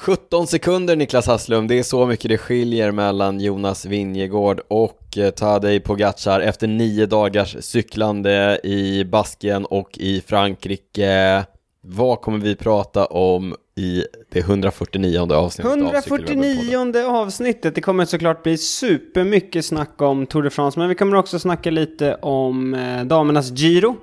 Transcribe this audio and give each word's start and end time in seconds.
17 0.00 0.46
sekunder 0.46 0.96
Niklas 0.96 1.26
Hasslum, 1.26 1.66
det 1.66 1.78
är 1.78 1.82
så 1.82 2.06
mycket 2.06 2.28
det 2.28 2.38
skiljer 2.38 2.92
mellan 2.92 3.40
Jonas 3.40 3.86
Vingegård 3.86 4.60
och 4.68 5.18
eh, 5.18 5.30
Tadej 5.30 5.80
Pogacar 5.80 6.40
efter 6.40 6.66
nio 6.66 7.06
dagars 7.06 7.56
cyklande 7.60 8.60
i 8.64 9.04
Baskien 9.04 9.64
och 9.64 9.98
i 9.98 10.20
Frankrike. 10.20 11.44
Vad 11.80 12.20
kommer 12.20 12.38
vi 12.38 12.56
prata 12.56 13.06
om 13.06 13.54
i 13.76 14.04
det 14.32 14.40
149 14.40 15.32
avsnittet 15.32 15.72
149 15.72 17.04
avsnittet, 17.06 17.74
det 17.74 17.80
kommer 17.80 18.04
såklart 18.04 18.42
bli 18.42 18.58
supermycket 18.58 19.64
snack 19.64 20.02
om 20.02 20.26
Tour 20.26 20.42
de 20.42 20.50
France, 20.50 20.78
men 20.78 20.88
vi 20.88 20.94
kommer 20.94 21.16
också 21.16 21.38
snacka 21.38 21.70
lite 21.70 22.14
om 22.14 22.74
eh, 22.74 23.04
damernas 23.04 23.50
Giro. 23.50 23.96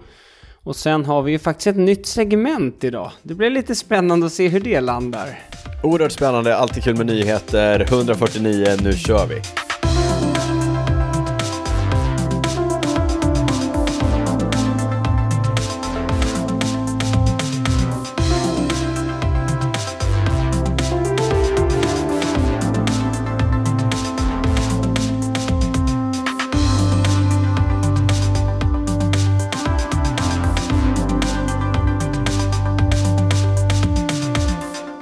Och 0.65 0.75
sen 0.75 1.05
har 1.05 1.21
vi 1.21 1.31
ju 1.31 1.39
faktiskt 1.39 1.67
ett 1.67 1.75
nytt 1.75 2.05
segment 2.05 2.83
idag. 2.83 3.11
Det 3.23 3.33
blir 3.33 3.49
lite 3.49 3.75
spännande 3.75 4.25
att 4.25 4.33
se 4.33 4.47
hur 4.47 4.59
det 4.59 4.81
landar. 4.81 5.39
Oerhört 5.83 6.11
spännande, 6.11 6.57
alltid 6.57 6.83
kul 6.83 6.97
med 6.97 7.05
nyheter. 7.05 7.79
149, 7.79 8.65
nu 8.83 8.93
kör 8.93 9.27
vi! 9.27 9.64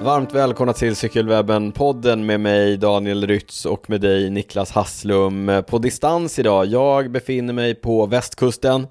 Varmt 0.04 0.34
välkomna 0.34 0.74
till 0.74 0.96
Cykelwebben-podden 0.96 2.26
med 2.26 2.40
mig 2.40 2.78
Daniel 2.78 3.28
Rytz 3.28 3.66
och 3.66 3.90
med 3.90 4.02
dig 4.02 4.30
Niklas 4.30 4.72
Hasslum 4.72 5.64
på 5.68 5.78
distans 5.78 6.40
idag. 6.40 6.66
Jag 6.66 7.12
befinner 7.12 7.54
mig 7.54 7.76
på 7.76 8.06
västkusten. 8.06 8.88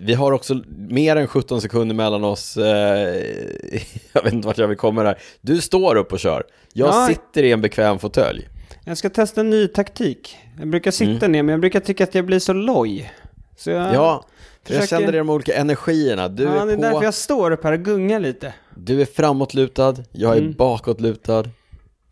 Vi 0.00 0.14
har 0.14 0.32
också 0.32 0.62
mer 0.88 1.16
än 1.16 1.26
17 1.26 1.60
sekunder 1.60 1.94
mellan 1.94 2.24
oss. 2.24 2.56
Eh, 2.56 2.64
jag 4.12 4.22
vet 4.22 4.32
inte 4.32 4.46
vart 4.46 4.58
jag 4.58 4.68
vill 4.68 4.76
komma 4.76 5.02
där. 5.02 5.18
Du 5.40 5.60
står 5.60 5.96
upp 5.96 6.12
och 6.12 6.18
kör. 6.18 6.44
Jag 6.72 6.88
ja. 6.88 7.06
sitter 7.08 7.42
i 7.42 7.52
en 7.52 7.60
bekväm 7.60 7.98
fåtölj. 7.98 8.48
Jag 8.84 8.98
ska 8.98 9.10
testa 9.10 9.40
en 9.40 9.50
ny 9.50 9.68
taktik. 9.68 10.36
Jag 10.58 10.68
brukar 10.68 10.90
sitta 10.90 11.26
mm. 11.26 11.32
ner, 11.32 11.42
men 11.42 11.52
jag 11.52 11.60
brukar 11.60 11.80
tycka 11.80 12.04
att 12.04 12.14
jag 12.14 12.26
blir 12.26 12.38
så 12.38 12.52
loj. 12.52 13.12
Så 13.56 13.70
jag... 13.70 13.94
Ja, 13.94 14.24
Försöker... 14.64 14.80
Jag 14.80 14.88
känner 14.88 15.12
de 15.12 15.30
olika 15.30 15.54
energierna. 15.54 16.28
Du 16.28 16.42
ja, 16.42 16.62
är 16.62 16.66
det 16.66 16.72
är 16.72 16.76
på... 16.76 16.82
därför 16.82 17.02
jag 17.02 17.14
står 17.14 17.50
upp 17.50 17.64
här 17.64 17.72
och 17.72 17.80
gungar 17.80 18.20
lite. 18.20 18.54
Du 18.74 19.00
är 19.00 19.06
framåtlutad, 19.06 19.96
jag 20.12 20.36
är 20.36 20.40
mm. 20.40 20.52
bakåtlutad. 20.52 21.44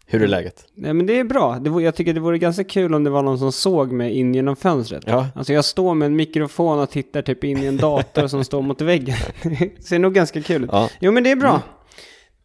Hur 0.07 0.23
är 0.23 0.27
läget? 0.27 0.65
Nej 0.75 0.93
men 0.93 1.07
det 1.07 1.19
är 1.19 1.25
bra. 1.25 1.59
Det 1.59 1.83
jag 1.83 1.95
tycker 1.95 2.15
det 2.15 2.21
vore 2.21 2.39
ganska 2.39 2.65
kul 2.65 2.95
om 2.95 3.05
det 3.05 3.11
var 3.11 3.23
någon 3.23 3.39
som 3.39 3.53
såg 3.53 3.93
mig 3.93 4.13
in 4.13 4.35
genom 4.35 4.57
fönstret. 4.57 5.03
Ja. 5.07 5.27
Alltså 5.35 5.53
jag 5.53 5.65
står 5.65 5.95
med 5.95 6.07
en 6.07 6.17
mikrofon 6.17 6.79
och 6.79 6.91
tittar 6.91 7.23
typ 7.23 7.45
in 7.45 7.63
i 7.63 7.67
en 7.67 7.77
dator 7.77 8.27
som 8.27 8.45
står 8.45 8.63
mot 8.63 8.81
väggen. 8.81 9.17
det 9.43 9.71
ser 9.85 9.99
nog 9.99 10.15
ganska 10.15 10.43
kul 10.43 10.65
ut. 10.65 10.71
Ja. 10.73 10.89
Jo 11.01 11.13
men 11.13 11.25
det 11.25 11.31
är 11.31 11.37
bra. 11.37 11.51
Mm. 11.51 11.61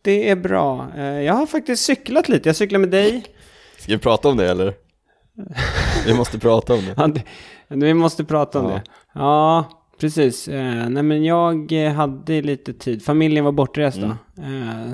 Det 0.02 0.30
är 0.30 0.36
bra. 0.36 0.88
Eh, 0.98 1.04
jag 1.04 1.34
har 1.34 1.46
faktiskt 1.46 1.86
cyklat 1.86 2.30
lite. 2.30 2.50
Jag 2.50 2.56
cyklar 2.56 2.80
med 2.80 2.90
dig. 2.90 3.26
Ska 3.78 3.92
vi 3.92 3.98
prata 3.98 4.30
om 4.30 4.38
det 4.38 4.52
eller? 4.52 4.74
vi 6.06 6.14
måste 6.14 6.40
prata 6.40 6.74
om 6.74 6.86
det. 6.86 6.94
Ja, 7.70 7.76
det 7.76 7.86
vi 7.86 7.94
måste 7.94 8.24
prata 8.24 8.60
om 8.60 8.66
ja. 8.66 8.72
det. 8.72 8.84
Ja, 9.14 9.66
Precis. 10.00 10.48
Eh, 10.48 10.90
nej 10.90 11.04
men 11.04 11.24
jag 11.24 11.72
hade 11.72 12.42
lite 12.42 12.74
tid. 12.74 13.04
Familjen 13.04 13.46
var 13.46 13.52
bortresta. 13.52 14.18
Mm. 14.38 14.70
Eh, 14.70 14.94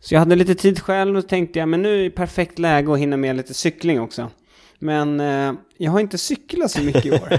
så 0.00 0.14
jag 0.14 0.18
hade 0.18 0.36
lite 0.36 0.54
tid 0.54 0.80
själv 0.80 1.16
och 1.16 1.28
tänkte 1.28 1.58
jag 1.58 1.68
men 1.68 1.82
nu 1.82 2.00
är 2.00 2.02
det 2.02 2.10
perfekt 2.10 2.58
läge 2.58 2.92
att 2.92 2.98
hinna 2.98 3.16
med 3.16 3.36
lite 3.36 3.54
cykling 3.54 4.00
också. 4.00 4.30
Men 4.78 5.20
eh, 5.20 5.52
jag 5.78 5.92
har 5.92 6.00
inte 6.00 6.18
cyklat 6.18 6.70
så 6.70 6.82
mycket 6.82 7.06
i 7.06 7.10
år. 7.10 7.38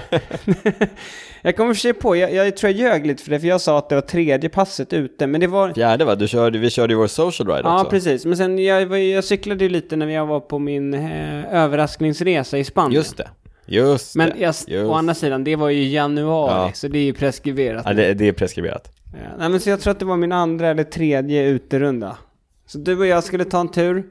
jag 1.42 1.56
kommer 1.56 1.74
för 1.74 1.80
sig 1.80 1.92
på, 1.92 2.16
jag, 2.16 2.34
jag 2.34 2.56
tror 2.56 2.72
jag 2.72 2.80
ljög 2.80 3.06
lite 3.06 3.22
för 3.22 3.30
det, 3.30 3.40
för 3.40 3.46
jag 3.46 3.60
sa 3.60 3.78
att 3.78 3.88
det 3.88 3.94
var 3.94 4.02
tredje 4.02 4.48
passet 4.48 4.92
ute, 4.92 5.26
men 5.26 5.40
det 5.40 5.46
var... 5.46 5.72
Fjärde 5.72 6.04
va? 6.04 6.14
Du 6.14 6.28
körde, 6.28 6.58
vi 6.58 6.70
körde 6.70 6.92
ju 6.92 6.98
vår 6.98 7.06
social 7.06 7.48
ride 7.48 7.60
ja, 7.64 7.74
också. 7.74 7.86
Ja, 7.86 7.90
precis. 7.90 8.24
Men 8.24 8.36
sen, 8.36 8.58
jag, 8.58 8.98
jag 9.00 9.24
cyklade 9.24 9.64
ju 9.64 9.70
lite 9.70 9.96
när 9.96 10.08
jag 10.08 10.26
var 10.26 10.40
på 10.40 10.58
min 10.58 10.94
eh, 10.94 11.54
överraskningsresa 11.54 12.58
i 12.58 12.64
Spanien. 12.64 12.92
Just 12.92 13.16
det. 13.16 13.28
Just 13.66 14.16
Men 14.16 14.30
det, 14.30 14.38
jag, 14.38 14.46
just. 14.46 14.68
å 14.68 14.92
andra 14.92 15.14
sidan, 15.14 15.44
det 15.44 15.56
var 15.56 15.68
ju 15.68 15.88
januari, 15.88 16.68
ja. 16.68 16.72
så 16.74 16.88
det 16.88 16.98
är 16.98 17.04
ju 17.04 17.12
preskriberat. 17.12 17.82
Ja, 17.86 17.92
det, 17.92 18.14
det 18.14 18.28
är 18.28 18.32
preskriberat. 18.32 18.90
Ja, 19.12 19.36
nej, 19.38 19.48
men 19.48 19.60
så 19.60 19.70
jag 19.70 19.80
tror 19.80 19.90
att 19.90 19.98
det 19.98 20.04
var 20.04 20.16
min 20.16 20.32
andra 20.32 20.68
eller 20.68 20.84
tredje 20.84 21.44
uterunda. 21.44 22.18
Så 22.66 22.78
du 22.78 22.98
och 22.98 23.06
jag 23.06 23.24
skulle 23.24 23.44
ta 23.44 23.60
en 23.60 23.68
tur. 23.68 24.04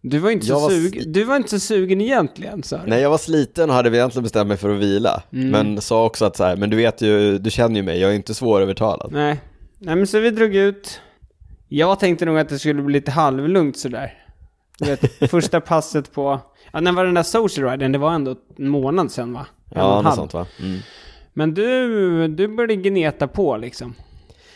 Du 0.00 0.18
var 0.18 0.30
inte, 0.30 0.46
så, 0.46 0.60
var 0.60 0.70
sug... 0.70 1.02
du 1.06 1.24
var 1.24 1.36
inte 1.36 1.48
så 1.48 1.60
sugen 1.60 2.00
egentligen, 2.00 2.62
så. 2.62 2.80
Nej, 2.86 3.02
jag 3.02 3.10
var 3.10 3.18
sliten 3.18 3.70
och 3.70 3.76
hade 3.76 3.96
egentligen 3.96 4.22
bestämt 4.22 4.48
mig 4.48 4.56
för 4.56 4.70
att 4.70 4.80
vila. 4.80 5.22
Mm. 5.32 5.50
Men 5.50 5.80
sa 5.80 6.04
också 6.04 6.24
att 6.24 6.36
så 6.36 6.44
här, 6.44 6.56
men 6.56 6.70
du 6.70 6.76
vet 6.76 7.02
ju, 7.02 7.38
du 7.38 7.50
känner 7.50 7.76
ju 7.76 7.82
mig, 7.82 8.00
jag 8.00 8.10
är 8.10 8.14
inte 8.14 8.34
svårövertalad. 8.34 9.12
Nej. 9.12 9.40
Nej, 9.78 9.96
men 9.96 10.06
så 10.06 10.18
vi 10.18 10.30
drog 10.30 10.54
ut. 10.54 11.00
Jag 11.68 12.00
tänkte 12.00 12.24
nog 12.24 12.38
att 12.38 12.48
det 12.48 12.58
skulle 12.58 12.82
bli 12.82 12.92
lite 12.92 13.10
halvlugnt 13.10 13.78
sådär. 13.78 14.14
Du 14.78 14.86
vet, 14.86 15.30
första 15.30 15.60
passet 15.60 16.12
på 16.12 16.40
Ja, 16.72 16.80
när 16.80 16.92
var 16.92 17.04
den 17.04 17.14
där 17.14 17.22
social 17.22 17.70
riden? 17.70 17.92
Det 17.92 17.98
var 17.98 18.12
ändå 18.12 18.36
en 18.58 18.68
månad 18.68 19.12
sedan 19.12 19.32
va? 19.32 19.46
ja, 19.74 20.02
något 20.02 20.14
sånt 20.14 20.34
va? 20.34 20.46
Mm. 20.60 20.78
Men 21.32 21.54
du, 21.54 22.28
du 22.28 22.48
började 22.48 22.76
gneta 22.76 23.28
på 23.28 23.56
liksom. 23.56 23.94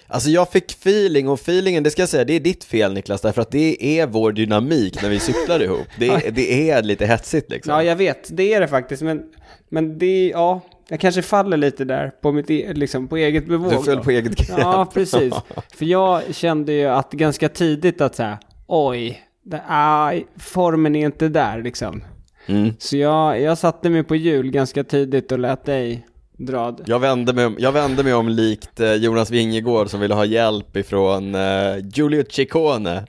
Alltså 0.09 0.31
jag 0.31 0.53
fick 0.53 0.72
feeling 0.72 1.28
och 1.28 1.38
feelingen, 1.41 1.82
det 1.82 1.91
ska 1.91 2.03
jag 2.03 2.09
säga, 2.09 2.25
det 2.25 2.32
är 2.32 2.41
ditt 2.41 2.65
fel 2.65 2.93
Niklas, 2.94 3.21
därför 3.21 3.43
att 3.43 3.50
det 3.50 3.99
är 4.00 4.06
vår 4.06 4.32
dynamik 4.32 5.03
när 5.03 5.09
vi 5.09 5.19
cyklar 5.19 5.62
ihop. 5.62 5.87
Det, 5.99 6.09
är, 6.09 6.31
det 6.31 6.71
är 6.71 6.82
lite 6.82 7.06
hetsigt 7.06 7.50
liksom. 7.50 7.75
Ja, 7.75 7.82
jag 7.82 7.97
vet, 7.97 8.37
det 8.37 8.55
är 8.55 8.60
det 8.60 8.69
faktiskt, 8.69 9.03
men, 9.03 9.22
men 9.69 9.99
det, 9.99 10.28
ja, 10.28 10.60
jag 10.88 11.00
kanske 11.00 11.22
faller 11.22 11.56
lite 11.56 11.84
där 11.84 12.12
på 12.22 12.32
mitt, 12.32 12.50
e, 12.50 12.72
liksom, 12.75 13.09
på 13.09 13.16
eget 13.16 13.47
bevåg. 13.47 13.72
Du 13.72 13.82
föll 13.82 14.00
på 14.00 14.10
eget 14.10 14.37
grepp. 14.37 14.59
Ja, 14.59 14.91
precis. 14.94 15.34
För 15.76 15.84
jag 15.84 16.34
kände 16.34 16.72
ju 16.72 16.87
att 16.87 17.12
ganska 17.12 17.49
tidigt 17.49 18.00
att 18.00 18.15
säga, 18.15 18.38
oj, 18.66 19.22
det, 19.46 19.62
aj, 19.68 20.26
formen 20.38 20.96
är 20.96 21.06
inte 21.06 21.28
där 21.28 21.62
liksom. 21.62 22.02
Mm. 22.46 22.72
Så 22.78 22.96
jag, 22.96 23.40
jag 23.40 23.58
satte 23.58 23.90
mig 23.90 24.02
på 24.02 24.16
hjul 24.16 24.50
ganska 24.50 24.84
tidigt 24.84 25.32
och 25.32 25.38
lät 25.38 25.64
dig 25.64 26.06
dra. 26.36 26.76
Jag 26.86 26.98
vände 26.98 27.32
mig 27.32 27.46
om, 27.46 27.56
jag 27.58 27.72
vände 27.72 28.02
mig 28.02 28.14
om 28.14 28.28
likt 28.28 28.80
eh, 28.80 28.92
Jonas 28.92 29.30
Wingegård 29.30 29.90
som 29.90 30.00
ville 30.00 30.14
ha 30.14 30.24
hjälp 30.24 30.76
ifrån 30.76 31.34
eh, 31.34 31.76
Giulio 31.92 32.24
Ciccone. 32.30 33.06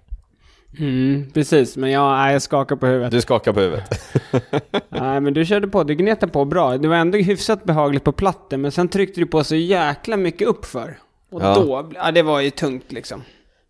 Mm, 0.80 1.32
precis, 1.34 1.78
men 1.78 1.92
jag, 1.92 2.34
jag 2.34 2.42
skakar 2.42 2.76
på 2.76 2.86
huvudet. 2.86 3.12
Du 3.12 3.22
skakar 3.22 3.54
på 3.54 3.60
huvudet. 3.60 4.02
Nej, 4.90 5.22
men 5.22 5.34
du 5.34 5.46
körde 5.46 5.68
på, 5.68 5.84
du 5.84 5.96
gnetade 5.96 6.32
på 6.32 6.46
bra. 6.46 6.78
Det 6.78 6.88
var 6.88 6.96
ändå 6.96 7.18
hyfsat 7.18 7.64
behagligt 7.64 8.04
på 8.04 8.12
platten, 8.12 8.62
men 8.62 8.72
sen 8.72 8.88
tryckte 8.88 9.20
du 9.20 9.26
på 9.26 9.44
så 9.44 9.56
jäkla 9.56 10.18
mycket 10.18 10.48
uppför. 10.48 11.00
Och 11.32 11.42
ja. 11.42 11.56
då, 11.56 11.92
ja 11.96 12.12
det 12.12 12.22
var 12.22 12.42
ju 12.42 12.50
tungt 12.50 12.92
liksom. 12.92 13.24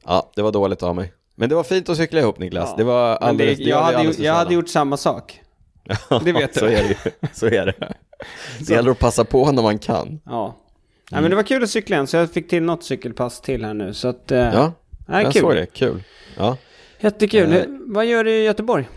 Ja, 0.05 0.31
det 0.35 0.41
var 0.41 0.51
dåligt 0.51 0.83
av 0.83 0.95
mig. 0.95 1.13
Men 1.39 1.49
det 1.49 1.55
var 1.55 1.63
fint 1.63 1.89
att 1.89 1.97
cykla 1.97 2.19
ihop 2.19 2.39
Niklas. 2.39 2.69
Ja. 2.69 2.77
Det 2.77 2.83
var 2.83 3.15
alldeles, 3.15 3.57
det, 3.57 3.63
jag, 3.63 3.81
hade, 3.81 3.97
alldeles 3.97 4.19
jag 4.19 4.33
hade 4.33 4.53
gjort 4.53 4.69
samma 4.69 4.97
sak. 4.97 5.41
det 6.23 6.31
vet 6.31 6.53
du. 6.53 6.59
så 6.59 6.65
är 6.65 6.83
det 6.83 6.87
ju. 6.87 7.27
Så 7.33 7.45
är 7.45 7.65
det. 7.65 7.73
Det 8.59 8.73
gäller 8.73 8.91
att 8.91 8.99
passa 8.99 9.23
på 9.23 9.51
när 9.51 9.63
man 9.63 9.79
kan. 9.79 10.19
Ja. 10.25 10.45
Mm. 10.45 10.55
Nej, 11.11 11.21
men 11.21 11.29
det 11.29 11.35
var 11.35 11.43
kul 11.43 11.63
att 11.63 11.69
cykla 11.69 11.95
igen, 11.95 12.07
så 12.07 12.17
jag 12.17 12.31
fick 12.31 12.49
till 12.49 12.63
något 12.63 12.83
cykelpass 12.83 13.41
till 13.41 13.65
här 13.65 13.73
nu. 13.73 13.93
Så 13.93 14.07
att, 14.07 14.31
eh, 14.31 14.39
ja, 14.39 14.73
nej, 15.05 15.23
jag 15.23 15.33
kul. 15.33 15.41
såg 15.41 15.55
det. 15.55 15.65
Kul. 15.65 16.03
Ja. 16.37 16.57
Jättekul. 16.99 17.53
Eh. 17.53 17.63
Vad 17.67 18.05
gör 18.05 18.23
du 18.23 18.31
i 18.31 18.43
Göteborg? 18.43 18.87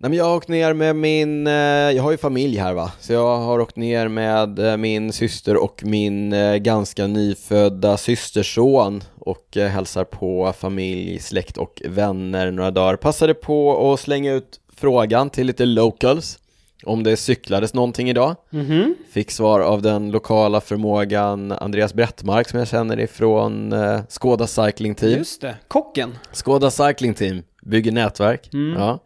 Nej, 0.00 0.10
men 0.10 0.18
jag 0.18 0.24
har 0.24 0.36
åkt 0.36 0.48
ner 0.48 0.74
med 0.74 0.96
min, 0.96 1.46
eh, 1.46 1.52
jag 1.52 2.02
har 2.02 2.10
ju 2.10 2.16
familj 2.16 2.58
här 2.58 2.72
va, 2.72 2.92
så 3.00 3.12
jag 3.12 3.36
har 3.36 3.58
åkt 3.58 3.76
ner 3.76 4.08
med 4.08 4.58
eh, 4.58 4.76
min 4.76 5.12
syster 5.12 5.56
och 5.56 5.82
min 5.84 6.32
eh, 6.32 6.56
ganska 6.56 7.06
nyfödda 7.06 7.96
systerson 7.96 9.02
och 9.18 9.56
hälsar 9.56 10.04
på 10.04 10.52
familj, 10.58 11.18
släkt 11.18 11.56
och 11.56 11.82
vänner 11.84 12.50
några 12.50 12.70
dagar. 12.70 12.96
Passade 12.96 13.34
på 13.34 13.92
att 13.92 14.00
slänga 14.00 14.32
ut 14.32 14.60
frågan 14.76 15.30
till 15.30 15.46
lite 15.46 15.64
locals 15.64 16.38
om 16.84 17.02
det 17.02 17.16
cyklades 17.16 17.74
någonting 17.74 18.10
idag. 18.10 18.36
Mm 18.52 18.66
-hmm. 18.66 18.94
Fick 19.10 19.30
svar 19.30 19.60
av 19.60 19.82
den 19.82 20.10
lokala 20.10 20.60
förmågan 20.60 21.52
Andreas 21.52 21.94
Brettmark 21.94 22.48
som 22.48 22.58
jag 22.58 22.68
känner 22.68 23.00
ifrån 23.00 23.72
eh, 23.72 24.00
Skåda 24.08 24.46
Cycling 24.46 24.94
Team. 24.94 25.18
Just 25.18 25.40
det, 25.40 25.56
kocken. 25.68 26.18
Skåda 26.32 26.70
Cycling 26.70 27.14
Team, 27.14 27.42
bygger 27.62 27.92
nätverk. 27.92 28.54
Mm. 28.54 28.80
Ja. 28.80 28.98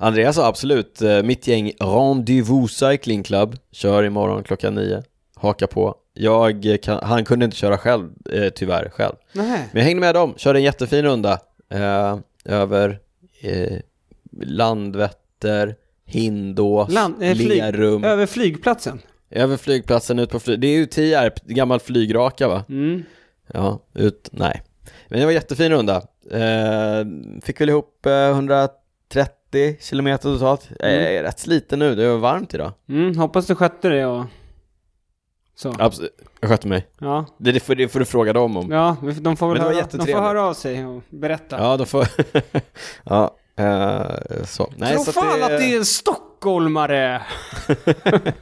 Andreas 0.00 0.36
sa 0.36 0.46
absolut, 0.46 1.02
eh, 1.02 1.22
mitt 1.22 1.46
gäng 1.46 1.72
Rendezvous 1.80 2.72
Cycling 2.72 3.22
Club 3.22 3.56
kör 3.72 4.04
imorgon 4.04 4.42
klockan 4.42 4.74
nio. 4.74 5.02
Haka 5.34 5.66
på. 5.66 5.94
Jag 6.14 6.78
kan, 6.82 6.98
han 7.02 7.24
kunde 7.24 7.44
inte 7.44 7.56
köra 7.56 7.78
själv, 7.78 8.10
eh, 8.32 8.48
tyvärr 8.48 8.88
själv. 8.88 9.14
Nej. 9.32 9.68
Men 9.72 9.80
jag 9.80 9.84
hängde 9.84 10.00
med 10.00 10.14
dem, 10.14 10.34
körde 10.36 10.58
en 10.58 10.62
jättefin 10.62 11.04
runda 11.04 11.40
eh, 11.70 12.18
över 12.44 12.98
eh, 13.40 13.78
Landvetter, 14.42 15.74
Hindås, 16.04 16.92
Land, 16.92 17.22
eh, 17.22 17.34
flyg, 17.34 17.48
Lerum. 17.48 18.04
Över 18.04 18.26
flygplatsen? 18.26 19.00
Över 19.30 19.56
flygplatsen, 19.56 20.18
ut 20.18 20.30
på 20.30 20.40
flyg. 20.40 20.60
Det 20.60 20.66
är 20.66 20.76
ju 20.76 20.86
Tierp, 20.86 21.44
gammal 21.46 21.80
flygraka 21.80 22.48
va? 22.48 22.64
Mm. 22.68 23.02
Ja, 23.52 23.82
ut, 23.94 24.28
nej. 24.32 24.62
Men 25.08 25.18
det 25.18 25.24
var 25.24 25.32
en 25.32 25.34
jättefin 25.34 25.72
runda. 25.72 25.96
Eh, 26.30 27.06
fick 27.42 27.60
väl 27.60 27.68
ihop 27.68 28.06
eh, 28.06 28.28
130 28.28 29.37
kilometer 29.80 30.22
totalt. 30.32 30.68
Jag 30.80 30.90
är 30.92 31.22
rätt 31.22 31.38
sliten 31.38 31.78
nu, 31.78 31.94
det 31.94 32.08
var 32.08 32.18
varmt 32.18 32.54
idag. 32.54 32.72
Mm, 32.88 33.18
hoppas 33.18 33.46
du 33.46 33.54
skötte 33.54 33.88
det 33.88 34.06
och 34.06 34.24
så. 35.54 35.74
Absolut, 35.78 36.18
jag 36.40 36.50
skötte 36.50 36.68
mig. 36.68 36.86
Ja, 36.98 37.26
Det, 37.38 37.52
det, 37.52 37.60
får, 37.60 37.74
det 37.74 37.88
får 37.88 37.98
du 37.98 38.04
fråga 38.04 38.32
dem 38.32 38.56
om. 38.56 38.70
ja 38.72 38.96
de 39.20 39.36
får 39.36 39.48
väl 39.48 39.56
det 39.58 39.64
höra, 39.64 39.86
de 39.92 40.06
får 40.12 40.20
höra 40.20 40.42
av 40.44 40.54
sig 40.54 40.86
och 40.86 41.02
berätta. 41.10 41.58
Ja, 41.58 41.76
de 41.76 41.86
får... 41.86 42.06
ja, 43.04 43.36
eh, 43.58 44.44
så. 44.44 44.72
Nej, 44.76 44.94
Tro 44.94 45.04
så 45.04 45.12
fan 45.12 45.42
att 45.42 45.48
det 45.48 45.72
är 45.72 45.76
en 45.78 45.84
stockholmare! 45.84 47.22
Nej, 47.68 48.34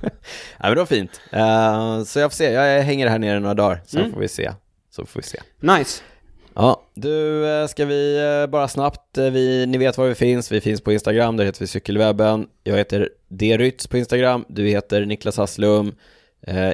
men 0.58 0.70
det 0.70 0.78
var 0.78 0.86
fint. 0.86 1.20
Eh, 1.30 2.02
så 2.04 2.18
jag 2.18 2.30
får 2.30 2.36
se, 2.36 2.52
jag 2.52 2.82
hänger 2.82 3.08
här 3.08 3.18
nere 3.18 3.40
några 3.40 3.54
dagar, 3.54 3.82
sen 3.86 4.00
Mm. 4.00 4.12
får 4.12 4.20
vi 4.20 4.28
se. 4.28 4.52
Så 4.90 5.06
får 5.06 5.20
vi 5.20 5.26
se. 5.26 5.40
Nice. 5.60 6.02
Ja, 6.58 6.82
du, 6.94 7.46
eh, 7.48 7.66
ska 7.66 7.84
vi 7.84 8.18
eh, 8.42 8.50
bara 8.50 8.68
snabbt, 8.68 9.18
eh, 9.18 9.24
vi, 9.24 9.66
ni 9.66 9.78
vet 9.78 9.98
var 9.98 10.06
vi 10.06 10.14
finns, 10.14 10.52
vi 10.52 10.60
finns 10.60 10.80
på 10.80 10.92
Instagram, 10.92 11.36
där 11.36 11.44
heter 11.44 11.60
vi 11.60 11.66
Cykelwebben. 11.66 12.46
Jag 12.64 12.76
heter 12.76 13.08
Drytz 13.28 13.86
på 13.86 13.98
Instagram, 13.98 14.44
du 14.48 14.66
heter 14.68 15.04
Niklas 15.04 15.36
Hasslum. 15.36 15.94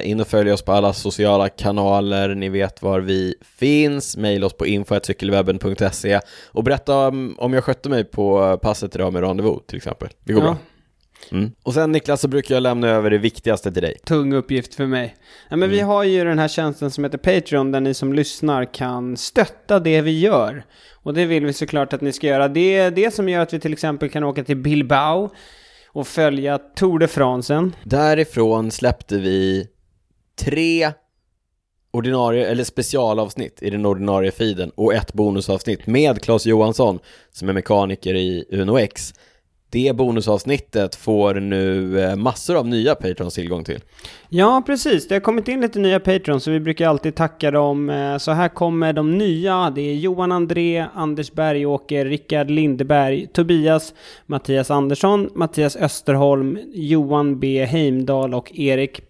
In 0.03 0.19
och 0.21 0.27
följ 0.27 0.51
oss 0.51 0.61
på 0.61 0.71
alla 0.71 0.93
sociala 0.93 1.49
kanaler, 1.49 2.35
ni 2.35 2.49
vet 2.49 2.81
var 2.81 2.99
vi 2.99 3.35
finns. 3.57 4.17
Maila 4.17 4.45
oss 4.45 4.53
på 4.53 4.65
info.cykelwebben.se 4.65 6.19
och 6.47 6.63
berätta 6.63 7.07
om, 7.07 7.35
om 7.37 7.53
jag 7.53 7.63
skötte 7.63 7.89
mig 7.89 8.03
på 8.03 8.57
passet 8.61 8.95
idag 8.95 9.13
med 9.13 9.21
Rendezvous 9.21 9.61
till 9.67 9.77
exempel. 9.77 10.09
Det 10.23 10.33
går 10.33 10.43
Ja. 10.43 10.47
bra. 10.49 10.57
Mm. 11.31 11.51
Och 11.63 11.73
sen 11.73 11.91
Niklas 11.91 12.21
så 12.21 12.27
brukar 12.27 12.55
jag 12.55 12.61
lämna 12.61 12.89
över 12.89 13.09
det 13.09 13.17
viktigaste 13.17 13.71
till 13.71 13.81
dig. 13.81 13.97
Tung 14.05 14.33
uppgift 14.33 14.75
för 14.75 14.85
mig. 14.85 15.15
Ja, 15.49 15.55
men 15.55 15.69
Vi 15.69 15.77
Mm. 15.79 15.87
har 15.89 16.03
ju 16.03 16.23
den 16.23 16.39
här 16.39 16.47
tjänsten 16.47 16.91
som 16.91 17.03
heter 17.03 17.17
Patreon 17.17 17.71
där 17.71 17.79
ni 17.79 17.93
som 17.93 18.13
lyssnar 18.13 18.73
kan 18.73 19.17
stötta 19.17 19.79
det 19.79 20.01
vi 20.01 20.19
gör. 20.19 20.65
Och 20.93 21.13
det 21.13 21.25
vill 21.25 21.45
vi 21.45 21.53
såklart 21.53 21.93
att 21.93 22.01
ni 22.01 22.11
ska 22.11 22.27
göra. 22.27 22.47
Det 22.47 22.75
är 22.75 22.91
det 22.91 23.13
som 23.13 23.29
gör 23.29 23.39
att 23.41 23.53
vi 23.53 23.59
till 23.59 23.73
exempel 23.73 24.09
kan 24.09 24.23
åka 24.23 24.43
till 24.43 24.57
Bilbao 24.57 25.29
och 25.87 26.07
följa 26.07 26.57
Tour 26.57 26.99
de 26.99 27.07
Francen. 27.07 27.75
Därifrån 27.83 28.71
släppte 28.71 29.17
vi 29.17 29.67
tre 30.39 30.91
ordinarie, 31.91 32.47
eller 32.47 32.63
specialavsnitt 32.63 33.63
i 33.63 33.69
den 33.69 33.85
ordinarie 33.85 34.31
feeden 34.31 34.69
och 34.75 34.93
ett 34.93 35.13
bonusavsnitt 35.13 35.87
med 35.87 36.21
Claes 36.21 36.45
Johansson 36.45 36.99
som 37.31 37.49
är 37.49 37.53
mekaniker 37.53 38.13
i 38.15 38.45
Uno 38.51 38.79
X. 38.79 39.13
Det 39.73 39.95
bonusavsnittet 39.95 40.95
får 40.95 41.33
nu 41.33 41.99
eh, 42.01 42.15
massor 42.15 42.55
av 42.55 42.67
nya 42.67 42.95
patrons 42.95 43.35
tillgång 43.35 43.63
till. 43.63 43.79
Ja, 44.29 44.63
precis. 44.65 45.07
Det 45.07 45.15
har 45.15 45.19
kommit 45.19 45.47
in 45.47 45.61
lite 45.61 45.79
nya 45.79 45.99
Patrons 45.99 46.43
så 46.43 46.51
vi 46.51 46.59
brukar 46.59 46.87
alltid 46.87 47.15
tacka 47.15 47.51
dem. 47.51 47.89
Eh, 47.89 48.17
Så 48.17 48.31
här 48.31 48.49
kommer 48.49 48.93
de 48.93 49.17
nya. 49.17 49.69
Det 49.75 49.81
är 49.81 49.93
Johan 49.95 50.31
André, 50.31 50.85
Anders 50.93 51.31
Bergåker, 51.31 52.05
Rickard 52.05 52.49
Lindeberg, 52.49 53.27
Tobias, 53.27 53.93
Mattias 54.25 54.71
Andersson, 54.71 55.29
Mattias 55.35 55.75
Österholm, 55.75 56.59
Johan 56.73 57.39
B 57.39 57.65
Heimdal 57.65 58.33
och 58.33 58.51
Erik 58.59 59.01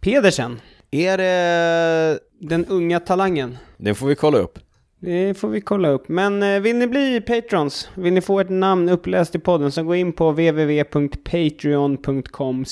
Pedersen. 0.00 0.60
Är 0.90 1.18
det... 1.18 2.18
Den 2.40 2.66
unga 2.66 3.00
talangen. 3.00 3.58
Det 3.76 3.94
får 3.94 4.06
vi 4.06 4.14
kolla 4.14 4.38
upp. 4.38 4.58
Det 5.00 5.34
får 5.34 5.48
vi 5.48 5.60
kolla 5.60 5.88
upp. 5.88 6.08
Men 6.08 6.42
eh, 6.42 6.60
vill 6.60 6.76
ni 6.76 6.86
bli 6.86 7.20
patrons, 7.20 7.88
vill 7.94 8.12
ni 8.12 8.20
få 8.20 8.40
ett 8.40 8.50
namn 8.50 8.88
uppläst 8.88 9.34
i 9.34 9.38
podden 9.38 9.72
så 9.72 9.82
gå 9.82 9.94
in 9.94 10.12
på 10.12 10.30
www.patreon.com 10.30 12.64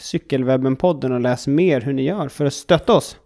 cykelwebbenpodden 0.00 1.12
och 1.12 1.20
läs 1.20 1.46
mer 1.46 1.80
hur 1.80 1.92
ni 1.92 2.02
gör 2.02 2.28
för 2.28 2.44
att 2.44 2.54
stötta 2.54 2.92
oss. 2.92 3.16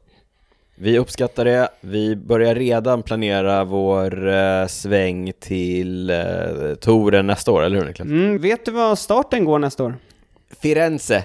Vi 0.75 0.99
uppskattar 0.99 1.45
det. 1.45 1.69
Vi 1.81 2.17
börjar 2.17 2.55
redan 2.55 3.03
planera 3.03 3.65
vår 3.65 4.29
eh, 4.29 4.67
sväng 4.67 5.33
till 5.41 6.11
eh, 6.11 6.17
touren 6.81 7.27
nästa 7.27 7.53
år, 7.53 7.63
eller 7.63 7.79
hur 7.79 7.87
Niklas? 7.87 8.07
Mm, 8.07 8.39
vet 8.39 8.65
du 8.65 8.71
vad 8.71 8.99
starten 8.99 9.45
går 9.45 9.59
nästa 9.59 9.85
år? 9.85 9.97
Firenze. 10.63 11.25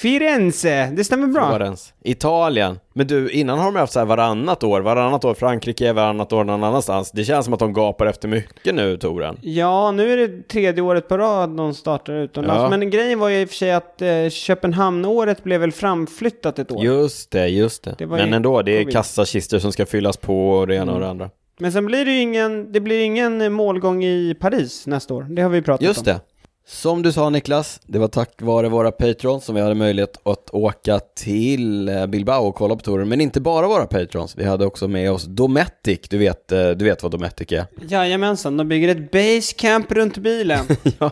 Firenze, 0.00 0.92
det 0.96 1.04
stämmer 1.04 1.26
bra. 1.26 1.48
Florens. 1.48 1.92
Italien. 2.04 2.78
Men 2.92 3.06
du, 3.06 3.30
innan 3.30 3.58
har 3.58 3.64
de 3.64 3.76
haft 3.76 3.92
så 3.92 3.98
här 3.98 4.06
varannat 4.06 4.64
år, 4.64 4.80
varannat 4.80 5.24
år 5.24 5.34
Frankrike, 5.34 5.92
varannat 5.92 6.32
år 6.32 6.44
någon 6.44 6.64
annanstans. 6.64 7.10
Det 7.10 7.24
känns 7.24 7.44
som 7.44 7.54
att 7.54 7.60
de 7.60 7.72
gapar 7.72 8.06
efter 8.06 8.28
mycket 8.28 8.74
nu, 8.74 8.96
touren. 8.96 9.38
Ja, 9.42 9.90
nu 9.90 10.12
är 10.12 10.16
det 10.16 10.48
tredje 10.48 10.82
året 10.82 11.08
på 11.08 11.18
rad 11.18 11.50
de 11.56 11.74
startar 11.74 12.12
utomlands. 12.12 12.62
Ja. 12.62 12.78
Men 12.78 12.90
grejen 12.90 13.18
var 13.18 13.28
ju 13.28 13.40
i 13.40 13.44
och 13.44 13.48
för 13.48 13.56
sig 13.56 13.72
att 13.72 14.02
eh, 14.02 14.28
Köpenhamn-året 14.30 15.44
blev 15.44 15.60
väl 15.60 15.72
framflyttat 15.72 16.58
ett 16.58 16.72
år. 16.72 16.84
Just 16.84 17.30
det, 17.30 17.48
just 17.48 17.84
det. 17.84 17.94
Det 17.98 18.06
Men 18.06 18.34
ändå, 18.34 18.62
det 18.62 18.72
är 18.72 18.82
covid. 18.82 18.94
kassakistor 18.94 19.58
som 19.58 19.72
ska 19.72 19.86
fyllas 19.86 20.16
på 20.16 20.50
och 20.50 20.66
det 20.66 20.74
ena 20.74 20.94
och 20.94 21.00
det 21.00 21.08
andra. 21.08 21.30
Men 21.58 21.72
sen 21.72 21.86
blir 21.86 22.04
det 22.04 22.10
ju 22.10 22.20
ingen, 22.20 22.72
det 22.72 22.80
blir 22.80 23.00
ingen 23.00 23.52
målgång 23.52 24.04
i 24.04 24.36
Paris 24.40 24.86
nästa 24.86 25.14
år. 25.14 25.26
Det 25.30 25.42
har 25.42 25.50
vi 25.50 25.62
pratat 25.62 25.86
Just 25.86 25.98
om. 25.98 26.04
det. 26.04 26.20
Som 26.68 27.02
du 27.02 27.12
sa 27.12 27.30
Niklas, 27.30 27.80
det 27.86 27.98
var 27.98 28.08
tack 28.08 28.42
vare 28.42 28.68
våra 28.68 28.92
patrons 28.92 29.44
som 29.44 29.54
vi 29.54 29.60
hade 29.60 29.74
möjlighet 29.74 30.20
att 30.22 30.50
åka 30.50 31.00
till 31.14 31.88
eh, 31.88 32.06
Bilbao 32.06 32.46
och 32.46 32.54
kolla 32.54 32.76
på 32.76 32.82
touren. 32.82 33.08
Men 33.08 33.20
inte 33.20 33.40
bara 33.40 33.68
våra 33.68 33.86
patrons, 33.86 34.36
vi 34.38 34.44
hade 34.44 34.66
också 34.66 34.88
med 34.88 35.12
oss 35.12 35.24
Dometic, 35.24 36.00
du 36.10 36.18
vet, 36.18 36.52
eh, 36.52 36.70
du 36.70 36.84
vet 36.84 37.02
vad 37.02 37.12
Dometic 37.12 37.52
är? 37.52 37.66
Jajamensan, 37.88 38.56
de 38.56 38.68
bygger 38.68 38.88
ett 38.88 39.10
basecamp 39.10 39.92
runt 39.92 40.18
bilen. 40.18 40.66
ja, 40.98 41.10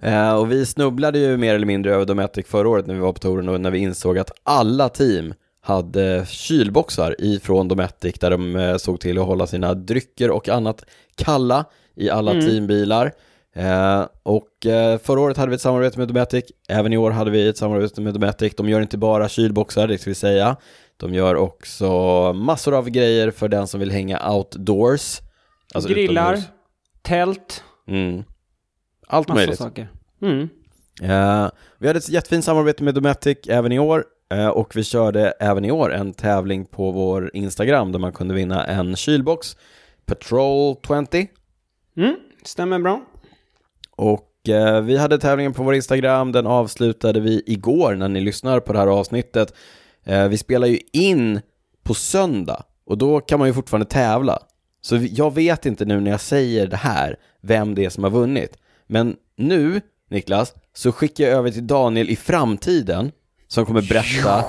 Eh, 0.00 0.34
och 0.34 0.52
vi 0.52 0.66
snubblade 0.66 1.18
ju 1.18 1.36
mer 1.36 1.54
eller 1.54 1.66
mindre 1.66 1.94
över 1.94 2.04
Dometic 2.04 2.46
förra 2.46 2.68
året 2.68 2.86
när 2.86 2.94
vi 2.94 3.00
var 3.00 3.12
på 3.12 3.18
touren 3.18 3.48
och 3.48 3.60
när 3.60 3.70
vi 3.70 3.78
insåg 3.78 4.18
att 4.18 4.30
alla 4.42 4.88
team 4.88 5.34
hade 5.60 6.26
kylboxar 6.28 7.16
ifrån 7.18 7.68
Dometic 7.68 8.14
där 8.14 8.30
de 8.30 8.78
såg 8.78 9.00
till 9.00 9.18
att 9.18 9.26
hålla 9.26 9.46
sina 9.46 9.74
drycker 9.74 10.30
och 10.30 10.48
annat 10.48 10.84
kalla 11.14 11.64
i 11.94 12.10
alla 12.10 12.32
teambilar. 12.32 13.12
Eh, 13.54 14.06
och 14.22 14.66
eh, 14.66 14.98
förra 14.98 15.20
året 15.20 15.36
hade 15.36 15.48
vi 15.50 15.54
ett 15.54 15.60
samarbete 15.60 15.98
med 15.98 16.08
Dometic, 16.08 16.44
även 16.68 16.92
i 16.92 16.96
år 16.96 17.10
hade 17.10 17.30
vi 17.30 17.48
ett 17.48 17.56
samarbete 17.56 18.00
med 18.00 18.14
Dometic. 18.14 18.54
De 18.56 18.68
gör 18.68 18.80
inte 18.80 18.98
bara 18.98 19.28
kylboxar, 19.28 19.86
det 19.88 19.98
ska 19.98 20.10
vi 20.10 20.14
säga. 20.14 20.56
De 20.96 21.14
gör 21.14 21.34
också 21.36 21.88
massor 22.32 22.74
av 22.74 22.88
grejer 22.90 23.30
för 23.30 23.48
den 23.48 23.66
som 23.66 23.80
vill 23.80 23.90
hänga 23.90 24.30
outdoors. 24.30 25.20
Alltså 25.74 25.90
Grillar, 25.90 26.32
utomhus. 26.32 26.50
tält, 27.02 27.64
Mm. 27.88 28.22
Allt 29.06 29.28
massa 29.28 29.38
möjligt. 29.38 29.58
saker. 29.58 29.88
Mm. 30.22 30.48
Eh, 31.02 31.50
vi 31.78 31.86
hade 31.86 31.98
ett 31.98 32.08
jättefint 32.08 32.44
samarbete 32.44 32.82
med 32.84 32.94
Dometic 32.94 33.38
även 33.48 33.72
i 33.72 33.78
år 33.78 34.04
och 34.54 34.76
vi 34.76 34.84
körde 34.84 35.30
även 35.40 35.64
i 35.64 35.70
år 35.70 35.92
en 35.94 36.12
tävling 36.12 36.64
på 36.66 36.90
vår 36.90 37.30
Instagram 37.34 37.92
där 37.92 37.98
man 37.98 38.12
kunde 38.12 38.34
vinna 38.34 38.64
en 38.64 38.96
kylbox 38.96 39.56
Patrol 40.06 40.76
20 41.10 41.26
Mm, 41.96 42.16
stämmer 42.44 42.78
bra. 42.78 43.00
Och 44.02 44.48
eh, 44.48 44.80
vi 44.80 44.96
hade 44.96 45.18
tävlingen 45.18 45.52
på 45.52 45.62
vår 45.62 45.74
Instagram, 45.74 46.32
den 46.32 46.46
avslutade 46.46 47.20
vi 47.20 47.42
igår 47.46 47.94
när 47.94 48.08
ni 48.08 48.20
lyssnar 48.20 48.60
på 48.60 48.72
det 48.72 48.78
här 48.78 48.86
avsnittet. 48.86 49.54
Eh, 50.04 50.28
vi 50.28 50.38
spelar 50.38 50.66
ju 50.66 50.78
in 50.92 51.40
på 51.82 51.94
söndag 51.94 52.62
och 52.86 52.98
då 52.98 53.20
kan 53.20 53.38
man 53.38 53.48
ju 53.48 53.54
fortfarande 53.54 53.86
tävla. 53.86 54.38
Så 54.80 54.98
jag 55.00 55.34
vet 55.34 55.66
inte 55.66 55.84
nu 55.84 56.00
när 56.00 56.10
jag 56.10 56.20
säger 56.20 56.66
det 56.66 56.76
här 56.76 57.16
vem 57.40 57.74
det 57.74 57.84
är 57.84 57.90
som 57.90 58.04
har 58.04 58.10
vunnit. 58.10 58.58
Men 58.86 59.16
nu, 59.36 59.80
Niklas, 60.10 60.54
så 60.74 60.92
skickar 60.92 61.24
jag 61.24 61.32
över 61.32 61.50
till 61.50 61.66
Daniel 61.66 62.10
i 62.10 62.16
framtiden 62.16 63.12
som 63.48 63.66
kommer 63.66 63.82
berätta 63.82 64.44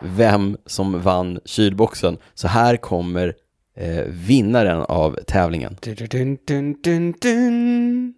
vem 0.00 0.56
som 0.66 1.00
vann 1.00 1.40
kylboxen. 1.44 2.18
Så 2.34 2.48
här 2.48 2.76
kommer 2.76 3.34
eh, 3.76 4.04
vinnaren 4.08 4.80
av 4.80 5.18
tävlingen. 5.26 5.76
Dun, 5.80 6.38
dun, 6.82 7.14
dun. 7.22 8.14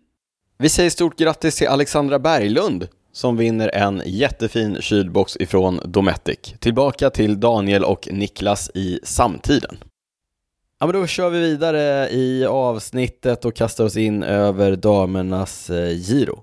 Vi 0.58 0.68
säger 0.68 0.90
stort 0.90 1.18
grattis 1.18 1.56
till 1.56 1.68
Alexandra 1.68 2.18
Berglund 2.18 2.88
som 3.12 3.37
vinner 3.37 3.68
en 3.75 4.02
jättefin 4.06 4.76
kylbox 4.80 5.37
ifrån 5.37 5.80
Dometic. 5.84 6.38
Tillbaka 6.58 7.11
till 7.11 7.40
Daniel 7.40 7.84
och 7.84 8.08
Niklas 8.12 8.70
i 8.75 9.00
samtiden. 9.02 9.76
Ja, 10.80 10.87
men 10.87 11.00
då 11.00 11.06
kör 11.06 11.30
vi 11.30 11.40
vidare 11.40 12.08
i 12.11 12.46
avsnittet 12.46 13.44
och 13.44 13.56
kastar 13.56 13.84
oss 13.84 13.96
in 13.96 14.23
över 14.23 14.76
damernas 14.76 15.70
eh, 15.70 15.90
Giro. 15.92 16.38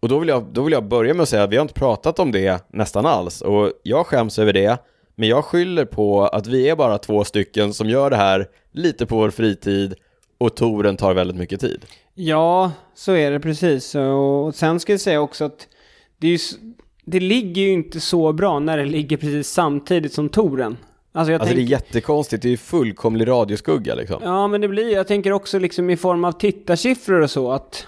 Och 0.00 0.08
då 0.08 0.18
vill, 0.18 0.28
jag, 0.28 0.44
då 0.52 0.62
vill 0.62 0.72
jag 0.72 0.88
börja 0.88 1.14
med 1.14 1.22
att 1.22 1.28
säga 1.28 1.42
att 1.42 1.50
vi 1.50 1.56
har 1.56 1.62
inte 1.62 1.74
pratat 1.74 2.18
om 2.18 2.32
det 2.32 2.64
nästan 2.72 3.06
alls 3.06 3.40
och 3.40 3.72
jag 3.82 4.06
skäms 4.06 4.38
över 4.38 4.52
det. 4.52 4.78
Men 5.14 5.28
jag 5.28 5.44
skyller 5.44 5.84
på 5.84 6.26
att 6.26 6.46
vi 6.46 6.68
är 6.68 6.76
bara 6.76 6.98
två 6.98 7.24
stycken 7.24 7.74
som 7.74 7.88
gör 7.88 8.10
det 8.10 8.16
här 8.16 8.46
lite 8.72 9.06
på 9.06 9.16
vår 9.16 9.30
fritid 9.30 9.94
och 10.38 10.56
touren 10.56 10.96
tar 10.96 11.14
väldigt 11.14 11.36
mycket 11.36 11.60
tid. 11.60 11.84
Ja, 12.14 12.72
så 12.94 13.12
är 13.12 13.30
det 13.30 13.40
precis. 13.40 13.94
Och 13.94 14.54
sen 14.54 14.80
ska 14.80 14.92
jag 14.92 15.00
säga 15.00 15.20
också 15.20 15.44
att 15.44 15.68
det, 16.18 16.26
är 16.26 16.30
ju, 16.30 16.38
det 17.04 17.20
ligger 17.20 17.62
ju 17.62 17.72
inte 17.72 18.00
så 18.00 18.32
bra 18.32 18.58
när 18.58 18.78
det 18.78 18.84
ligger 18.84 19.16
precis 19.16 19.48
samtidigt 19.48 20.12
som 20.12 20.28
touren. 20.28 20.76
Alltså 21.12 21.32
jag 21.32 21.40
Alltså 21.40 21.56
det 21.56 21.62
är 21.62 21.64
jättekonstigt, 21.64 22.42
det 22.42 22.48
är 22.48 22.50
ju 22.50 22.56
fullkomlig 22.56 23.28
radioskugga 23.28 23.94
liksom. 23.94 24.20
Ja, 24.24 24.48
men 24.48 24.60
det 24.60 24.68
blir 24.68 24.92
Jag 24.92 25.06
tänker 25.06 25.32
också 25.32 25.58
liksom 25.58 25.90
i 25.90 25.96
form 25.96 26.24
av 26.24 26.32
tittarsiffror 26.32 27.20
och 27.20 27.30
så 27.30 27.52
att 27.52 27.86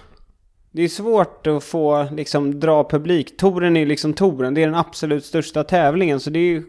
det 0.71 0.81
är 0.81 0.87
svårt 0.87 1.47
att 1.47 1.63
få 1.63 2.07
liksom 2.11 2.59
dra 2.59 2.83
publik. 2.83 3.37
Touren 3.37 3.77
är 3.77 3.85
liksom 3.85 4.13
touren. 4.13 4.53
Det 4.53 4.61
är 4.61 4.65
den 4.65 4.75
absolut 4.75 5.25
största 5.25 5.63
tävlingen. 5.63 6.19
Så 6.19 6.29
det 6.29 6.39
är 6.39 6.43
ju 6.43 6.63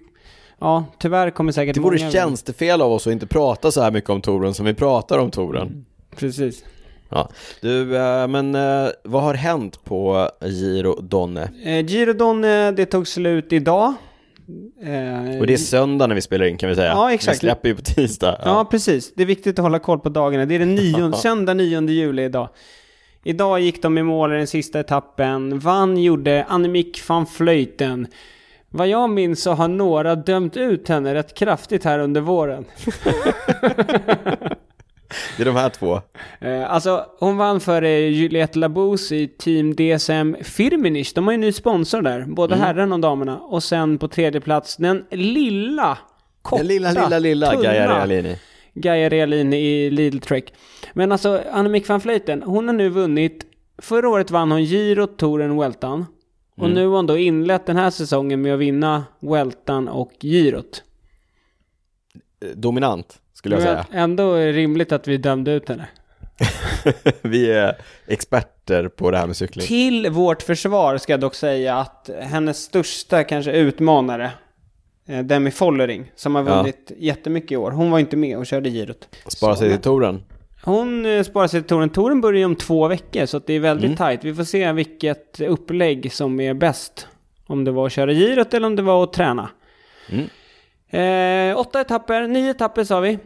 ja, 0.59 0.85
tyvärr 0.99 1.31
kommer 1.31 1.53
säkert 1.53 1.75
Det 1.75 1.81
vore 1.81 1.99
många... 1.99 2.11
tjänstefel 2.11 2.83
av 2.83 2.93
oss 2.93 3.07
att 3.07 3.13
inte 3.13 3.27
prata 3.27 3.71
så 3.71 3.83
här 3.83 3.91
mycket 3.91 4.11
om 4.11 4.21
touren 4.21 4.55
som 4.55 4.67
vi 4.67 4.75
pratar 4.75 5.19
om 5.19 5.31
touren. 5.31 5.87
Precis. 6.17 6.65
Ja. 7.09 7.29
Du, 7.61 7.97
eh, 7.97 8.29
men 8.29 8.55
eh, 8.55 8.89
vad 9.05 9.23
har 9.23 9.35
hänt 9.35 9.85
på 9.85 10.31
Giro 10.41 11.01
Donne? 11.01 11.51
Eh, 11.65 11.85
Giro 11.85 12.13
Donne, 12.13 12.73
det 12.73 12.87
tog 12.87 13.09
slut 13.09 13.53
idag. 13.53 13.95
Och 15.41 15.47
det 15.47 15.53
är 15.53 15.57
söndag 15.57 16.07
när 16.07 16.15
vi 16.15 16.21
spelar 16.21 16.47
in 16.47 16.57
kan 16.59 16.69
vi 16.69 16.75
säga. 16.75 16.89
Ja, 16.89 17.13
exakt. 17.13 17.37
Vi 17.37 17.39
släpper 17.39 17.69
ju 17.69 17.75
på 17.75 17.83
tisdag. 17.83 18.41
Ja, 18.45 18.65
precis. 18.71 19.15
Det 19.15 19.23
är 19.23 19.27
viktigt 19.27 19.59
att 19.59 19.63
hålla 19.63 19.79
koll 19.79 19.99
på 19.99 20.09
dagarna. 20.09 20.47
Det 20.47 20.55
är 20.55 20.59
den 20.59 20.75
nionde, 20.75 21.17
söndag 21.23 21.55
9 21.55 21.81
juli 21.81 22.25
idag. 22.25 22.49
Idag 23.25 23.61
gick 23.61 23.83
de 23.83 23.99
i 23.99 24.03
mål 24.03 24.33
i 24.33 24.37
den 24.37 24.47
sista 24.47 24.81
etappen. 24.81 25.59
Vann 25.59 26.03
gjorde 26.03 26.45
Annemiek 26.49 27.09
van 27.09 27.27
Vleuten. 27.39 28.07
Vad 28.71 28.89
jag 28.89 29.11
minns 29.11 29.43
så 29.43 29.53
har 29.53 29.69
några 29.69 30.15
dömt 30.15 30.57
ut 30.57 30.89
henne 30.89 31.15
rätt 31.15 31.35
kraftigt 31.35 31.85
här 31.85 31.99
under 31.99 32.21
våren. 32.21 32.65
Det 35.37 35.43
är 35.43 35.45
de 35.45 35.57
här 35.57 35.69
två. 35.69 36.01
Eh, 36.41 36.73
alltså, 36.73 37.07
hon 37.19 37.37
vann 37.37 37.61
före 37.61 37.91
Juliette 37.91 38.59
Labous 38.59 39.13
i 39.13 39.29
Team 39.29 39.75
DSM 39.77 40.37
Firmenich. 40.43 41.13
De 41.15 41.25
har 41.27 41.33
ju 41.33 41.39
ny 41.39 41.53
sponsor 41.53 42.03
där, 42.03 42.25
både 42.29 42.55
Mm. 42.55 42.67
herrarna 42.67 42.95
och 42.95 43.01
damerna. 43.01 43.39
Och 43.41 43.63
sen 43.63 43.99
på 43.99 44.09
tredje 44.09 44.41
plats, 44.41 44.77
den 44.77 45.05
lilla, 45.11 45.99
korta, 46.43 46.57
Den 46.63 46.67
lilla, 46.69 46.91
lilla, 46.93 47.19
lilla 47.19 47.51
tunna 47.51 47.63
Gaia 47.63 47.87
Realini. 47.89 48.39
Gaia 48.75 49.09
Realini 49.09 49.57
i 49.57 49.91
Lidl 49.91 50.19
Trek. 50.19 50.55
Men 50.93 51.13
alltså, 51.13 51.43
Annemiek 51.53 51.89
van 51.89 51.99
Vleuten, 52.01 52.43
hon 52.43 52.67
har 52.69 52.75
nu 52.75 52.89
vunnit... 52.89 53.47
Förra 53.79 54.09
året 54.09 54.31
vann 54.31 54.51
hon 54.51 54.65
Giro, 54.65 55.07
Touren, 55.07 55.57
Weltan. 55.59 56.07
Och 56.57 56.65
Mm. 56.65 56.75
nu 56.75 56.87
har 56.87 56.97
hon 56.97 57.07
då 57.07 57.17
inlett 57.19 57.67
den 57.67 57.77
här 57.77 57.91
säsongen 57.91 58.43
med 58.43 58.55
att 58.55 58.61
vinna 58.61 59.05
Weltan 59.21 59.89
och 59.89 60.13
Girot. 60.21 60.83
Eh, 62.45 62.49
Dominant, 62.49 63.19
skulle 63.37 63.55
jag 63.55 63.63
säga. 63.63 63.87
Ändå 63.93 64.33
är 64.35 64.47
det 64.47 64.53
rimligt 64.53 64.93
att 64.93 65.09
vi 65.09 65.17
dömde 65.17 65.51
ut 65.53 65.69
henne. 65.69 65.89
vi 67.23 67.51
är 67.53 67.77
experter 68.07 68.89
på 68.89 69.11
det 69.11 69.19
här 69.19 69.27
med 69.27 69.37
cykling. 69.37 69.67
Till 69.67 70.11
vårt 70.11 70.43
försvar 70.43 70.99
ska 70.99 71.13
jag 71.13 71.21
dock 71.21 71.35
säga 71.35 71.77
att 71.77 72.11
hennes 72.21 72.59
största 72.63 73.25
kanske 73.25 73.53
utmanare, 73.53 74.31
eh, 75.09 75.19
Demi 75.19 75.51
Follering, 75.51 76.13
som 76.17 76.35
har 76.35 76.43
Ja. 76.49 76.57
vunnit 76.57 76.93
jättemycket 76.99 77.53
i 77.53 77.57
år, 77.57 77.71
hon 77.71 77.91
var 77.91 77.99
inte 77.99 78.17
med 78.17 78.39
och 78.39 78.47
körde 78.47 78.71
girot. 78.71 79.09
Spara 79.27 79.57
sig 79.57 79.71
till 79.71 79.79
touren. 79.81 80.23
Hon 80.65 81.07
eh, 81.07 81.23
sparar 81.23 81.47
sig 81.47 81.61
till 81.61 81.69
touren. 81.69 81.91
Touren 81.91 82.21
börjar 82.21 82.39
ju 82.39 82.45
om 82.45 82.57
två 82.57 82.89
veckor, 82.89 83.27
så 83.27 83.39
det 83.39 83.53
är 83.55 83.61
väldigt 83.61 83.85
Mm. 83.85 83.97
tajt. 83.97 84.25
Vi 84.25 84.35
får 84.35 84.45
se 84.45 84.73
vilket 84.73 85.41
upplägg 85.41 86.13
som 86.13 86.41
är 86.41 86.55
bäst. 86.55 87.09
Om 87.47 87.65
det 87.65 87.71
var 87.71 87.87
att 87.87 87.93
köra 87.93 88.13
girot 88.13 88.55
eller 88.55 88.67
om 88.67 88.77
det 88.77 88.83
var 88.83 89.05
att 89.05 89.13
träna. 89.13 89.49
Mm. 90.11 90.27
Eh, 90.91 91.59
åtta 91.59 91.81
etapper, 91.81 92.27
nio 92.29 92.51
etapper 92.51 92.85
sa 92.85 93.01
vi. 93.01 93.19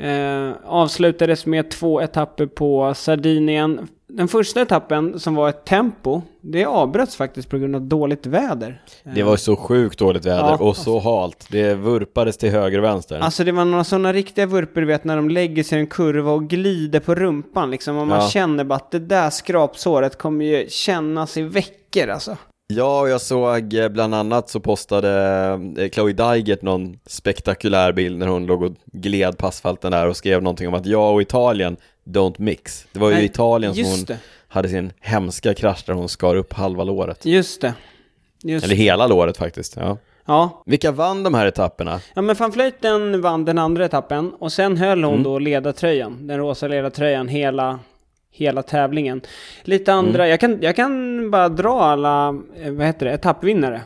Eh, 0.00 0.52
avslutades 0.66 1.46
med 1.46 1.70
två 1.70 2.00
etapper 2.00 2.46
på 2.46 2.94
Sardinien. 2.94 3.88
Den 4.06 4.28
första 4.28 4.60
etappen 4.62 5.20
som 5.20 5.34
var 5.34 5.48
ett 5.48 5.64
tempo, 5.64 6.22
det 6.40 6.64
avbröts 6.64 7.16
faktiskt 7.16 7.48
på 7.48 7.58
grund 7.58 7.76
av 7.76 7.82
dåligt 7.82 8.26
väder. 8.26 8.82
Det 9.14 9.22
var 9.22 9.36
så 9.36 9.56
sjukt 9.56 9.98
dåligt 9.98 10.24
väder 10.26 10.56
Ja. 10.60 10.64
och 10.68 10.76
så 10.76 10.98
halt. 11.00 11.46
Det 11.50 11.74
vurpades 11.74 12.36
till 12.36 12.50
höger 12.50 12.78
och 12.78 12.84
vänster. 12.84 13.18
Alltså 13.20 13.44
det 13.44 13.52
var 13.52 13.64
några 13.64 13.84
sådana 13.84 14.12
riktiga 14.12 14.46
vurper, 14.46 14.80
du 14.80 14.86
vet, 14.86 15.04
när 15.04 15.16
de 15.16 15.28
lägger 15.30 15.62
sig 15.62 15.78
i 15.78 15.80
en 15.80 15.86
kurva 15.86 16.30
och 16.32 16.48
glider 16.48 17.00
på 17.00 17.14
rumpan 17.14 17.70
liksom. 17.70 17.96
Och 17.96 18.06
man 18.06 18.20
Ja. 18.20 18.28
känner 18.28 18.64
bara 18.64 18.74
att 18.76 18.90
det 18.90 18.98
där 18.98 19.30
skrapsåret 19.30 20.18
kommer 20.18 20.44
ju 20.44 20.68
kännas 20.68 21.36
i 21.36 21.42
veckor 21.42 22.08
alltså. 22.08 22.36
Ja, 22.72 23.00
och 23.00 23.08
jag 23.08 23.20
såg 23.20 23.74
eh, 23.74 23.88
bland 23.88 24.14
annat 24.14 24.48
så 24.50 24.60
postade 24.60 25.10
eh, 25.78 25.90
Chloe 25.90 26.12
Dygert 26.12 26.62
någon 26.62 26.98
spektakulär 27.06 27.92
bild 27.92 28.18
när 28.18 28.26
hon 28.26 28.46
låg 28.46 28.62
och 28.62 28.72
gled 28.84 29.38
på 29.38 29.46
asfalten 29.46 29.92
där 29.92 30.06
och 30.08 30.16
skrev 30.16 30.42
någonting 30.42 30.68
om 30.68 30.74
att 30.74 30.86
jag 30.86 31.14
och 31.14 31.22
Italien 31.22 31.76
don't 32.04 32.34
mix. 32.38 32.86
Det 32.92 32.98
var 32.98 33.08
ju 33.10 33.14
Nej, 33.14 33.24
Italien 33.24 33.74
som 33.74 33.84
hon 33.84 34.04
det, 34.04 34.18
hade 34.48 34.68
sin 34.68 34.92
hemska 35.00 35.54
krasch 35.54 35.82
där 35.86 35.94
hon 35.94 36.08
skar 36.08 36.34
upp 36.36 36.52
halva 36.52 36.84
låret. 36.84 37.26
just 37.26 37.60
det. 37.60 37.74
Just 38.42 38.64
Eller 38.64 38.74
hela 38.76 39.06
låret 39.06 39.36
faktiskt. 39.36 39.76
Ja. 39.76 39.98
Ja. 40.26 40.62
Vilka 40.66 40.92
vann 40.92 41.22
de 41.22 41.34
här 41.34 41.46
etapperna? 41.46 42.00
ja, 42.14 42.22
men 42.22 42.36
van 42.36 42.50
Vleuten 42.50 43.20
vann 43.20 43.44
den 43.44 43.58
andra 43.58 43.84
etappen 43.84 44.32
och 44.38 44.52
sen 44.52 44.76
höll 44.76 45.04
hon 45.04 45.12
Mm. 45.12 45.24
då 45.24 45.38
ledartröjan, 45.38 46.26
den 46.26 46.38
rosa 46.38 46.68
ledartröjan, 46.68 47.28
hela, 47.28 47.78
hela 48.30 48.62
tävlingen. 48.62 49.20
Lite 49.62 49.92
andra, 49.92 50.22
Mm. 50.24 50.30
jag, 50.30 50.40
kan, 50.40 50.58
jag 50.60 50.76
kan 50.76 51.30
bara 51.30 51.48
dra 51.48 51.80
alla, 51.82 52.28
eh, 52.62 52.72
vad 52.72 52.86
heter 52.86 53.06
det, 53.06 53.12
etappvinnare. 53.12 53.80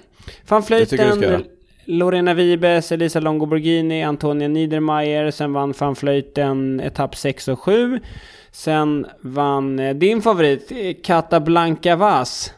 Van. 0.48 0.62
Vleuten, 0.62 1.44
Lorena 1.86 2.34
Vibes, 2.34 2.92
Elisa 2.92 3.20
Longo 3.20 3.46
Borghini, 3.46 4.04
Antonia 4.04 4.48
Niedermayer, 4.48 5.30
sen 5.30 5.52
vann 5.52 5.74
van 5.78 5.94
Vleuten 5.94 6.80
etapp 6.80 7.16
6 7.16 7.48
och 7.48 7.60
7. 7.60 8.00
Sen 8.52 9.06
vann 9.20 9.78
eh, 9.78 9.94
din 9.94 10.22
favorit, 10.22 10.72
eh, 10.72 10.94
Catablanca 11.02 11.96
Vaz. 11.96 12.52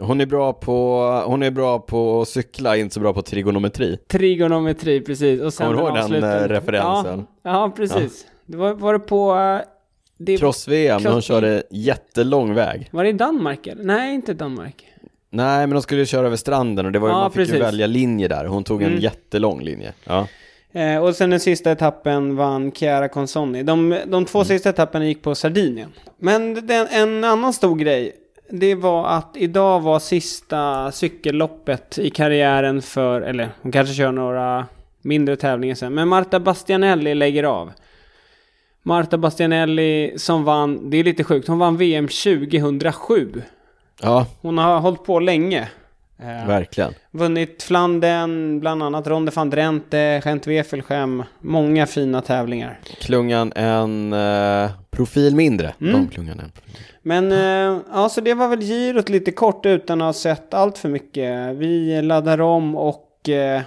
Hon 0.00 0.20
är 0.20 0.26
bra 0.26 0.52
på, 0.52 1.02
hon 1.26 1.42
är 1.42 1.50
bra 1.50 1.78
på 1.78 2.20
att 2.20 2.28
cykla, 2.28 2.76
inte 2.76 2.94
så 2.94 3.00
bra 3.00 3.12
på 3.14 3.22
trigonometri. 3.22 3.96
Trigonometri, 4.08 5.00
precis. 5.00 5.40
Och 5.40 5.52
sen 5.52 5.66
Kommer 5.66 5.92
du 5.92 6.00
ihåg 6.00 6.10
den, 6.10 6.24
eh, 6.24 6.48
referensen? 6.48 7.26
Ja, 7.42 7.50
ja 7.50 7.72
precis. 7.76 8.26
Det 8.46 8.56
var, 8.56 8.74
var 8.74 8.92
det 8.92 8.98
på... 8.98 9.36
Det, 10.22 10.36
Cross-VM, 10.38 11.02
när 11.02 11.10
hon 11.10 11.20
Cross- 11.20 11.24
körde 11.24 11.62
jättelång 11.70 12.54
väg. 12.54 12.88
var 12.90 13.04
det 13.04 13.10
i 13.10 13.12
Danmark 13.12 13.66
eller? 13.66 13.84
Nej, 13.84 14.14
inte 14.14 14.34
Danmark. 14.34 14.86
Nej, 15.30 15.66
men 15.66 15.70
de 15.70 15.82
skulle 15.82 16.00
ju 16.00 16.06
köra 16.06 16.26
över 16.26 16.36
stranden 16.36 16.86
och 16.86 16.92
det 16.92 16.98
var 16.98 17.08
ju, 17.08 17.14
Ja, 17.14 17.18
man 17.20 17.30
fick 17.30 17.36
precis. 17.36 17.54
ju 17.54 17.58
välja 17.58 17.86
linje 17.86 18.28
där. 18.28 18.44
Hon 18.44 18.64
tog 18.64 18.82
en 18.82 18.88
Mm. 18.88 19.00
jättelång 19.00 19.60
linje. 19.62 19.92
Ja. 20.04 20.26
Eh, 20.72 20.96
och 21.04 21.14
sen 21.16 21.30
den 21.30 21.40
sista 21.40 21.70
etappen 21.72 22.36
vann 22.36 22.72
Chiara 22.72 23.08
Consonni. 23.08 23.62
De, 23.62 23.96
de 24.06 24.24
två 24.24 24.44
sista 24.44 24.68
etapperna 24.70 25.04
gick 25.06 25.22
på 25.22 25.34
Sardinien. 25.34 25.92
Men 26.18 26.66
den, 26.66 26.86
en 26.90 27.24
annan 27.24 27.52
stor 27.52 27.76
grej, 27.76 28.12
det 28.50 28.74
var 28.74 29.06
att 29.08 29.30
idag 29.36 29.80
var 29.80 29.98
sista 29.98 30.92
cykelloppet 30.92 31.98
i 31.98 32.10
karriären 32.10 32.82
för, 32.82 33.20
eller 33.20 33.48
hon 33.62 33.72
kanske 33.72 33.94
kör 33.94 34.12
några 34.12 34.66
mindre 35.02 35.36
tävlingar 35.36 35.74
sen, 35.74 35.94
men 35.94 36.08
Marta 36.08 36.40
Bastianelli 36.40 37.14
lägger 37.14 37.44
av. 37.44 37.70
Marta 38.82 39.18
Bastianelli 39.18 40.12
som 40.16 40.44
vann, 40.44 40.90
det 40.90 40.96
är 40.96 41.04
lite 41.04 41.24
sjukt, 41.24 41.48
hon 41.48 41.58
vann 41.58 41.76
VM 41.76 42.08
2007. 42.08 43.42
ja, 44.02 44.26
Hon 44.40 44.58
har 44.58 44.80
hållit 44.80 45.04
på 45.04 45.20
länge. 45.20 45.68
Eh, 46.18 46.46
verkligen. 46.46 46.94
Vunnit 47.10 47.62
Flandern, 47.62 48.60
bland 48.60 48.82
annat 48.82 49.06
Ronde 49.06 49.32
van 49.34 49.50
Drenthe, 49.50 50.20
Gent-Wefelgem. 50.20 51.24
Många 51.40 51.86
fina 51.86 52.20
tävlingar. 52.22 52.80
Klungan 53.00 53.52
en 53.52 54.12
eh, 54.12 54.70
profil 54.90 55.36
mindre. 55.36 55.74
Mm. 55.80 55.92
Damklungan 55.92 56.40
en 56.40 56.50
profil. 56.50 56.84
Men 57.02 57.32
eh, 57.32 57.80
ja, 57.92 58.08
så 58.08 58.20
det 58.20 58.34
var 58.34 58.48
väl 58.48 58.60
girot 58.60 59.08
lite 59.08 59.32
kort 59.32 59.66
utan 59.66 60.00
att 60.02 60.06
ha 60.06 60.12
sett 60.12 60.54
allt 60.54 60.78
för 60.78 60.88
mycket. 60.88 61.56
Vi 61.56 62.02
laddar 62.02 62.40
om 62.40 62.76
och 62.76 63.28
eh, 63.28 63.62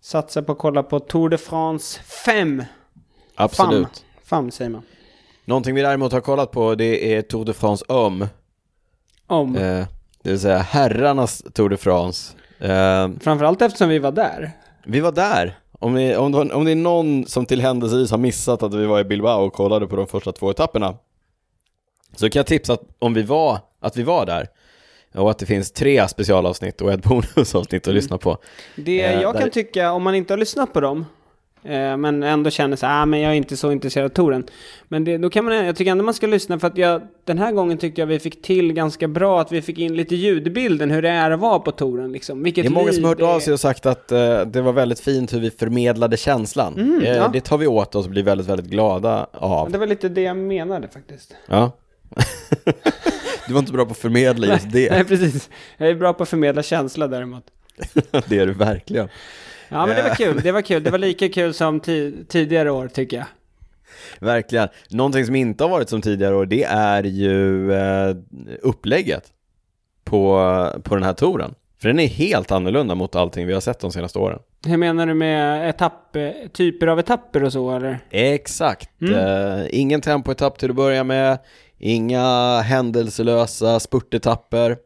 satsar 0.00 0.42
på 0.42 0.52
att 0.52 0.58
kolla 0.58 0.82
på 0.82 1.00
Tour 1.00 1.28
de 1.28 1.38
France 1.38 2.00
5. 2.02 2.62
Absolut. 3.34 4.04
FAM 4.28 4.50
säger 4.50 4.70
man. 4.70 4.82
Någonting 5.44 5.74
vi 5.74 5.82
däremot 5.82 6.12
har 6.12 6.20
kollat 6.20 6.50
på 6.50 6.74
det 6.74 7.14
är 7.14 7.22
Tour 7.22 7.44
de 7.44 7.52
France 7.54 7.84
Om. 7.88 8.26
Om. 9.26 9.56
Eh, 9.56 9.86
det 10.22 10.30
vill 10.30 10.40
säga 10.40 10.58
herrarnas 10.58 11.42
Tour 11.54 11.68
de 11.68 11.76
France. 11.76 12.34
Eh, 12.58 13.08
Framförallt 13.20 13.62
eftersom 13.62 13.88
vi 13.88 13.98
var 13.98 14.12
där. 14.12 14.50
vi 14.84 15.00
var 15.00 15.12
där. 15.12 15.58
Om, 15.80 15.94
ni, 15.94 16.16
om, 16.16 16.32
det 16.32 16.38
var- 16.38 16.52
om 16.54 16.64
det 16.64 16.70
är 16.70 16.76
någon 16.76 17.26
som 17.26 17.46
till 17.46 17.60
händelsevis 17.60 18.10
har 18.10 18.18
missat 18.18 18.62
att 18.62 18.74
vi 18.74 18.86
var 18.86 19.00
i 19.00 19.04
Bilbao 19.04 19.46
och 19.46 19.52
kollade 19.52 19.86
på 19.86 19.96
de 19.96 20.06
första 20.06 20.32
två 20.32 20.50
etapperna 20.50 20.94
så 22.16 22.30
kan 22.30 22.40
jag 22.40 22.46
tipsa 22.46 22.72
att, 22.72 22.82
om 22.98 23.14
vi 23.14 23.22
var, 23.22 23.58
att 23.80 23.96
vi 23.96 24.02
var 24.02 24.26
där 24.26 24.48
och 25.14 25.30
att 25.30 25.38
det 25.38 25.46
finns 25.46 25.72
tre 25.72 26.08
specialavsnitt 26.08 26.80
och 26.80 26.92
ett 26.92 27.02
bonusavsnitt 27.04 27.86
Mm. 27.86 27.92
att 27.92 28.02
lyssna 28.02 28.18
på. 28.18 28.38
Det 28.76 29.00
Eh, 29.02 29.20
jag 29.22 29.34
där- 29.34 29.40
kan 29.40 29.50
tycka, 29.50 29.92
om 29.92 30.02
man 30.02 30.14
inte 30.14 30.32
har 30.32 30.38
lyssnat 30.38 30.72
på 30.72 30.80
dem, 30.80 31.06
men 31.96 32.22
ändå 32.22 32.50
känner 32.50 32.76
så 32.76 32.86
här, 32.86 33.02
ah, 33.02 33.06
men 33.06 33.20
jag 33.20 33.32
är 33.32 33.36
inte 33.36 33.56
så 33.56 33.72
intresserad 33.72 34.04
av 34.04 34.08
touren. 34.08 34.46
Men 34.88 35.04
det, 35.04 35.18
då 35.18 35.30
kan 35.30 35.44
man, 35.44 35.66
jag 35.66 35.76
tycker 35.76 35.90
ändå 35.90 36.04
man 36.04 36.14
ska 36.14 36.26
lyssna 36.26 36.58
för 36.58 36.66
att 36.66 36.78
jag, 36.78 37.02
den 37.24 37.38
här 37.38 37.52
gången 37.52 37.78
tyckte 37.78 38.00
jag 38.00 38.06
vi 38.06 38.18
fick 38.18 38.42
till 38.42 38.72
ganska 38.72 39.08
bra 39.08 39.40
att 39.40 39.52
vi 39.52 39.62
fick 39.62 39.78
in 39.78 39.96
lite 39.96 40.16
ljudbilden, 40.16 40.90
hur 40.90 41.02
det 41.02 41.08
är 41.08 41.30
att 41.30 41.40
vara 41.40 41.58
på 41.58 41.72
touren 41.72 42.12
liksom. 42.12 42.42
Vilket 42.42 42.64
Det 42.64 42.68
är 42.68 42.70
många 42.70 42.92
som 42.92 43.04
har 43.04 43.10
hört 43.10 43.22
av 43.22 43.40
sig 43.40 43.52
och 43.52 43.60
sagt 43.60 43.86
att 43.86 44.12
eh, 44.12 44.40
det 44.40 44.62
var 44.62 44.72
väldigt 44.72 45.00
fint 45.00 45.34
hur 45.34 45.40
vi 45.40 45.50
förmedlade 45.50 46.16
känslan. 46.16 46.74
Mm, 46.74 47.02
eh, 47.02 47.16
ja. 47.16 47.30
Det 47.32 47.40
tar 47.40 47.58
vi 47.58 47.66
åt 47.66 47.94
oss 47.94 48.04
och 48.04 48.10
blir 48.10 48.22
väldigt, 48.22 48.46
väldigt 48.46 48.70
glada 48.70 49.26
av. 49.32 49.70
Det 49.70 49.78
var 49.78 49.86
lite 49.86 50.08
det 50.08 50.22
jag 50.22 50.36
menade 50.36 50.88
faktiskt. 50.88 51.34
Ja. 51.46 51.72
du 53.46 53.52
var 53.52 53.60
inte 53.60 53.72
bra 53.72 53.84
på 53.84 53.90
att 53.90 53.98
förmedla 53.98 54.46
just 54.46 54.72
det. 54.72 54.90
Nej, 54.90 55.04
precis. 55.04 55.50
Jag 55.76 55.88
är 55.88 55.94
bra 55.94 56.12
på 56.12 56.22
att 56.22 56.28
förmedla 56.28 56.62
känsla 56.62 57.08
däremot. 57.08 57.44
det 58.28 58.38
är 58.38 58.46
du 58.46 58.52
verkligen. 58.52 59.08
Ja, 59.68 59.86
men 59.86 59.96
det 59.96 60.02
var 60.02 60.10
Eh. 60.10 60.16
kul. 60.16 60.40
Det 60.42 60.52
var 60.52 60.62
kul. 60.62 60.82
Det 60.82 60.90
var 60.90 60.98
lika 60.98 61.28
kul 61.28 61.54
som 61.54 61.80
ti- 61.80 62.26
tidigare 62.28 62.70
år 62.70 62.88
tycker 62.88 63.16
jag. 63.16 63.26
Verkligen. 64.20 64.68
Någonting 64.90 65.26
som 65.26 65.34
inte 65.34 65.64
har 65.64 65.68
varit 65.70 65.88
som 65.88 66.00
tidigare 66.02 66.34
år, 66.34 66.46
det 66.46 66.64
är 66.64 67.02
ju 67.02 67.72
eh, 67.72 68.16
upplägget 68.62 69.24
på, 70.04 70.38
på 70.82 70.94
den 70.94 71.04
här 71.04 71.12
touren. 71.12 71.54
För 71.80 71.88
den 71.88 72.00
är 72.00 72.06
helt 72.06 72.52
annorlunda 72.52 72.94
mot 72.94 73.16
allting 73.16 73.46
vi 73.46 73.52
har 73.52 73.60
sett 73.60 73.80
de 73.80 73.92
senaste 73.92 74.18
åren. 74.18 74.38
Hur 74.66 74.76
menar 74.76 75.06
du 75.06 75.14
med 75.14 75.68
etapp, 75.70 76.16
eh, 76.16 76.30
typer 76.52 76.86
av 76.86 76.98
etapper 76.98 77.44
och 77.44 77.52
så 77.52 77.76
eller? 77.76 77.98
Exakt. 78.10 79.00
Mm. 79.00 79.14
Eh, 79.14 79.66
ingen 79.70 80.00
tempoetapp 80.00 80.58
till 80.58 80.70
att 80.70 80.76
börja 80.76 81.04
med, 81.04 81.38
inga 81.78 82.58
händelselösa 82.60 83.80
spurtetapper, 83.80 84.76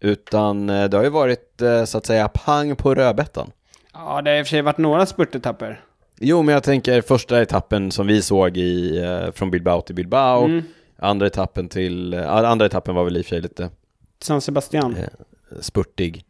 utan 0.00 0.70
eh, 0.70 0.84
det 0.84 0.96
har 0.96 1.04
ju 1.04 1.10
varit 1.10 1.62
så 1.86 1.98
att 1.98 2.06
säga 2.06 2.28
pang 2.28 2.76
på 2.76 2.94
rödbetan. 2.94 3.50
Ja, 3.92 4.22
det 4.22 4.30
har 4.30 4.38
i 4.38 4.42
och 4.42 4.46
för 4.46 4.50
sig 4.50 4.62
varit 4.62 4.78
några 4.78 5.06
spurtetapper. 5.06 5.80
Jo, 6.20 6.42
men 6.42 6.52
jag 6.52 6.62
tänker 6.62 7.00
första 7.02 7.42
etappen 7.42 7.90
som 7.90 8.06
vi 8.06 8.22
såg 8.22 8.56
i, 8.56 8.98
eh, 9.04 9.32
från 9.32 9.50
Bilbao 9.50 9.80
till 9.80 9.94
Bilbao, 9.94 10.44
Mm. 10.44 10.62
andra 10.98 11.26
etappen 11.26 11.68
till, 11.68 12.14
andra 12.24 12.66
etappen 12.66 12.94
var 12.94 13.04
väl 13.04 13.16
i 13.16 13.20
och 13.20 13.24
för 13.24 13.28
sig 13.30 13.40
lite 13.40 13.70
San 14.20 14.40
Sebastian. 14.40 14.96
eh, 14.96 15.06
spurtig. 15.60 16.24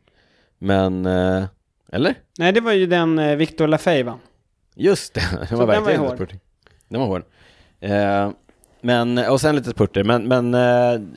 Men, 0.59 1.07
eh, 1.07 1.45
eller? 1.93 2.15
Nej, 2.39 2.53
det 2.53 2.61
var 2.61 2.73
ju 2.73 2.87
den 2.87 3.19
eh, 3.19 3.37
Victor 3.37 3.67
Lafay 3.69 4.03
va? 4.03 4.19
Just 4.75 5.15
det, 5.15 5.21
den 5.39 5.47
Så 5.49 5.57
var 5.57 5.67
den 5.67 5.67
var 5.67 5.75
verkligen 5.91 6.01
hård. 6.01 6.15
spurtig. 6.17 6.41
Den 6.89 7.01
var 7.01 7.07
hård. 7.09 7.23
Eh, 7.81 8.31
men, 8.81 9.19
och 9.19 9.41
sen 9.41 9.57
lite 9.57 9.71
spurter, 9.71 10.05
men, 10.05 10.29
men 10.29 10.51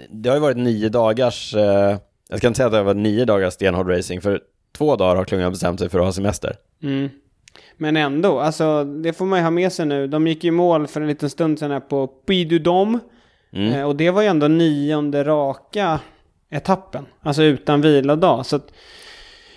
det 0.10 0.30
har 0.30 0.36
ju 0.36 0.42
varit 0.42 0.58
nio 0.58 0.90
dagars, 0.90 1.54
jag 2.30 2.38
ska 2.38 2.48
inte 2.48 2.58
säga 2.58 2.66
att 2.68 2.72
det 2.72 2.78
har 2.78 2.84
varit 2.86 2.98
nio 2.98 3.25
dagars 3.25 3.54
stenhård 3.54 3.90
racing, 3.90 4.22
för 4.22 4.42
två 4.75 4.96
dagar 4.96 5.15
har 5.15 5.25
klungan 5.25 5.51
bestämt 5.51 5.79
sig 5.79 5.89
för 5.89 6.00
att 6.00 6.05
ha 6.05 6.12
semester. 6.13 6.55
Mm. 6.84 7.10
Men 7.77 7.98
ändå, 7.98 8.39
alltså 8.39 8.84
det 8.84 9.13
får 9.13 9.25
man 9.25 9.39
ju 9.39 9.44
ha 9.44 9.51
med 9.51 9.72
sig 9.72 9.86
nu. 9.86 10.08
De 10.08 10.27
gick 10.27 10.44
ju 10.44 10.51
mål 10.51 10.88
för 10.88 11.01
en 11.01 11.08
liten 11.08 11.29
stund 11.29 11.60
sedan 11.60 11.72
här 11.72 11.79
på 11.79 12.10
Puy 12.27 12.46
du 12.46 12.60
Dôme. 12.60 13.00
Mm. 13.53 13.74
Eh, 13.74 13.84
och 13.84 13.96
det 13.96 14.10
var 14.10 14.22
ju 14.22 14.27
ändå 14.27 14.48
nionde 14.48 15.24
raka 15.24 16.00
etappen. 16.50 17.05
Alltså 17.22 17.44
utan 17.44 17.82
vilodag. 17.82 18.46
Så 18.46 18.55
att 18.55 18.74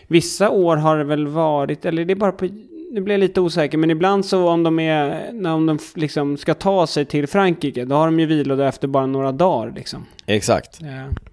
vissa 0.07 0.51
år 0.51 0.77
har 0.77 0.99
det 0.99 1.05
väl 1.05 1.27
varit, 1.27 1.85
eller 1.85 2.05
det 2.05 2.13
är 2.13 2.17
bara 2.17 2.33
på, 2.33 2.49
nu 2.93 3.01
blir 3.01 3.15
jag 3.15 3.21
lite 3.21 3.41
osäker, 3.41 3.79
men 3.79 3.91
ibland 3.91 4.27
så 4.27 4.49
om 4.49 4.63
de 4.63 4.79
är, 4.79 5.33
när 5.33 5.53
om 5.53 5.67
de 5.67 5.79
liksom 5.95 6.37
ska 6.37 6.55
ta 6.55 6.87
sig 6.87 7.05
till 7.05 7.27
Frankrike, 7.27 7.85
då 7.85 7.97
har 7.97 8.07
de 8.07 8.21
ju 8.21 8.27
vilodag 8.27 8.69
efter 8.69 8.89
bara 8.89 9.07
några 9.07 9.33
dagar 9.33 9.73
liksom. 9.77 10.07
Exakt. 10.27 10.83
Eh, 10.83 11.29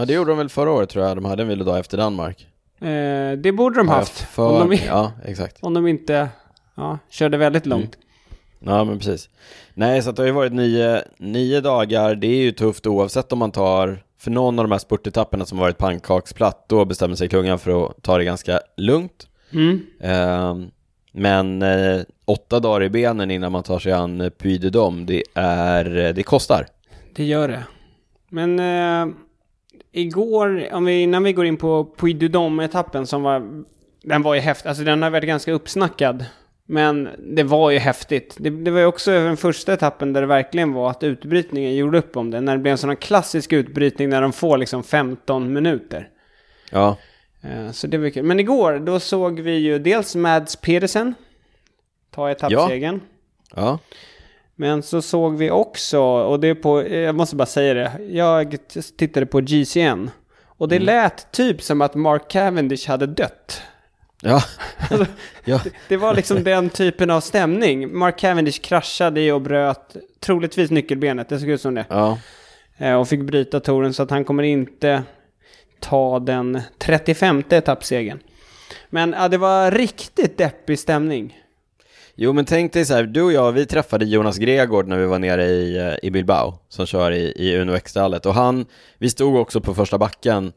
Ja, 0.00 0.06
det 0.06 0.12
gjorde 0.12 0.30
de 0.30 0.38
väl 0.38 0.48
förra 0.48 0.70
året 0.70 0.88
tror 0.90 1.04
jag, 1.04 1.16
de 1.16 1.24
hade 1.24 1.42
en 1.42 1.48
vilodag 1.48 1.78
efter 1.78 1.96
Danmark. 1.96 2.46
Eh, 2.80 3.38
det 3.38 3.52
borde 3.52 3.80
de 3.80 3.88
haft. 3.88 4.20
För... 4.20 4.62
Om 4.62 4.70
de, 4.70 4.76
Ja, 4.76 5.12
exakt. 5.24 5.56
om 5.60 5.74
de 5.74 5.86
inte 5.86 6.28
ja, 6.74 6.98
körde 7.10 7.36
väldigt 7.36 7.66
långt. 7.66 7.98
Ja, 8.58 8.84
men 8.84 8.98
precis. 8.98 9.28
Nej, 9.74 10.02
så 10.02 10.12
det 10.12 10.22
har 10.22 10.26
ju 10.26 10.32
varit 10.32 10.52
nio, 10.52 11.02
nio 11.18 11.60
dagar, 11.60 12.14
det 12.14 12.26
är 12.26 12.42
ju 12.42 12.52
tufft 12.52 12.86
oavsett 12.86 13.32
om 13.32 13.38
man 13.38 13.52
tar, 13.52 14.02
för 14.18 14.30
någon 14.30 14.58
av 14.58 14.64
de 14.64 14.72
här 14.72 14.78
spurtetapperna 14.78 15.46
som 15.46 15.58
varit 15.58 15.78
pannkaksplatt, 15.78 16.64
då 16.68 16.84
bestämmer 16.84 17.14
sig 17.14 17.28
klungan 17.28 17.58
för 17.58 17.86
att 17.86 18.02
ta 18.02 18.18
det 18.18 18.24
ganska 18.24 18.60
lugnt. 18.76 19.26
Mm. 19.52 19.86
Ehm, 20.00 20.70
men 21.12 21.62
eh, 21.62 22.00
åtta 22.24 22.60
dagar 22.60 22.82
i 22.82 22.90
benen 22.90 23.30
innan 23.30 23.52
man 23.52 23.62
tar 23.62 23.78
sig 23.78 23.92
an 23.92 24.20
eh, 24.20 24.30
Puy 24.30 24.58
de 24.58 24.70
Dôme, 24.70 25.04
det, 25.04 25.22
är, 25.34 25.96
eh, 25.96 26.14
det 26.14 26.22
kostar. 26.22 26.66
Det 27.14 27.24
gör 27.24 27.48
det. 27.48 27.64
Men 28.28 28.58
eh, 28.58 29.14
igår, 29.92 30.68
om 30.72 30.84
vi, 30.84 31.02
innan 31.02 31.22
vi 31.22 31.32
går 31.32 31.46
in 31.46 31.56
på 31.56 31.94
Puy 31.96 32.12
du 32.12 32.28
Dôme-etappen 32.28 33.06
som 33.06 33.22
var, 33.22 33.64
den 34.02 34.22
var 34.22 34.34
ju 34.34 34.40
häftig, 34.40 34.68
alltså 34.68 34.84
den 34.84 35.02
har 35.02 35.10
varit 35.10 35.26
ganska 35.26 35.52
uppsnackad. 35.52 36.24
Men 36.66 37.08
det 37.18 37.42
var 37.42 37.70
ju 37.70 37.78
häftigt. 37.78 38.36
Det, 38.38 38.50
det 38.50 38.70
var 38.70 38.80
ju 38.80 38.86
också 38.86 39.10
den 39.10 39.36
första 39.36 39.72
etappen 39.72 40.12
där 40.12 40.20
det 40.20 40.26
verkligen 40.26 40.72
var 40.72 40.90
att 40.90 41.02
utbrytningen 41.02 41.76
gjorde 41.76 41.98
upp 41.98 42.16
om 42.16 42.30
det. 42.30 42.40
När 42.40 42.56
det 42.56 42.62
blev 42.62 42.72
en 42.72 42.78
sån 42.78 42.90
här 42.90 42.96
klassisk 42.96 43.52
utbrytning 43.52 44.08
när 44.08 44.22
de 44.22 44.32
får 44.32 44.58
liksom 44.58 44.82
15 44.82 45.52
minuter. 45.52 46.08
Ja, 46.70 46.96
Eh, 47.42 47.70
så 47.70 47.86
det 47.86 47.98
var 47.98 48.10
kul. 48.10 48.22
Men 48.22 48.40
igår, 48.40 48.78
då 48.78 49.00
såg 49.00 49.40
vi 49.40 49.56
ju 49.56 49.78
dels 49.78 50.14
Mads 50.14 50.56
Pedersen 50.56 51.14
ta 52.10 52.30
etappsegern. 52.30 53.00
ja, 53.56 53.78
Men 54.60 54.82
så 54.82 55.02
såg 55.02 55.36
vi 55.36 55.50
också, 55.50 56.00
och 56.00 56.40
det 56.40 56.48
är 56.48 56.54
på, 56.54 56.88
jag 56.88 57.14
måste 57.14 57.36
bara 57.36 57.46
säga 57.46 57.74
det, 57.74 57.92
jag 58.10 58.56
tittade 58.96 59.26
på 59.26 59.40
GCN. 59.40 60.10
Och 60.46 60.68
det 60.68 60.78
lät 60.78 61.32
typ 61.32 61.62
som 61.62 61.80
att 61.80 61.94
Mark 61.94 62.30
Cavendish 62.30 62.88
hade 62.88 63.06
dött. 63.06 63.62
ja, 64.22 64.42
ja, 65.44 65.60
Det 65.88 65.96
var 65.96 66.14
liksom 66.14 66.44
den 66.44 66.70
typen 66.70 67.10
av 67.10 67.20
stämning. 67.20 67.98
Mark 67.98 68.18
Cavendish 68.18 68.62
kraschade 68.62 69.20
i 69.20 69.30
och 69.30 69.40
bröt 69.40 69.96
troligtvis 70.20 70.70
nyckelbenet, 70.70 71.28
det 71.28 71.38
såg 71.38 71.48
ut 71.48 71.60
som 71.60 71.74
det. 71.74 71.84
ja. 71.88 72.18
Eh, 72.78 72.94
Och 72.94 73.08
fick 73.08 73.20
bryta 73.20 73.60
touren 73.60 73.94
så 73.94 74.02
att 74.02 74.10
han 74.10 74.24
kommer 74.24 74.42
inte 74.42 75.02
ta 75.78 76.18
den 76.18 76.60
35 76.78 77.42
etappsegern. 77.50 78.18
Men 78.90 79.14
ja, 79.18 79.28
det 79.28 79.38
var 79.38 79.70
riktigt 79.70 80.38
deppig 80.38 80.78
stämning. 80.78 81.38
Jo 82.22 82.32
men 82.32 82.44
tänk 82.44 82.72
dig 82.72 82.84
så 82.84 82.94
här, 82.94 83.02
du 83.02 83.22
och 83.22 83.32
jag, 83.32 83.52
vi 83.52 83.66
träffade 83.66 84.04
Jonas 84.04 84.38
Gregård 84.38 84.86
när 84.86 84.98
vi 84.98 85.06
var 85.06 85.18
nere 85.18 85.44
i, 85.44 85.78
eh, 85.78 85.94
i 86.02 86.10
Bilbao, 86.10 86.58
som 86.68 86.86
kör 86.86 87.12
i, 87.12 87.32
i 87.36 87.56
Uno 87.56 87.74
X-stallet. 87.74 88.26
Och 88.26 88.34
han, 88.34 88.66
vi 88.98 89.10
stod 89.10 89.36
också 89.36 89.60
på 89.60 89.74
första 89.74 89.98
backen, 89.98 90.52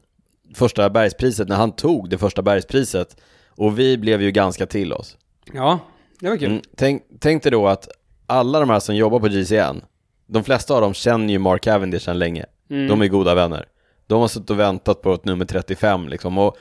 första 0.56 0.89
bergspriset, 0.89 1.47
när 1.47 1.56
han 1.56 1.71
tog 1.71 2.10
det 2.10 2.17
första 2.17 2.41
bergspriset. 2.41 3.17
Och 3.49 3.80
vi 3.80 3.97
blev 3.97 4.21
ju 4.21 4.32
ganska 4.32 4.65
till 4.65 4.93
oss. 4.93 5.17
Ja, 5.54 5.80
det 6.19 6.30
var 6.30 6.38
kul. 6.38 6.49
Mm, 6.49 6.62
tänk, 6.76 7.04
tänk 7.19 7.43
dig 7.43 7.52
då 7.52 7.67
att 7.67 7.88
alla 8.28 8.60
de 8.60 8.69
här 8.69 8.80
som 8.80 8.95
jobbar 8.95 9.19
på 9.19 9.28
GCN, 9.28 9.82
de 10.28 10.43
flesta 10.43 10.73
av 10.73 10.82
dem 10.82 10.93
känner 10.93 11.34
ju 11.34 11.39
Mark 11.39 11.62
Cavendish 11.62 12.02
sedan 12.02 12.19
länge. 12.19 12.45
Mm. 12.69 12.88
De 12.88 13.02
är 13.02 13.08
goda 13.08 13.36
vänner. 13.36 13.65
De 14.08 14.21
har 14.21 14.28
suttit 14.28 14.49
och 14.49 14.60
väntat 14.60 15.02
på 15.02 15.13
ett 15.13 15.26
nummer 15.26 15.45
35 15.45 16.08
liksom. 16.08 16.38
Och 16.38 16.58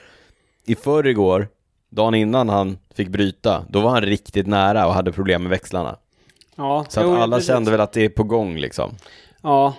i 0.66 0.74
förrgår, 0.74 1.48
dagen 1.92 2.14
innan 2.14 2.48
han 2.48 2.78
fick 2.94 3.08
bryta, 3.08 3.64
då 3.68 3.80
var 3.80 3.90
han 3.90 4.02
riktigt 4.02 4.46
nära 4.46 4.86
och 4.86 4.94
hade 4.94 5.12
problem 5.12 5.42
med 5.42 5.50
växlarna. 5.50 5.96
Ja, 6.56 6.84
Så 6.88 7.00
att 7.00 7.22
alla 7.22 7.40
kände 7.40 7.70
väl 7.70 7.80
att 7.80 7.92
det 7.92 8.04
är 8.04 8.08
på 8.08 8.24
gång 8.24 8.56
liksom. 8.56 8.94
Ja. 9.42 9.74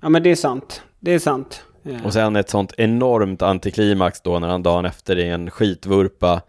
Ja, 0.00 0.08
men 0.08 0.22
det 0.22 0.30
är 0.30 0.36
sant. 0.36 0.82
Det 1.00 1.12
är 1.12 1.18
sant. 1.18 1.64
Ja. 1.82 1.92
Och 2.04 2.12
sen 2.12 2.36
ett 2.36 2.50
sånt 2.50 2.72
enormt 2.78 3.42
antiklimax 3.42 4.20
då 4.20 4.38
när 4.38 4.48
han 4.48 4.62
dagen 4.62 4.84
efter 4.84 5.18
i 5.18 5.28
en 5.28 5.50
skitvurpa 5.50 6.40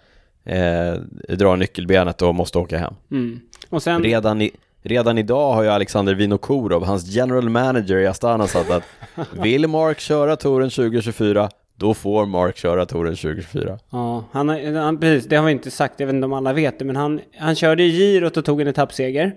eh, 0.43 0.93
drar 1.29 1.57
nyckelbenet 1.57 2.21
och 2.21 2.35
måste 2.35 2.57
åka 2.57 2.77
hem. 2.77 2.93
Mm. 3.11 3.39
Och 3.69 3.83
sen... 3.83 4.03
Redan, 4.03 4.41
i, 4.41 4.51
redan 4.81 5.17
idag 5.17 5.53
har 5.53 5.63
ju 5.63 5.69
Alexander 5.69 6.13
Vinokurov, 6.13 6.85
hans 6.85 7.07
general 7.07 7.49
manager 7.49 7.97
i 7.97 8.07
Astana, 8.07 8.47
sagt 8.47 8.71
att 8.71 8.83
vill 9.31 9.67
Mark 9.67 9.99
köra 9.99 10.35
touren 10.35 10.69
2024, 10.69 11.49
då 11.83 11.93
får 11.93 12.25
Mark 12.25 12.57
köra 12.57 12.85
touren 12.85 13.15
2024. 13.15 13.79
Ja, 13.89 14.23
han, 14.31 14.75
han, 14.75 14.99
precis, 14.99 15.29
det 15.29 15.35
har 15.35 15.45
vi 15.45 15.51
inte 15.51 15.71
sagt, 15.71 15.99
jag 15.99 16.07
vet 16.07 16.13
inte 16.13 16.25
om 16.25 16.33
alla 16.33 16.53
vet 16.53 16.79
det, 16.79 16.85
men 16.85 16.95
han, 16.95 17.21
han 17.37 17.55
körde 17.55 17.83
i 17.83 17.91
girot 17.91 18.37
och 18.37 18.45
tog 18.45 18.61
en 18.61 18.67
etappseger. 18.67 19.35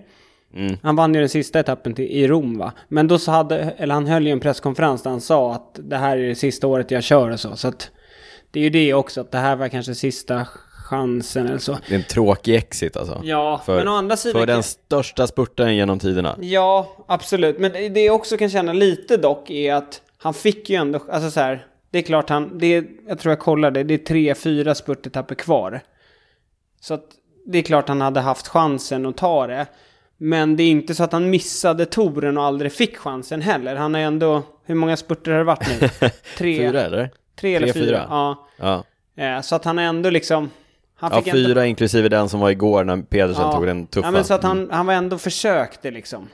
Mm. 0.55 0.77
Han 0.83 0.95
vann 0.95 1.13
ju 1.13 1.19
den 1.19 1.29
sista 1.29 1.59
etappen 1.59 1.93
till, 1.93 2.05
i 2.05 2.27
Rom 2.27 2.57
va? 2.57 2.71
Men 2.87 3.07
då 3.07 3.19
så 3.19 3.31
hade, 3.31 3.57
eller 3.57 3.93
han 3.93 4.07
höll 4.07 4.25
ju 4.27 4.31
en 4.31 4.39
presskonferens 4.39 5.03
där 5.03 5.09
han 5.09 5.21
sa 5.21 5.53
att 5.53 5.79
det 5.83 5.97
här 5.97 6.17
är 6.17 6.27
det 6.27 6.35
sista 6.35 6.67
året 6.67 6.91
jag 6.91 7.03
kör 7.03 7.29
och 7.29 7.39
så. 7.39 7.55
Så 7.55 7.67
att 7.67 7.91
det 8.51 8.59
är 8.59 8.63
ju 8.63 8.69
det 8.69 8.93
också, 8.93 9.21
att 9.21 9.31
det 9.31 9.37
här 9.37 9.55
var 9.55 9.67
kanske 9.67 9.95
sista 9.95 10.47
chansen 10.89 11.47
eller 11.47 11.57
så. 11.57 11.77
Det 11.87 11.95
är 11.95 11.99
en 11.99 12.03
tråkig 12.03 12.55
exit 12.55 12.97
alltså. 12.97 13.21
Ja, 13.23 13.61
För, 13.65 13.77
men 13.77 13.87
å 13.87 13.91
andra 13.91 14.17
sidan... 14.17 14.41
för 14.41 14.47
den 14.47 14.63
största 14.63 15.27
spurten 15.27 15.75
genom 15.75 15.99
tiderna. 15.99 16.37
Ja, 16.41 16.95
absolut. 17.07 17.59
Men 17.59 17.71
det 17.71 17.89
det 17.89 18.05
jag 18.05 18.15
också 18.15 18.37
kan 18.37 18.49
känna 18.49 18.73
lite 18.73 19.17
dock 19.17 19.49
är 19.49 19.73
att 19.73 20.01
han 20.17 20.33
fick 20.33 20.69
ju 20.69 20.75
ändå, 20.75 20.99
alltså 21.11 21.31
så 21.31 21.39
här, 21.39 21.65
det 21.97 22.01
är 22.01 22.05
klart 22.05 22.29
han, 22.29 22.57
det 22.57 22.67
är, 22.67 22.85
jag 23.07 23.19
tror 23.19 23.31
jag 23.31 23.39
kollade, 23.39 23.83
det 23.83 23.93
är 23.93 23.97
tre, 23.97 24.35
fyra 24.35 24.75
spurtetapper 24.75 25.35
kvar. 25.35 25.81
Så 26.81 26.93
att 26.93 27.03
det 27.45 27.57
är 27.57 27.61
klart 27.61 27.87
han 27.87 28.01
hade 28.01 28.19
haft 28.19 28.47
chansen 28.47 29.05
att 29.05 29.17
ta 29.17 29.47
det. 29.47 29.65
Men 30.17 30.55
det 30.55 30.63
är 30.63 30.67
inte 30.71 30.95
så 30.95 31.03
att 31.03 31.11
han 31.11 31.29
missade 31.29 31.85
touren 31.85 32.37
och 32.37 32.43
aldrig 32.43 32.71
fick 32.71 32.97
chansen 32.97 33.41
heller. 33.41 33.75
Han 33.75 33.93
har 33.93 34.01
ändå, 34.01 34.43
hur 34.65 34.75
många 34.75 34.97
spurter 34.97 35.31
har 35.31 35.37
det 35.37 35.43
varit 35.43 35.67
nu? 35.81 36.09
Tre, 36.37 36.57
Fyra 36.57 36.81
eller? 36.81 37.09
tre 37.39 37.55
eller 37.55 37.73
fyra. 37.73 37.83
fyra. 37.85 38.05
Ja. 38.09 38.47
Ja, 38.57 38.83
Eh, 39.23 39.41
Så 39.41 39.55
att 39.55 39.65
han 39.65 39.77
har 39.77 39.85
ändå 39.85 40.09
liksom, 40.09 40.49
han 40.95 41.11
ja 41.13 41.17
fick 41.21 41.27
ändå, 41.33 41.47
fyra 41.47 41.65
inklusive 41.65 42.09
den 42.09 42.29
som 42.29 42.39
var 42.39 42.49
igår 42.49 42.83
när 42.83 43.01
Pedersen 43.01 43.43
Ja. 43.43 43.53
tog 43.53 43.65
den 43.65 43.87
tuffa. 43.87 44.07
ja 44.07 44.11
men 44.11 44.23
så 44.23 44.33
att 44.33 44.43
han, 44.43 44.69
han 44.71 44.85
var 44.85 44.93
ändå 44.93 45.17
försökte 45.17 45.91
liksom. 45.91 46.27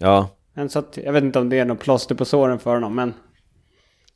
Ja, 0.00 0.28
Men 0.54 0.68
så 0.68 0.78
att, 0.78 0.98
jag 1.04 1.12
vet 1.12 1.24
inte 1.24 1.38
om 1.38 1.48
det 1.48 1.58
är 1.58 1.64
något 1.64 1.80
plåster 1.80 2.14
på 2.14 2.24
såren 2.24 2.58
för 2.58 2.74
honom, 2.74 2.94
men... 2.94 3.14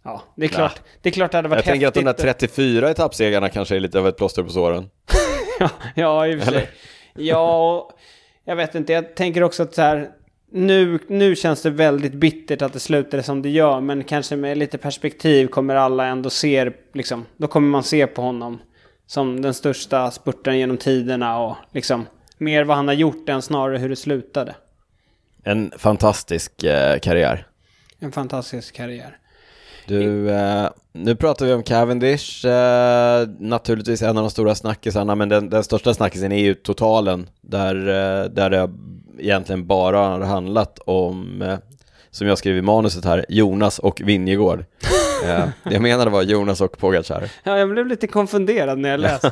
Ja, 0.05 0.23
det 0.37 0.45
är 0.45 0.49
klart. 0.49 0.81
Det 1.03 1.09
är 1.09 1.13
klart 1.13 1.31
det 1.31 1.39
hade 1.39 1.49
varit 1.49 1.67
jag 1.67 1.73
tänker 1.73 1.87
att 1.87 1.95
de 1.95 2.05
där 2.05 2.13
34 2.13 2.91
etappsegrarna 2.91 3.49
kanske 3.49 3.77
är 3.77 3.81
lite 3.81 3.99
av 3.99 4.09
ett 4.09 4.17
plåster 4.17 4.43
på 4.43 4.51
såren. 4.51 4.91
ja, 5.61 5.71
ja, 5.95 6.27
i 6.27 6.37
och 6.37 6.43
för 6.43 6.53
sig. 6.53 6.69
Ja, 7.15 7.75
och 7.75 7.99
jag 8.45 8.57
vet 8.57 8.75
inte. 8.75 8.93
Jag 8.93 9.15
tänker 9.15 9.43
också 9.43 9.63
att 9.63 9.75
så 9.75 9.83
här... 9.83 10.11
Nu, 10.51 10.99
nu 11.09 11.37
känns 11.37 11.63
det 11.63 11.71
väldigt 11.71 12.15
bittert 12.15 12.63
att 12.63 12.73
det 12.73 12.81
slutade 12.81 13.23
som 13.23 13.43
det 13.43 13.49
gör, 13.49 13.81
men 13.81 14.05
kanske 14.05 14.37
med 14.37 14.59
lite 14.59 14.79
perspektiv 14.79 15.47
kommer 15.47 15.75
alla 15.75 16.07
ändå 16.07 16.31
se, 16.31 16.71
liksom, 16.93 17.27
då 17.37 17.47
kommer 17.47 17.69
man 17.69 17.83
se 17.83 18.07
på 18.07 18.23
honom 18.23 18.59
som 19.07 19.43
den 19.43 19.55
största 19.55 20.11
spurten 20.11 20.59
genom 20.59 20.77
tiderna 20.77 21.39
och 21.39 21.57
liksom 21.73 22.07
mer 22.39 22.65
vad 22.65 22.77
han 22.77 22.89
har 22.89 22.95
gjort 22.95 23.29
än 23.29 23.43
snarare 23.43 23.79
hur 23.79 23.89
det 23.89 23.97
slutade. 23.97 24.55
En 25.45 25.73
fantastisk 25.79 26.65
eh, 26.65 26.99
karriär. 26.99 27.47
En 27.99 28.13
fantastisk 28.13 28.75
karriär. 28.75 29.19
Du, 29.87 30.31
eh, 30.31 30.69
nu 30.93 31.17
pratar 31.17 31.47
vi 31.47 31.53
om 31.53 31.63
Cavendish, 31.63 32.45
eh, 32.47 33.29
naturligtvis 33.39 34.03
en 34.03 34.09
av 34.19 34.23
de 34.25 34.31
stora 34.31 34.55
snackisarna, 34.55 35.15
men 35.15 35.29
den, 35.29 35.51
den 35.51 35.65
största 35.65 35.95
snackisen 35.95 36.33
är 36.33 36.43
ju 36.43 36.55
totalen, 36.55 37.29
där, 37.41 37.75
eh, 37.77 38.25
där 38.31 38.51
det 38.51 38.71
egentligen 39.19 39.67
bara 39.67 39.99
har 39.99 40.21
handlat 40.21 40.79
om, 40.87 41.43
eh, 41.43 41.59
som 42.11 42.27
jag 42.27 42.39
skrev 42.39 42.57
i 42.57 42.63
manuset 42.63 43.05
här, 43.05 43.27
Jonas 43.29 43.79
och 43.79 44.01
Vingegård. 44.05 44.65
Eh, 45.25 45.45
det 45.65 45.73
jag 45.75 45.83
menade 45.83 46.11
var 46.11 46.23
Jonas 46.23 46.61
och 46.61 46.79
Pogacar. 46.79 47.25
Ja, 47.45 47.59
jag 47.59 47.71
blev 47.71 47.87
lite 47.87 48.07
konfunderad 48.07 48.79
när 48.79 48.89
jag 48.89 49.01
läste 49.11 49.31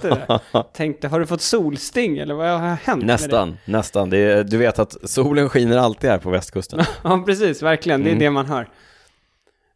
det. 0.53 0.63
Tänkte, 0.73 1.09
har 1.09 1.21
du 1.21 1.27
fått 1.27 1.41
solsting 1.41 2.19
eller 2.19 2.35
vad 2.35 2.61
har 2.61 2.77
hänt? 2.85 3.05
Nästan, 3.05 3.59
nästan. 3.65 4.11
Det 4.11 4.19
är, 4.19 4.45
du 4.45 4.57
vet 4.57 4.79
att 4.79 4.97
solen 5.11 5.49
skiner 5.49 5.77
alltid 5.77 6.11
här 6.11 6.19
på 6.19 6.31
västkusten. 6.31 6.81
ja, 7.05 7.23
precis, 7.27 7.63
verkligen. 7.63 8.03
Det 8.03 8.09
är 8.09 8.13
Mm. 8.13 8.19
det 8.19 8.31
man 8.31 8.47
hör. 8.47 8.69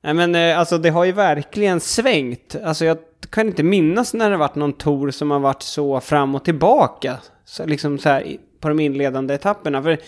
Nej, 0.07 0.15
men 0.15 0.35
eh, 0.35 0.59
alltså 0.59 0.79
det 0.79 0.91
har 0.91 1.05
ju 1.05 1.13
verkligen 1.13 1.81
svängt. 1.81 2.57
Alltså 2.65 2.85
jag 2.85 2.99
kan 3.31 3.47
inte 3.47 3.63
minnas 3.63 4.15
när 4.15 4.31
det 4.31 4.37
varit 4.37 4.55
någon 4.55 4.73
tour 4.73 5.11
som 5.11 5.31
har 5.31 5.39
varit 5.39 5.63
så 5.63 6.01
fram 6.01 6.35
och 6.35 6.45
tillbaka. 6.45 7.17
Så 7.45 7.67
liksom 7.67 7.99
så 7.99 8.09
här 8.09 8.37
på 8.61 8.69
de 8.69 8.81
inledande 8.81 9.35
etapperna. 9.35 9.83
För 9.83 9.99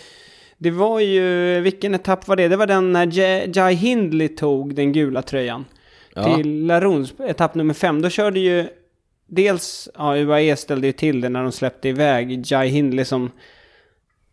det 0.57 0.71
var 0.71 0.99
ju, 0.99 1.59
vilken 1.61 1.95
etapp 1.95 2.27
var 2.27 2.35
det? 2.35 2.47
Det 2.47 2.55
var 2.55 2.67
den 2.67 2.93
när 2.93 3.57
Jai 3.57 3.73
Hindley 3.73 4.27
tog 4.27 4.75
den 4.75 4.93
gula 4.93 5.21
tröjan. 5.21 5.65
Ja. 6.13 6.35
Till 6.35 6.65
Laruns, 6.65 7.13
etapp 7.19 7.55
nummer 7.55 7.73
fem. 7.73 8.01
Då 8.01 8.09
körde 8.09 8.39
ju 8.39 8.67
dels, 9.27 9.89
ja 9.97 10.17
UAE 10.17 10.55
ställde 10.55 10.87
ju 10.87 10.93
till 10.93 11.21
det 11.21 11.29
när 11.29 11.43
de 11.43 11.51
släppte 11.51 11.89
iväg 11.89 12.51
Jai 12.51 12.67
Hindley 12.67 13.05
som 13.05 13.31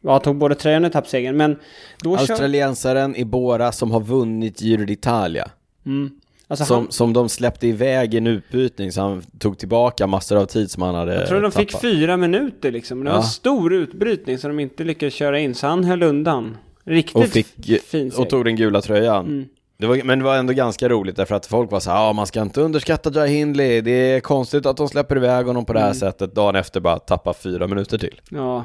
ja, 0.00 0.18
tog 0.18 0.36
både 0.36 0.54
tröjan 0.54 0.84
och 0.84 0.90
etappsegern. 0.90 1.36
Men 1.36 1.58
då 2.02 2.16
kör... 2.16 2.30
Australiensaren 2.30 3.16
Ibora 3.16 3.72
som 3.72 3.90
har 3.90 4.00
vunnit 4.00 4.62
Giro 4.62 4.84
d'Italia. 4.84 5.50
Mm. 5.86 6.10
Alltså 6.48 6.64
Som, 6.64 6.76
han, 6.76 6.92
som 6.92 7.12
de 7.12 7.28
släppte 7.28 7.66
iväg 7.66 8.14
i 8.14 8.16
en 8.16 8.26
utbytning 8.26 8.92
så 8.92 9.00
han 9.00 9.22
tog 9.38 9.58
tillbaka 9.58 10.06
massor 10.06 10.36
av 10.36 10.46
tid 10.46 10.70
som 10.70 10.82
han 10.82 10.94
hade 10.94 11.14
jag 11.14 11.28
tror 11.28 11.40
de 11.40 11.52
fick 11.52 11.68
tappat. 11.70 11.80
fyra 11.82 12.16
minuter 12.16 12.70
liksom. 12.72 13.04
Det 13.04 13.10
var 13.10 13.16
Ja. 13.16 13.22
en 13.22 13.26
stor 13.28 13.72
utbrytning 13.74 14.38
som 14.38 14.50
de 14.56 14.62
inte 14.62 14.84
lyckades 14.84 15.14
köra 15.14 15.38
in. 15.38 15.54
Så 15.54 15.66
han 15.66 15.84
höll 15.84 16.02
undan. 16.02 16.56
Riktigt 16.84 17.16
och, 17.16 17.24
fick, 17.24 17.46
fin 17.84 18.06
och 18.08 18.12
seger. 18.14 18.30
tog 18.30 18.44
den 18.44 18.56
gula 18.56 18.82
tröjan. 18.82 19.26
Mm. 19.26 19.44
Det 19.78 19.86
var, 19.86 20.00
men 20.04 20.18
det 20.18 20.24
var 20.24 20.36
ändå 20.36 20.52
ganska 20.52 20.88
roligt 20.88 21.16
därför 21.16 21.34
att 21.34 21.46
folk 21.46 21.70
var 21.70 21.80
så 21.80 21.90
ja 21.90 22.12
man 22.12 22.26
ska 22.26 22.42
inte 22.42 22.60
underskatta 22.60 23.10
Jai 23.14 23.28
Hindley, 23.28 23.80
det 23.80 23.90
är 23.90 24.20
konstigt 24.20 24.66
att 24.66 24.76
de 24.76 24.88
släpper 24.88 25.16
iväg 25.16 25.46
honom 25.46 25.64
på 25.64 25.72
det 25.72 25.78
här 25.78 25.86
Mm. 25.86 25.98
sättet, 25.98 26.34
dagen 26.34 26.56
efter 26.56 26.80
bara 26.80 26.98
tappa 26.98 27.34
fyra 27.34 27.66
minuter 27.66 27.98
till. 27.98 28.20
Ja. 28.30 28.64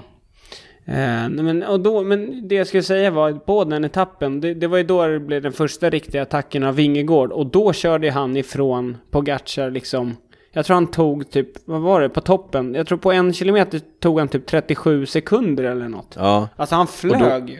Eh, 0.85 1.29
men, 1.29 1.63
och 1.63 1.79
då, 1.79 2.03
men 2.03 2.47
det 2.47 2.55
jag 2.55 2.67
skulle 2.67 2.83
säga 2.83 3.11
var 3.11 3.31
på 3.31 3.63
den 3.63 3.83
etappen, 3.83 4.41
det, 4.41 4.53
det 4.53 4.67
var 4.67 4.77
ju 4.77 4.83
då 4.83 5.07
det 5.07 5.19
blev 5.19 5.41
den 5.41 5.53
första 5.53 5.89
riktiga 5.89 6.21
attacken 6.21 6.63
av 6.63 6.75
Vingegård. 6.75 7.31
Och 7.31 7.45
då 7.45 7.73
körde 7.73 8.11
han 8.11 8.37
ifrån 8.37 8.97
Pogacar 9.11 9.69
liksom. 9.71 10.15
Jag 10.53 10.65
tror 10.65 10.73
han 10.73 10.87
tog 10.87 11.31
typ, 11.31 11.47
vad 11.65 11.81
var 11.81 12.01
det, 12.01 12.09
på 12.09 12.21
toppen. 12.21 12.73
Jag 12.73 12.87
tror 12.87 12.97
på 12.97 13.11
en 13.11 13.33
kilometer 13.33 13.81
tog 13.99 14.19
han 14.19 14.27
typ 14.27 14.45
37 14.45 15.05
sekunder 15.05 15.63
eller 15.63 15.87
något. 15.87 16.15
Ja, 16.15 16.47
Alltså 16.55 16.75
han 16.75 16.87
flög 16.87 17.49
ju. 17.49 17.59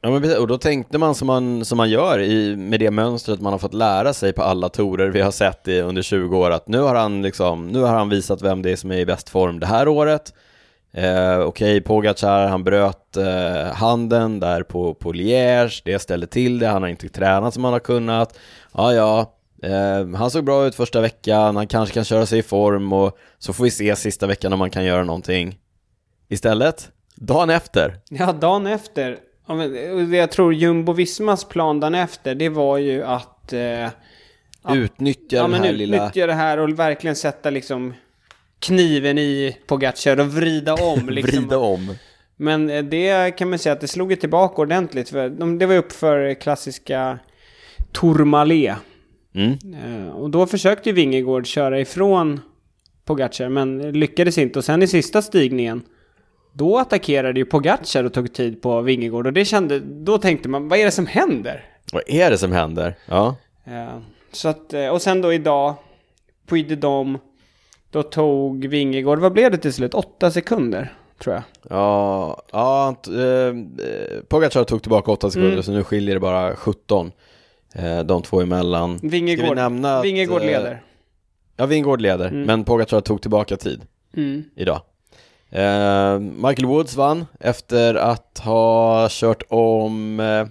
ja 0.00 0.10
men 0.10 0.22
precis, 0.22 0.38
och 0.38 0.46
då 0.46 0.58
tänkte 0.58 0.98
man 0.98 1.14
som 1.14 1.26
man, 1.26 1.64
som 1.64 1.76
man 1.76 1.90
gör 1.90 2.18
i, 2.18 2.56
med 2.56 2.80
det 2.80 2.90
mönstret 2.90 3.40
man 3.40 3.52
har 3.52 3.58
fått 3.58 3.74
lära 3.74 4.12
sig 4.12 4.32
på 4.32 4.42
alla 4.42 4.68
torer 4.68 5.08
vi 5.08 5.20
har 5.20 5.30
sett 5.30 5.68
i, 5.68 5.80
under 5.80 6.02
20 6.02 6.38
år, 6.38 6.50
att 6.50 6.68
nu 6.68 6.78
har 6.80 6.94
han 6.94 7.22
liksom, 7.22 7.68
nu 7.68 7.80
har 7.80 7.94
han 7.94 8.08
visat 8.08 8.42
vem 8.42 8.62
det 8.62 8.70
är 8.70 8.76
som 8.76 8.90
är 8.90 8.98
i 8.98 9.06
bäst 9.06 9.28
form 9.28 9.60
det 9.60 9.66
här 9.66 9.88
året. 9.88 10.34
Eh, 10.96 11.40
Okej, 11.40 11.80
Pogacar, 11.80 12.46
han 12.46 12.64
bröt 12.64 13.16
eh, 13.16 13.72
handen 13.72 14.40
där 14.40 14.62
på, 14.62 14.94
på 14.94 15.12
Liège, 15.12 15.82
det 15.84 15.98
ställde 15.98 16.26
till 16.26 16.58
det, 16.58 16.66
han 16.66 16.82
har 16.82 16.88
inte 16.88 17.08
tränat 17.08 17.54
som 17.54 17.64
han 17.64 17.72
har 17.72 17.80
kunnat. 17.80 18.38
Ja, 18.74 18.94
ja, 18.94 19.34
eh, 19.62 20.08
han 20.16 20.30
såg 20.30 20.44
bra 20.44 20.66
ut 20.66 20.74
första 20.74 21.00
veckan, 21.00 21.56
han 21.56 21.66
kanske 21.66 21.94
kan 21.94 22.04
köra 22.04 22.26
sig 22.26 22.38
i 22.38 22.42
form 22.42 22.92
och 22.92 23.18
så 23.38 23.52
får 23.52 23.64
vi 23.64 23.70
se 23.70 23.96
sista 23.96 24.26
veckan 24.26 24.52
om 24.52 24.58
man 24.58 24.70
kan 24.70 24.84
göra 24.84 25.04
någonting. 25.04 25.58
Istället, 26.28 26.90
dagen 27.14 27.50
efter, 27.50 28.00
Ja, 28.08 28.32
dagen 28.32 28.66
efter. 28.66 29.18
Jag 30.12 30.30
tror 30.30 30.54
Jumbo-Vismas 30.54 31.48
plan 31.48 31.80
dagen 31.80 31.94
efter, 31.94 32.34
det 32.34 32.48
var 32.48 32.78
ju 32.78 33.04
att... 33.04 33.52
Eh, 33.52 33.60
ja, 33.60 33.90
utnyttja 34.74 35.36
ja, 35.36 35.42
den 35.42 35.54
här 35.54 35.72
lilla... 35.72 35.96
utnyttja 35.96 36.26
det 36.26 36.32
här 36.32 36.58
och 36.58 36.78
verkligen 36.78 37.16
sätta 37.16 37.50
liksom 37.50 37.94
kniven 38.64 39.18
i 39.18 39.56
Pogacar 39.66 40.20
och 40.20 40.26
vrida 40.26 40.74
om. 40.74 41.08
Liksom. 41.08 41.38
vrida 41.38 41.58
om. 41.58 41.94
Men 42.36 42.70
eh, 42.70 42.84
det 42.84 43.30
kan 43.30 43.50
man 43.50 43.58
säga 43.58 43.72
att 43.72 43.80
det 43.80 43.88
slog 43.88 44.20
tillbaka 44.20 44.62
ordentligt. 44.62 45.08
För 45.08 45.28
de, 45.28 45.58
det 45.58 45.66
var 45.66 45.74
upp 45.74 45.92
för 45.92 46.34
klassiska 46.34 47.18
Tourmalet. 47.92 48.76
Mm. 49.34 49.58
Eh, 49.84 50.08
och 50.08 50.30
då 50.30 50.46
försökte 50.46 50.88
ju 50.88 50.94
Vingegård 50.94 51.46
köra 51.46 51.80
ifrån 51.80 52.40
Pogacar, 53.04 53.48
men 53.48 53.92
lyckades 53.92 54.38
inte. 54.38 54.58
Och 54.58 54.64
sen 54.64 54.82
i 54.82 54.86
sista 54.86 55.22
stigningen, 55.22 55.82
då 56.52 56.78
attackerade 56.78 57.40
ju 57.40 57.44
Pogacar 57.44 58.04
och 58.04 58.12
tog 58.12 58.32
tid 58.32 58.62
på 58.62 58.80
Vingegård. 58.80 59.26
Och 59.26 59.32
det 59.32 59.44
kände, 59.44 59.80
då 59.80 60.18
tänkte 60.18 60.48
man, 60.48 60.68
vad 60.68 60.78
är 60.78 60.84
det 60.84 60.90
som 60.90 61.06
händer? 61.06 61.64
Vad 61.92 62.02
är 62.06 62.30
det 62.30 62.38
som 62.38 62.52
händer? 62.52 62.94
Ja. 63.06 63.36
Eh, 63.64 63.98
så 64.32 64.48
att, 64.48 64.74
och 64.92 65.02
sen 65.02 65.20
då 65.20 65.32
idag, 65.32 65.74
Puy 66.46 66.62
de 66.62 66.74
Dom, 66.74 67.18
då 67.94 68.02
tog 68.02 68.66
Vingegård, 68.66 69.18
vad 69.18 69.32
blev 69.32 69.50
det 69.50 69.58
till 69.58 69.72
slut? 69.72 69.94
Åtta 69.94 70.30
sekunder, 70.30 70.92
tror 71.18 71.34
jag. 71.34 71.42
Ja, 71.70 72.42
ja 72.52 72.96
t- 73.04 73.10
eh, 73.10 73.54
Pogacar 74.28 74.64
tog 74.64 74.82
tillbaka 74.82 75.10
8 75.10 75.30
sekunder 75.30 75.50
Mm. 75.52 75.62
så 75.62 75.72
nu 75.72 75.84
skiljer 75.84 76.14
det 76.14 76.20
bara 76.20 76.56
17 76.56 77.12
eh, 77.74 77.98
de 78.00 78.22
två 78.22 78.40
emellan. 78.40 78.98
Vi 79.02 79.08
Vingegård, 79.08 79.56
nämna 79.56 79.98
att, 79.98 80.04
Vingegård 80.04 80.40
eh, 80.40 80.46
leder. 80.46 80.82
Ja, 81.56 81.66
Vingård 81.66 82.00
leder, 82.00 82.28
Mm. 82.28 82.42
men 82.42 82.64
Pogacar 82.64 83.00
tog 83.00 83.22
tillbaka 83.22 83.56
tid 83.56 83.82
Mm. 84.16 84.44
idag. 84.56 84.80
Eh, 85.50 86.18
Michael 86.18 86.66
Woods 86.66 86.96
vann 86.96 87.26
efter 87.40 87.94
att 87.94 88.38
ha 88.44 89.06
kört 89.10 89.42
om 89.48 90.20
eh, 90.20 90.46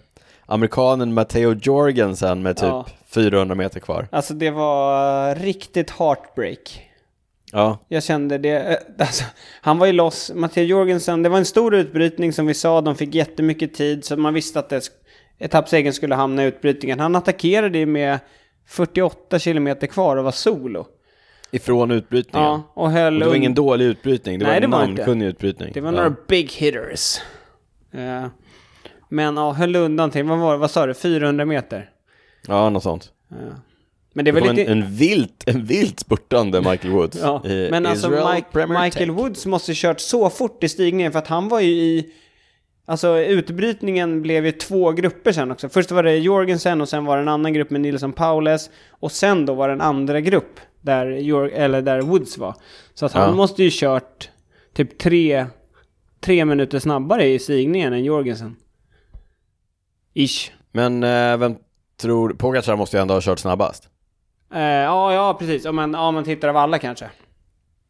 amerikanen 0.46 1.14
Matteo 1.14 1.54
Jorgensen 1.62 2.42
med 2.42 2.58
typ 2.58 2.64
Ja. 2.66 2.86
400 3.08 3.56
meter 3.56 3.80
kvar. 3.80 4.08
Alltså 4.12 4.34
det 4.34 4.52
var 4.52 5.36
riktigt 5.36 5.92
heartbreak. 5.92 6.90
Ja, 7.56 7.80
Jag 7.88 8.04
kände 8.04 8.38
det, 8.38 8.50
eh, 8.50 8.78
alltså, 9.00 9.24
han 9.62 9.78
var 9.78 9.86
ju 9.88 9.94
loss, 9.94 10.32
Matteo 10.36 10.64
Jorgensen, 10.64 11.24
det 11.24 11.30
var 11.30 11.38
en 11.38 11.46
stor 11.46 11.76
utbrytning 11.76 12.34
som 12.34 12.46
vi 12.46 12.54
sa, 12.54 12.82
de 12.82 12.96
fick 12.96 13.16
jättemycket 13.16 13.74
tid 13.74 14.06
så 14.06 14.18
man 14.18 14.34
visste 14.34 14.60
att 14.60 14.70
det, 14.70 14.90
etappsegern 15.40 15.94
skulle 15.94 16.16
hamna 16.16 16.44
i 16.44 16.48
utbrytningen. 16.48 17.00
Han 17.00 17.16
attackerade 17.16 17.78
ju 17.78 17.86
med 17.86 18.20
48 18.68 19.40
kilometer 19.40 19.88
kvar 19.88 20.18
och 20.18 20.24
var 20.24 20.32
solo. 20.32 20.88
ifrån 21.52 21.92
utbrytningen. 21.92 22.48
Ja, 22.48 22.72
och 22.74 22.92
höll 22.92 23.14
Och 23.14 23.20
det 23.20 23.26
var 23.28 23.36
ingen 23.36 23.54
dålig 23.54 23.86
utbrytning, 23.86 24.40
det 24.40 24.46
Nej, 24.46 24.56
var 24.60 24.64
en 24.64 24.70
namnkunnig 24.70 25.26
utbrytning. 25.26 25.72
Det 25.74 25.82
var 25.82 25.92
ja. 25.92 25.96
några 25.96 26.16
big 26.28 26.52
hitters. 26.52 27.18
Eh, 27.92 28.26
men 29.10 29.38
ja, 29.38 29.52
höll 29.52 29.76
undan 29.76 30.12
till, 30.12 30.24
vad 30.26 30.40
var 30.40 30.52
det, 30.52 30.58
vad 30.58 30.72
sa 30.72 30.86
du, 30.86 30.94
400 30.94 31.46
meter? 31.46 31.90
Ja, 32.48 32.70
något 32.70 32.84
sånt. 32.84 33.12
Eh, 33.32 33.38
men 34.14 34.26
det 34.26 34.32
Det 34.32 34.40
var 34.42 34.54
lite... 34.54 34.72
en, 34.72 34.82
en, 34.84 34.96
vilt, 34.96 35.44
en 35.46 35.66
vilt 35.66 36.00
spurtande 36.00 36.62
Michael 36.62 36.94
Woods. 36.94 37.18
Ja, 37.22 37.46
i 37.46 37.68
men 37.72 37.86
alltså 37.86 38.10
Mike, 38.10 38.68
Michael 38.68 38.92
Tech. 38.92 39.10
Woods 39.10 39.46
måste 39.46 39.72
kört 39.76 40.00
så 40.00 40.30
fort 40.30 40.64
i 40.64 40.70
stigningen 40.70 41.12
för 41.12 41.20
att 41.20 41.28
han 41.28 41.50
var 41.50 41.60
ju 41.60 41.72
i... 41.72 42.14
Alltså 42.86 43.20
utbrytningen 43.20 44.22
blev 44.22 44.46
ju 44.46 44.52
två 44.52 44.92
grupper 44.92 45.32
sen 45.32 45.52
också. 45.52 45.70
Först 45.70 45.92
var 45.92 46.04
det 46.04 46.18
Jorgensen 46.18 46.82
och 46.82 46.90
sen 46.90 47.06
var 47.06 47.18
det 47.18 47.22
en 47.22 47.28
annan 47.30 47.54
grupp 47.54 47.70
med 47.70 47.82
Nilsson 47.82 48.14
Paules. 48.14 48.70
Och 48.90 49.12
sen 49.12 49.46
då 49.46 49.54
var 49.54 49.68
det 49.68 49.74
en 49.74 49.82
andra 49.82 50.22
grupp 50.22 50.60
där, 50.82 51.06
Jor- 51.08 51.52
eller 51.54 51.82
där 51.82 52.02
Woods 52.02 52.38
var. 52.38 52.56
Så 52.94 53.06
att 53.06 53.12
han 53.14 53.30
Ja. 53.30 53.36
måste 53.36 53.64
ju 53.64 53.70
kört 53.74 54.30
typ 54.74 54.98
tre, 54.98 55.46
tre 56.22 56.46
minuter 56.46 56.80
snabbare 56.80 57.28
i 57.28 57.40
stigningen 57.40 57.94
än 57.94 58.04
Jorgensen. 58.04 58.56
Ish. 60.14 60.52
Men 60.72 61.04
eh, 61.04 61.38
vem 61.38 61.56
tror... 62.02 62.30
Pogacar 62.34 62.76
måste 62.76 62.98
ju 62.98 63.02
ändå 63.02 63.14
ha 63.14 63.22
kört 63.22 63.40
snabbast. 63.40 63.90
Eh, 64.54 64.62
ja, 64.62 65.14
ja, 65.14 65.34
precis. 65.40 65.66
Om 65.66 65.76
man, 65.76 65.94
ja, 65.94 66.12
man 66.12 66.24
tittar 66.24 66.48
av 66.48 66.58
alla 66.58 66.80
kanske. 66.80 67.10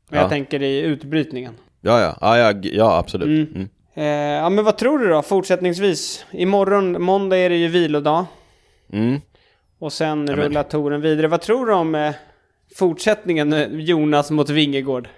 Men 0.10 0.18
Ja. 0.18 0.24
jag 0.24 0.30
tänker 0.30 0.62
i 0.62 0.80
utbrytningen. 0.82 1.54
Ja, 1.82 2.02
ja, 2.02 2.16
ja, 2.22 2.38
ja, 2.38 2.54
ja 2.74 2.98
absolut. 2.98 3.50
Mm. 3.52 3.54
Mm. 3.56 3.70
Eh, 3.96 4.42
ja, 4.44 4.50
men 4.50 4.66
vad 4.66 4.78
tror 4.78 5.00
du 5.00 5.10
då 5.10 5.22
fortsättningsvis? 5.22 6.26
Imorgon, 6.32 7.02
måndag 7.02 7.38
är 7.38 7.50
det 7.50 7.56
ju 7.56 7.68
vilodag. 7.68 8.26
Mm. 8.94 9.22
Och 9.80 9.94
sen 9.94 10.26
men- 10.26 10.36
rullar 10.36 10.64
touren 10.64 11.02
vidare. 11.02 11.28
Vad 11.28 11.42
tror 11.42 11.66
du 11.66 11.74
om 11.74 11.96
eh, 11.96 12.14
fortsättningen 12.76 13.54
eh, 13.54 13.68
Jonas 13.68 14.32
mot 14.32 14.50
Vingegård? 14.50 15.10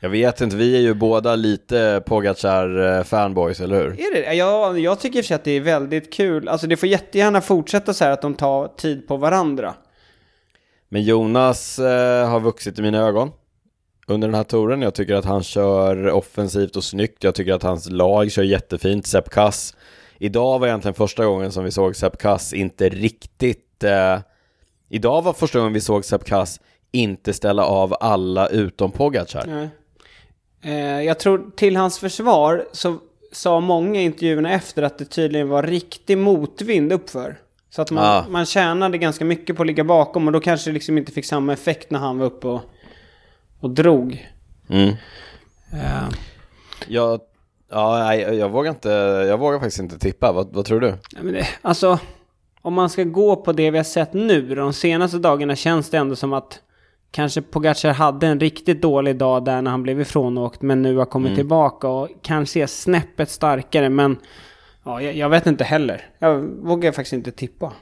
Jag 0.00 0.08
vet 0.10 0.40
inte, 0.40 0.56
vi 0.56 0.76
är 0.76 0.80
ju 0.80 0.94
båda 0.94 1.34
lite 1.36 2.02
Pogacar-fanboys, 2.06 3.62
eller 3.64 3.76
hur? 3.76 3.86
Är 4.00 4.14
det 4.14 4.34
ja, 4.34 4.78
Jag 4.78 5.00
tycker 5.00 5.32
i 5.32 5.34
att 5.34 5.44
det 5.44 5.50
är 5.50 5.60
väldigt 5.60 6.12
kul. 6.12 6.48
Alltså 6.48 6.66
det 6.66 6.76
får 6.76 6.88
jättegärna 6.88 7.40
fortsätta 7.40 7.94
så 7.94 8.04
här 8.04 8.10
att 8.12 8.22
de 8.22 8.34
tar 8.34 8.68
tid 8.68 9.08
på 9.08 9.16
varandra. 9.16 9.74
Men 10.88 11.02
Jonas 11.02 11.78
eh, 11.78 12.28
har 12.28 12.40
vuxit 12.40 12.78
i 12.78 12.82
mina 12.82 12.98
ögon 12.98 13.30
under 14.06 14.28
den 14.28 14.34
här 14.34 14.44
touren. 14.44 14.82
Jag 14.82 14.94
tycker 14.94 15.14
att 15.14 15.24
han 15.24 15.42
kör 15.42 16.10
offensivt 16.10 16.76
och 16.76 16.84
snyggt. 16.84 17.24
Jag 17.24 17.34
tycker 17.34 17.52
att 17.52 17.62
hans 17.62 17.90
lag 17.90 18.30
kör 18.32 18.42
jättefint. 18.42 19.06
Sepp 19.06 19.30
Kass. 19.30 19.76
Idag 20.18 20.58
var 20.58 20.66
egentligen 20.66 20.94
första 20.94 21.26
gången 21.26 21.52
som 21.52 21.64
vi 21.64 21.70
såg 21.70 21.96
Sepp 21.96 22.18
Kass 22.18 22.52
inte 22.52 22.88
riktigt 22.88 23.84
eh, 23.84 24.18
idag 24.88 25.22
var 25.22 25.32
första 25.32 25.58
gången 25.58 25.72
vi 25.72 25.80
såg 25.80 26.04
Sepp 26.04 26.24
Kass 26.24 26.60
inte 26.92 27.32
ställa 27.32 27.64
av 27.64 27.96
alla 28.00 28.48
utom 28.48 28.90
Pogacar. 28.90 29.44
Nej. 29.46 29.68
Eh, 30.62 31.02
jag 31.02 31.18
tror 31.18 31.50
till 31.56 31.76
hans 31.76 31.98
försvar 31.98 32.64
så 32.72 32.98
sa 33.32 33.60
många 33.60 34.00
i 34.00 34.04
intervjuerna 34.04 34.52
efter 34.52 34.82
att 34.82 34.98
det 34.98 35.04
tydligen 35.04 35.48
var 35.48 35.62
riktig 35.62 36.18
motvind 36.18 36.92
uppför. 36.92 37.36
Så 37.76 37.82
att 37.82 37.90
man, 37.90 38.04
Ah. 38.04 38.24
man 38.28 38.46
tjänade 38.46 38.98
ganska 38.98 39.24
mycket 39.24 39.56
på 39.56 39.62
att 39.62 39.66
ligga 39.66 39.84
bakom 39.84 40.26
och 40.26 40.32
då 40.32 40.40
kanske 40.40 40.70
det 40.70 40.74
liksom 40.74 40.98
inte 40.98 41.12
fick 41.12 41.24
samma 41.24 41.52
effekt 41.52 41.90
när 41.90 41.98
han 41.98 42.18
var 42.18 42.26
uppe 42.26 42.46
och, 42.48 42.60
och 43.60 43.70
drog. 43.70 44.26
Mm. 44.68 44.88
Eh, 45.72 46.08
Jag, 46.88 47.20
ja, 47.70 47.98
nej, 47.98 48.20
jag, 48.20 48.48
vågar 48.48 48.70
inte, 48.70 48.88
jag 49.28 49.38
vågar 49.38 49.58
faktiskt 49.58 49.78
inte 49.80 49.98
tippa. 49.98 50.32
Vad, 50.32 50.54
vad 50.54 50.64
tror 50.64 50.80
du? 50.80 50.88
Ja, 50.88 51.18
men 51.22 51.32
det, 51.34 51.46
alltså, 51.62 51.98
om 52.62 52.74
man 52.74 52.90
ska 52.90 53.04
gå 53.04 53.36
på 53.36 53.52
det 53.52 53.70
vi 53.70 53.76
har 53.78 53.84
sett 53.84 54.12
nu, 54.12 54.54
de 54.54 54.72
senaste 54.72 55.18
dagarna 55.18 55.56
känns 55.56 55.90
det 55.90 55.96
ändå 55.98 56.16
som 56.16 56.32
att 56.32 56.60
kanske 57.10 57.42
Pogacar 57.42 57.92
hade 57.92 58.26
en 58.26 58.40
riktigt 58.40 58.82
dålig 58.82 59.16
dag 59.16 59.44
där 59.44 59.62
när 59.62 59.70
han 59.70 59.82
blev 59.82 60.00
ifrånåkt, 60.00 60.62
men 60.62 60.82
nu 60.82 60.96
har 60.96 61.04
kommit 61.04 61.34
tillbaka 61.34 61.88
och 61.88 62.08
kanske 62.22 62.62
är 62.62 62.66
snäppet 62.66 63.30
starkare, 63.30 63.88
men 63.88 64.16
ja, 64.86 65.02
jag, 65.02 65.16
jag 65.16 65.28
vet 65.28 65.46
inte 65.46 65.64
heller. 65.64 66.02
Jag 66.18 66.38
vågar 66.40 66.92
faktiskt 66.92 67.12
inte 67.12 67.32
tippa. 67.32 67.72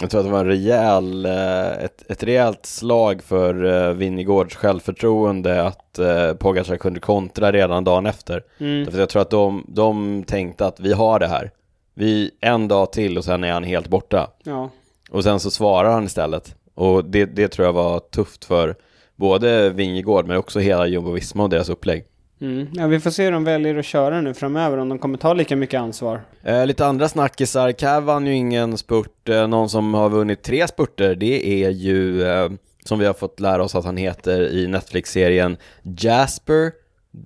Jag 0.00 0.10
tror 0.10 0.20
att 0.20 0.26
det 0.26 0.32
var 0.32 0.40
en 0.40 0.46
rejäl, 0.46 1.26
eh, 1.26 1.84
ett, 1.84 2.10
ett 2.10 2.22
rejält 2.22 2.66
slag 2.66 3.22
för 3.22 3.64
uh, 3.64 3.94
Vinnegårds 3.94 4.56
självförtroende 4.56 5.62
att 5.62 5.98
uh, 5.98 6.34
Pogacar 6.34 6.76
kunde 6.76 7.00
kontra 7.00 7.52
redan 7.52 7.84
dagen 7.84 8.06
efter. 8.06 8.42
Mm. 8.58 8.84
Därför 8.84 8.92
att 8.92 8.98
jag 8.98 9.08
tror 9.08 9.22
att 9.22 9.30
de, 9.30 9.64
de 9.68 10.24
tänkte 10.24 10.66
att 10.66 10.80
vi 10.80 10.92
har 10.92 11.18
det 11.18 11.26
här. 11.26 11.50
Vi, 11.94 12.30
en 12.40 12.68
dag 12.68 12.92
till 12.92 13.18
och 13.18 13.24
sen 13.24 13.44
är 13.44 13.52
han 13.52 13.64
helt 13.64 13.88
borta. 13.88 14.30
Ja. 14.42 14.70
Och 15.10 15.24
sen 15.24 15.40
så 15.40 15.50
svarar 15.50 15.92
han 15.92 16.04
istället. 16.04 16.56
Och 16.74 17.04
det, 17.04 17.24
det 17.24 17.48
tror 17.48 17.66
jag 17.66 17.72
var 17.72 18.00
tufft 18.00 18.44
för 18.44 18.76
både 19.16 19.70
Vingegård 19.70 20.26
men 20.26 20.36
också 20.36 20.58
hela 20.58 20.86
Jumbo-Visma 20.86 21.42
och 21.42 21.50
deras 21.50 21.68
upplägg. 21.68 22.04
Mm. 22.40 22.68
ja, 22.72 22.86
vi 22.86 23.00
får 23.00 23.10
se 23.10 23.24
hur 23.24 23.32
de 23.32 23.44
väljer 23.44 23.76
att 23.76 23.84
köra 23.84 24.20
nu 24.20 24.34
framöver, 24.34 24.78
om 24.78 24.88
de 24.88 24.98
kommer 24.98 25.18
ta 25.18 25.32
lika 25.32 25.56
mycket 25.56 25.80
ansvar. 25.80 26.20
Eh, 26.42 26.66
lite 26.66 26.86
andra 26.86 27.08
snackisar, 27.08 27.72
Cav 27.72 28.02
vann 28.02 28.26
ju 28.26 28.32
ingen 28.32 28.78
spurt, 28.78 29.28
eh, 29.28 29.48
någon 29.48 29.68
som 29.68 29.94
har 29.94 30.10
vunnit 30.10 30.42
tre 30.42 30.68
spurter, 30.68 31.14
det 31.14 31.64
är 31.64 31.70
ju, 31.70 32.22
eh, 32.22 32.50
som 32.84 32.98
vi 32.98 33.06
har 33.06 33.14
fått 33.14 33.40
lära 33.40 33.62
oss 33.62 33.74
att 33.74 33.84
han 33.84 33.96
heter 33.96 34.40
i 34.40 34.66
Netflix-serien, 34.66 35.56
Jasper 35.82 36.72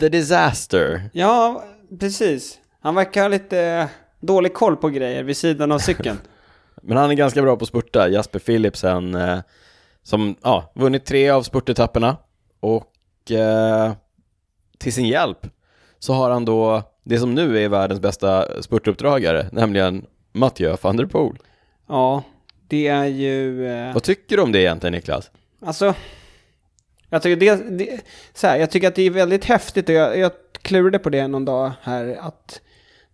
the 0.01 0.09
Disaster. 0.09 1.11
Ja, 1.13 1.65
precis. 2.01 2.59
Han 2.81 2.95
verkar 2.95 3.23
ha 3.23 3.29
lite 3.29 3.61
eh, 3.61 3.87
dålig 4.21 4.55
koll 4.55 4.77
på 4.77 4.89
grejer 4.89 5.23
vid 5.23 5.37
sidan 5.37 5.73
av 5.73 5.79
cykeln. 5.79 6.19
Men 6.83 6.97
han 6.97 7.11
är 7.11 7.15
ganska 7.15 7.43
bra 7.43 7.57
på 7.57 7.63
att 7.63 7.69
spurta, 7.69 8.09
Jasper 8.09 8.39
Philipsen, 8.39 9.15
eh, 9.15 9.39
som 10.03 10.37
ja, 10.43 10.73
vunnit 10.75 11.05
tre 11.05 11.31
av 11.31 11.43
spurtetapperna 11.43 12.17
och 12.61 13.31
eh, 13.31 13.93
till 14.79 14.93
sin 14.93 15.07
hjälp 15.07 15.47
så 15.99 16.13
har 16.13 16.31
han 16.31 16.45
då 16.45 16.83
det 17.05 17.19
som 17.19 17.35
nu 17.35 17.65
är 17.65 17.69
världens 17.69 18.01
bästa 18.01 18.63
spurtuppdragare, 18.63 19.47
nämligen 19.53 20.07
Mathieu 20.33 20.77
van 20.83 20.97
der 20.97 21.07
Poel. 21.07 21.37
ja, 21.89 22.23
det 22.69 22.87
är 22.87 23.05
ju... 23.05 23.69
Eh... 23.69 23.95
Vad 23.95 24.03
tycker 24.03 24.37
du 24.37 24.43
om 24.43 24.53
det 24.53 24.61
egentligen 24.61 24.93
Niklas? 24.93 25.31
Alltså, 25.61 25.95
jag 27.09 27.23
tycker, 27.23 27.37
det, 27.37 27.79
det, 27.79 28.01
så 28.35 28.47
här, 28.47 28.57
jag 28.57 28.71
tycker 28.71 28.89
att 28.89 28.95
det 28.95 29.03
är 29.03 29.11
väldigt 29.11 29.45
häftigt 29.45 29.89
och 29.89 29.95
jag, 29.95 30.19
jag 30.19 30.33
klurade 30.63 30.99
på 30.99 31.11
det 31.11 31.29
någon 31.29 31.45
dag 31.45 31.73
här 31.83 32.17
att 32.21 32.61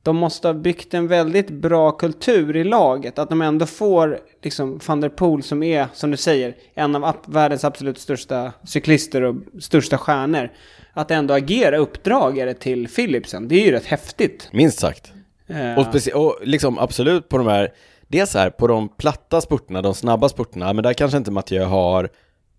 de 0.03 0.17
måste 0.17 0.49
ha 0.49 0.55
byggt 0.55 0.95
en 0.95 1.09
väldigt 1.09 1.51
bra 1.51 1.91
kultur 1.91 2.57
i 2.57 2.65
laget. 2.65 3.19
Att 3.19 3.29
de 3.29 3.43
ändå 3.43 3.67
får 3.67 4.21
liksom 4.43 4.81
van 4.87 5.01
der 5.01 5.09
Poel 5.09 5.43
som 5.43 5.63
är, 5.63 5.87
som 5.93 6.11
du 6.11 6.17
säger, 6.17 6.57
en 6.75 6.97
av 6.97 7.17
världens 7.27 7.65
absolut 7.65 7.99
största 7.99 8.53
cyklister 8.65 9.23
och 9.23 9.35
största 9.61 9.99
stjärnor. 9.99 10.51
Att 10.95 11.11
ändå 11.11 11.35
agera 11.35 11.77
uppdragare 11.77 12.55
till 12.55 12.89
Philipsen. 12.89 13.49
Det 13.49 13.55
är 13.55 13.65
ju 13.67 13.73
rätt 13.73 13.87
häftigt. 13.87 14.49
Minst 14.53 14.79
sagt. 14.79 15.13
Eh, 15.47 15.79
Och, 15.79 15.85
speci- 15.87 16.13
och 16.13 16.39
liksom 16.43 16.79
absolut 16.79 17.29
på 17.29 17.39
de 17.39 17.47
här, 17.47 17.73
dels 18.09 18.35
här 18.35 18.51
på 18.51 18.67
de 18.67 18.89
platta 18.89 19.41
spurterna, 19.41 19.83
de 19.83 19.95
snabba 19.95 20.29
spurterna, 20.29 20.73
men 20.73 20.83
där 20.83 20.93
kanske 20.93 21.19
inte 21.19 21.31
Mathieu 21.31 21.65
har 21.65 22.09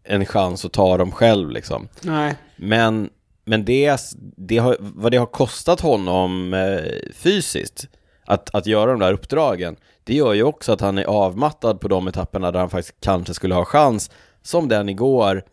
en 0.03 0.25
chans 0.25 0.65
att 0.65 0.73
ta 0.73 0.97
dem 0.97 1.11
själv 1.11 1.49
liksom. 1.49 1.87
nej. 2.01 2.35
Men, 2.55 3.09
men 3.45 3.65
det, 3.65 3.97
det 4.37 4.57
har, 4.57 4.77
vad 4.79 5.11
det 5.11 5.17
har 5.17 5.25
kostat 5.25 5.81
honom 5.81 6.53
eh, 6.53 6.79
fysiskt 7.13 7.87
att, 8.25 8.55
att 8.55 8.65
göra 8.67 8.91
de 8.91 8.99
där 8.99 9.13
uppdragen, 9.13 9.75
det 10.03 10.13
gör 10.13 10.33
ju 10.33 10.43
också 10.43 10.71
att 10.73 10.81
han 10.81 10.97
är 10.97 11.03
avmattad 11.03 11.79
på 11.79 11.87
de 11.87 12.07
etapperna 12.07 12.51
där 12.51 12.59
han 12.59 12.69
faktiskt 12.69 12.95
kanske 13.01 13.33
skulle 13.33 13.55
ha 13.55 13.65
chans, 13.65 14.11
som 14.41 14.67
den 14.67 14.89
igår, 14.89 15.43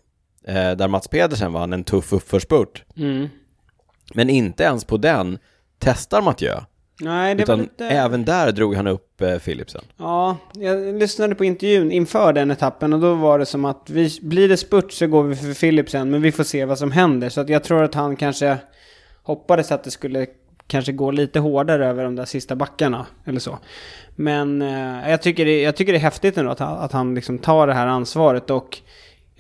där 0.46 0.88
Mats 0.88 1.08
Pedersen 1.08 1.52
vann 1.52 1.72
en 1.72 1.84
tuff 1.84 2.12
uppförsspurt. 2.12 2.84
Mm. 2.96 3.28
Men 4.14 4.30
inte 4.30 4.62
ens 4.62 4.84
på 4.84 4.96
den 4.96 5.38
testar 5.78 6.22
Mathieu. 6.22 6.60
Nej, 7.00 7.34
det 7.34 7.48
var 7.48 7.54
Utan 7.54 7.60
lite... 7.60 7.86
även 7.86 8.24
där 8.24 8.52
drog 8.52 8.74
han 8.74 8.86
upp 8.86 9.20
eh, 9.20 9.38
Philipsen. 9.38 9.82
Ja, 9.96 10.36
jag 10.54 10.94
lyssnade 10.94 11.34
på 11.34 11.44
intervjun 11.44 11.92
inför 11.92 12.32
den 12.32 12.50
etappen 12.50 12.92
och 12.92 13.00
då 13.00 13.14
var 13.14 13.38
det 13.38 13.46
som 13.46 13.64
att 13.64 13.90
vi, 13.90 14.18
blir 14.22 14.48
det 14.48 14.56
spurt 14.56 14.92
så 14.92 15.06
går 15.06 15.22
vi 15.22 15.36
för 15.36 15.54
Philipsen, 15.54 16.10
men 16.10 16.22
vi 16.22 16.32
får 16.32 16.44
se 16.44 16.64
vad 16.64 16.78
som 16.78 16.92
händer. 16.92 17.28
Så 17.28 17.40
att 17.40 17.48
jag 17.48 17.64
tror 17.64 17.82
att 17.82 17.94
han 17.94 18.16
kanske 18.16 18.58
hoppades 19.22 19.72
att 19.72 19.84
det 19.84 19.90
skulle 19.90 20.26
kanske 20.66 20.92
gå 20.92 21.10
lite 21.10 21.38
hårdare 21.38 21.86
över 21.86 22.04
de 22.04 22.16
där 22.16 22.24
sista 22.24 22.56
backarna 22.56 23.06
eller 23.24 23.40
så. 23.40 23.58
Men 24.16 24.62
eh, 24.62 25.10
jag, 25.10 25.22
tycker 25.22 25.44
det, 25.44 25.62
jag 25.62 25.76
tycker 25.76 25.92
det 25.92 25.98
är 25.98 26.00
häftigt 26.00 26.38
ändå 26.38 26.50
att, 26.50 26.60
att 26.60 26.92
han 26.92 27.14
liksom 27.14 27.38
tar 27.38 27.66
det 27.66 27.74
här 27.74 27.86
ansvaret 27.86 28.50
och 28.50 28.78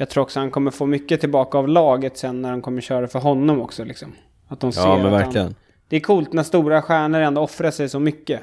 jag 0.02 0.08
tror 0.08 0.22
också 0.22 0.40
han 0.40 0.50
kommer 0.50 0.70
få 0.70 0.86
mycket 0.86 1.20
tillbaka 1.20 1.58
av 1.58 1.68
laget 1.68 2.16
sen 2.16 2.42
när 2.42 2.50
de 2.50 2.62
kommer 2.62 2.80
köra 2.80 3.08
för 3.08 3.18
honom 3.18 3.60
också 3.60 3.84
liksom. 3.84 4.12
Att 4.48 4.60
de 4.60 4.72
ser 4.72 4.80
Ja, 4.80 4.96
men 4.96 5.06
att 5.06 5.12
verkligen. 5.12 5.46
Han, 5.46 5.54
det 5.88 5.96
är 5.96 6.00
coolt 6.00 6.32
när 6.32 6.42
stora 6.42 6.82
stjärnor 6.82 7.20
ändå 7.20 7.40
offrar 7.40 7.70
sig 7.70 7.88
så 7.88 8.00
mycket. 8.00 8.40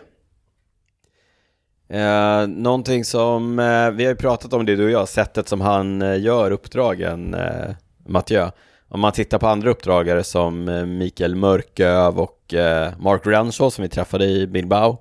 Eh, 1.90 2.48
någonting 2.48 3.06
som, 3.06 3.60
eh, 3.60 3.92
vi 3.92 4.04
har 4.04 4.12
ju 4.12 4.16
pratat 4.16 4.54
om 4.54 4.66
det 4.66 4.76
du 4.76 4.86
och 4.86 4.92
jag, 4.92 5.08
sättet 5.08 5.48
som 5.48 5.62
han 5.62 6.02
eh, 6.02 6.22
gör 6.22 6.52
uppdragen, 6.52 7.34
eh, 7.34 7.76
Mathieu. 8.08 8.52
Om 8.88 9.00
man 9.00 9.12
tittar 9.12 9.38
på 9.40 9.48
andra 9.48 9.70
uppdragare 9.70 10.24
som 10.24 10.70
eh, 10.70 10.86
Mikael 10.86 11.36
Mörköv 11.36 12.20
och 12.20 12.54
eh, 12.54 12.94
Mark 13.00 13.22
Renshaw 13.26 13.72
som 13.72 13.82
vi 13.82 13.90
träffade 13.90 14.26
i 14.26 14.48
Bilbao, 14.48 14.98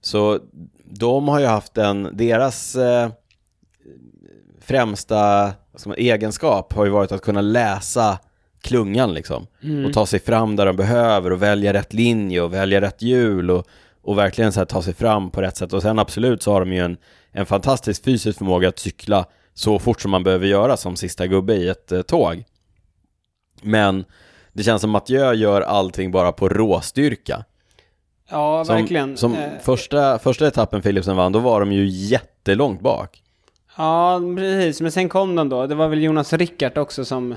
så 0.00 0.38
de 0.84 1.28
har 1.28 1.40
ju 1.40 1.46
haft 1.46 1.78
en, 1.78 2.16
deras 2.16 2.76
eh, 2.76 3.08
främsta 4.66 5.52
man, 5.86 5.96
egenskap 5.98 6.72
har 6.72 6.84
ju 6.84 6.90
varit 6.90 7.12
att 7.12 7.22
kunna 7.22 7.40
läsa 7.40 8.18
klungan 8.62 9.14
liksom. 9.14 9.46
Och 9.86 9.92
ta 9.92 10.06
sig 10.06 10.20
fram 10.20 10.56
där 10.56 10.66
de 10.66 10.76
behöver 10.76 11.32
och 11.32 11.42
välja 11.42 11.72
rätt 11.72 11.92
linje 11.92 12.40
och 12.40 12.54
välja 12.54 12.80
rätt 12.80 13.02
hjul 13.02 13.50
och, 13.50 13.66
och 14.02 14.18
verkligen 14.18 14.52
så 14.52 14.60
här 14.60 14.64
ta 14.64 14.82
sig 14.82 14.94
fram 14.94 15.30
på 15.30 15.42
rätt 15.42 15.56
sätt. 15.56 15.72
Och 15.72 15.82
sen 15.82 15.98
absolut 15.98 16.42
så 16.42 16.52
har 16.52 16.60
de 16.60 16.72
ju 16.72 16.84
en, 16.84 16.96
en 17.32 17.46
fantastisk 17.46 18.04
fysisk 18.04 18.38
förmåga 18.38 18.68
att 18.68 18.78
cykla 18.78 19.26
så 19.54 19.78
fort 19.78 20.00
som 20.00 20.10
man 20.10 20.22
behöver 20.24 20.46
göra 20.46 20.76
som 20.76 20.96
sista 20.96 21.26
gubbe 21.26 21.54
i 21.54 21.68
ett 21.68 21.92
eh, 21.92 22.02
tåg. 22.02 22.44
Men 23.62 24.04
det 24.52 24.62
känns 24.62 24.80
som 24.80 24.94
att 24.94 25.02
Mathieu 25.02 25.34
gör 25.34 25.60
allting 25.60 26.10
bara 26.12 26.32
på 26.32 26.48
råstyrka. 26.48 27.44
Ja, 28.30 28.64
Som, 28.64 28.76
verkligen. 28.76 29.16
Som 29.16 29.34
Eh, 29.34 29.50
första, 29.62 30.18
första 30.18 30.46
etappen 30.46 30.82
Philipsen 30.82 31.16
vann, 31.16 31.32
då 31.32 31.38
var 31.38 31.60
de 31.60 31.72
ju 31.72 31.86
jättelångt 31.86 32.80
bak. 32.80 33.22
Ja, 33.76 34.20
precis. 34.36 34.80
Men 34.80 34.92
sen 34.92 35.08
kom 35.08 35.36
de 35.36 35.48
då. 35.48 35.66
Det 35.66 35.74
var 35.74 35.88
väl 35.88 36.02
Jonas 36.02 36.32
Rickard 36.32 36.78
också 36.78 37.04
som 37.04 37.34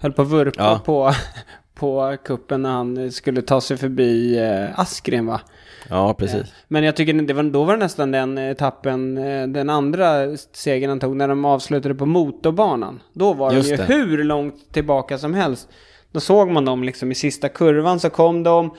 höll 0.00 0.12
på 0.12 0.22
att 0.22 0.28
vurpa 0.28 0.62
Ja. 0.62 0.80
på, 0.84 1.12
på 1.74 2.16
kuppen 2.24 2.62
när 2.62 2.70
han 2.70 3.12
skulle 3.12 3.42
ta 3.42 3.60
sig 3.60 3.76
förbi 3.76 4.38
eh, 4.38 4.80
Askren 4.80 5.26
va? 5.26 5.40
Ja, 5.88 6.14
precis. 6.14 6.52
Men 6.68 6.84
jag 6.84 6.96
tycker 6.96 7.12
det 7.12 7.34
var, 7.34 7.42
då 7.42 7.64
var 7.64 7.72
det 7.72 7.78
nästan 7.78 8.10
den 8.10 8.38
etappen, 8.38 9.18
eh, 9.18 9.46
den 9.48 9.70
andra 9.70 10.36
segern 10.52 10.88
han 10.90 11.00
tog 11.00 11.16
när 11.16 11.28
de 11.28 11.44
avslutade 11.44 11.94
på 11.94 12.06
motorbanan. 12.06 13.02
Då 13.12 13.32
var 13.32 13.52
Just 13.52 13.68
de 13.68 13.70
ju 13.70 13.76
det. 13.76 13.94
hur 13.94 14.24
långt 14.24 14.72
tillbaka 14.72 15.18
som 15.18 15.34
helst. 15.34 15.68
Då 16.12 16.20
såg 16.20 16.50
man 16.50 16.64
dem 16.64 16.84
liksom 16.84 17.12
i 17.12 17.14
sista 17.14 17.48
kurvan 17.48 18.00
så 18.00 18.10
kom 18.10 18.42
de 18.42 18.74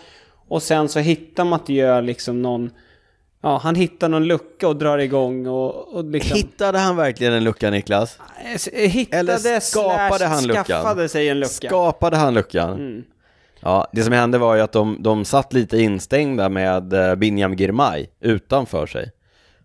och 0.47 0.63
sen 0.63 0.89
så 0.89 0.99
hittar 0.99 1.45
Mathieu 1.45 2.01
liksom 2.01 2.41
någon, 2.41 2.69
ja 3.41 3.57
han 3.63 3.75
hittar 3.75 4.09
någon 4.09 4.27
lucka 4.27 4.67
och 4.67 4.75
drar 4.75 4.97
igång 4.97 5.47
och, 5.47 5.95
och 5.95 6.05
liksom... 6.05 6.37
Hittade 6.37 6.79
han 6.79 6.95
verkligen 6.95 7.33
en 7.33 7.43
lucka 7.43 7.69
Niklas? 7.69 8.19
Eh, 8.73 8.89
Hittade 8.89 9.33
Eller 9.33 9.59
skapade 9.59 10.25
han 10.25 10.47
luckan? 10.47 10.63
skaffade 10.65 11.09
sig 11.09 11.29
en 11.29 11.39
lucka. 11.39 11.67
Skapade 11.67 12.17
han 12.17 12.33
luckan? 12.33 12.69
Mm. 12.73 13.03
Ja, 13.59 13.87
det 13.91 14.03
som 14.03 14.13
hände 14.13 14.37
var 14.37 14.55
ju 14.55 14.61
att 14.61 14.71
de, 14.71 14.97
de 14.99 15.25
satt 15.25 15.53
lite 15.53 15.77
instängda 15.77 16.49
med 16.49 16.93
eh, 16.93 17.15
Binyam 17.15 17.53
Girmay 17.53 18.07
utanför 18.19 18.85
sig. 18.85 19.11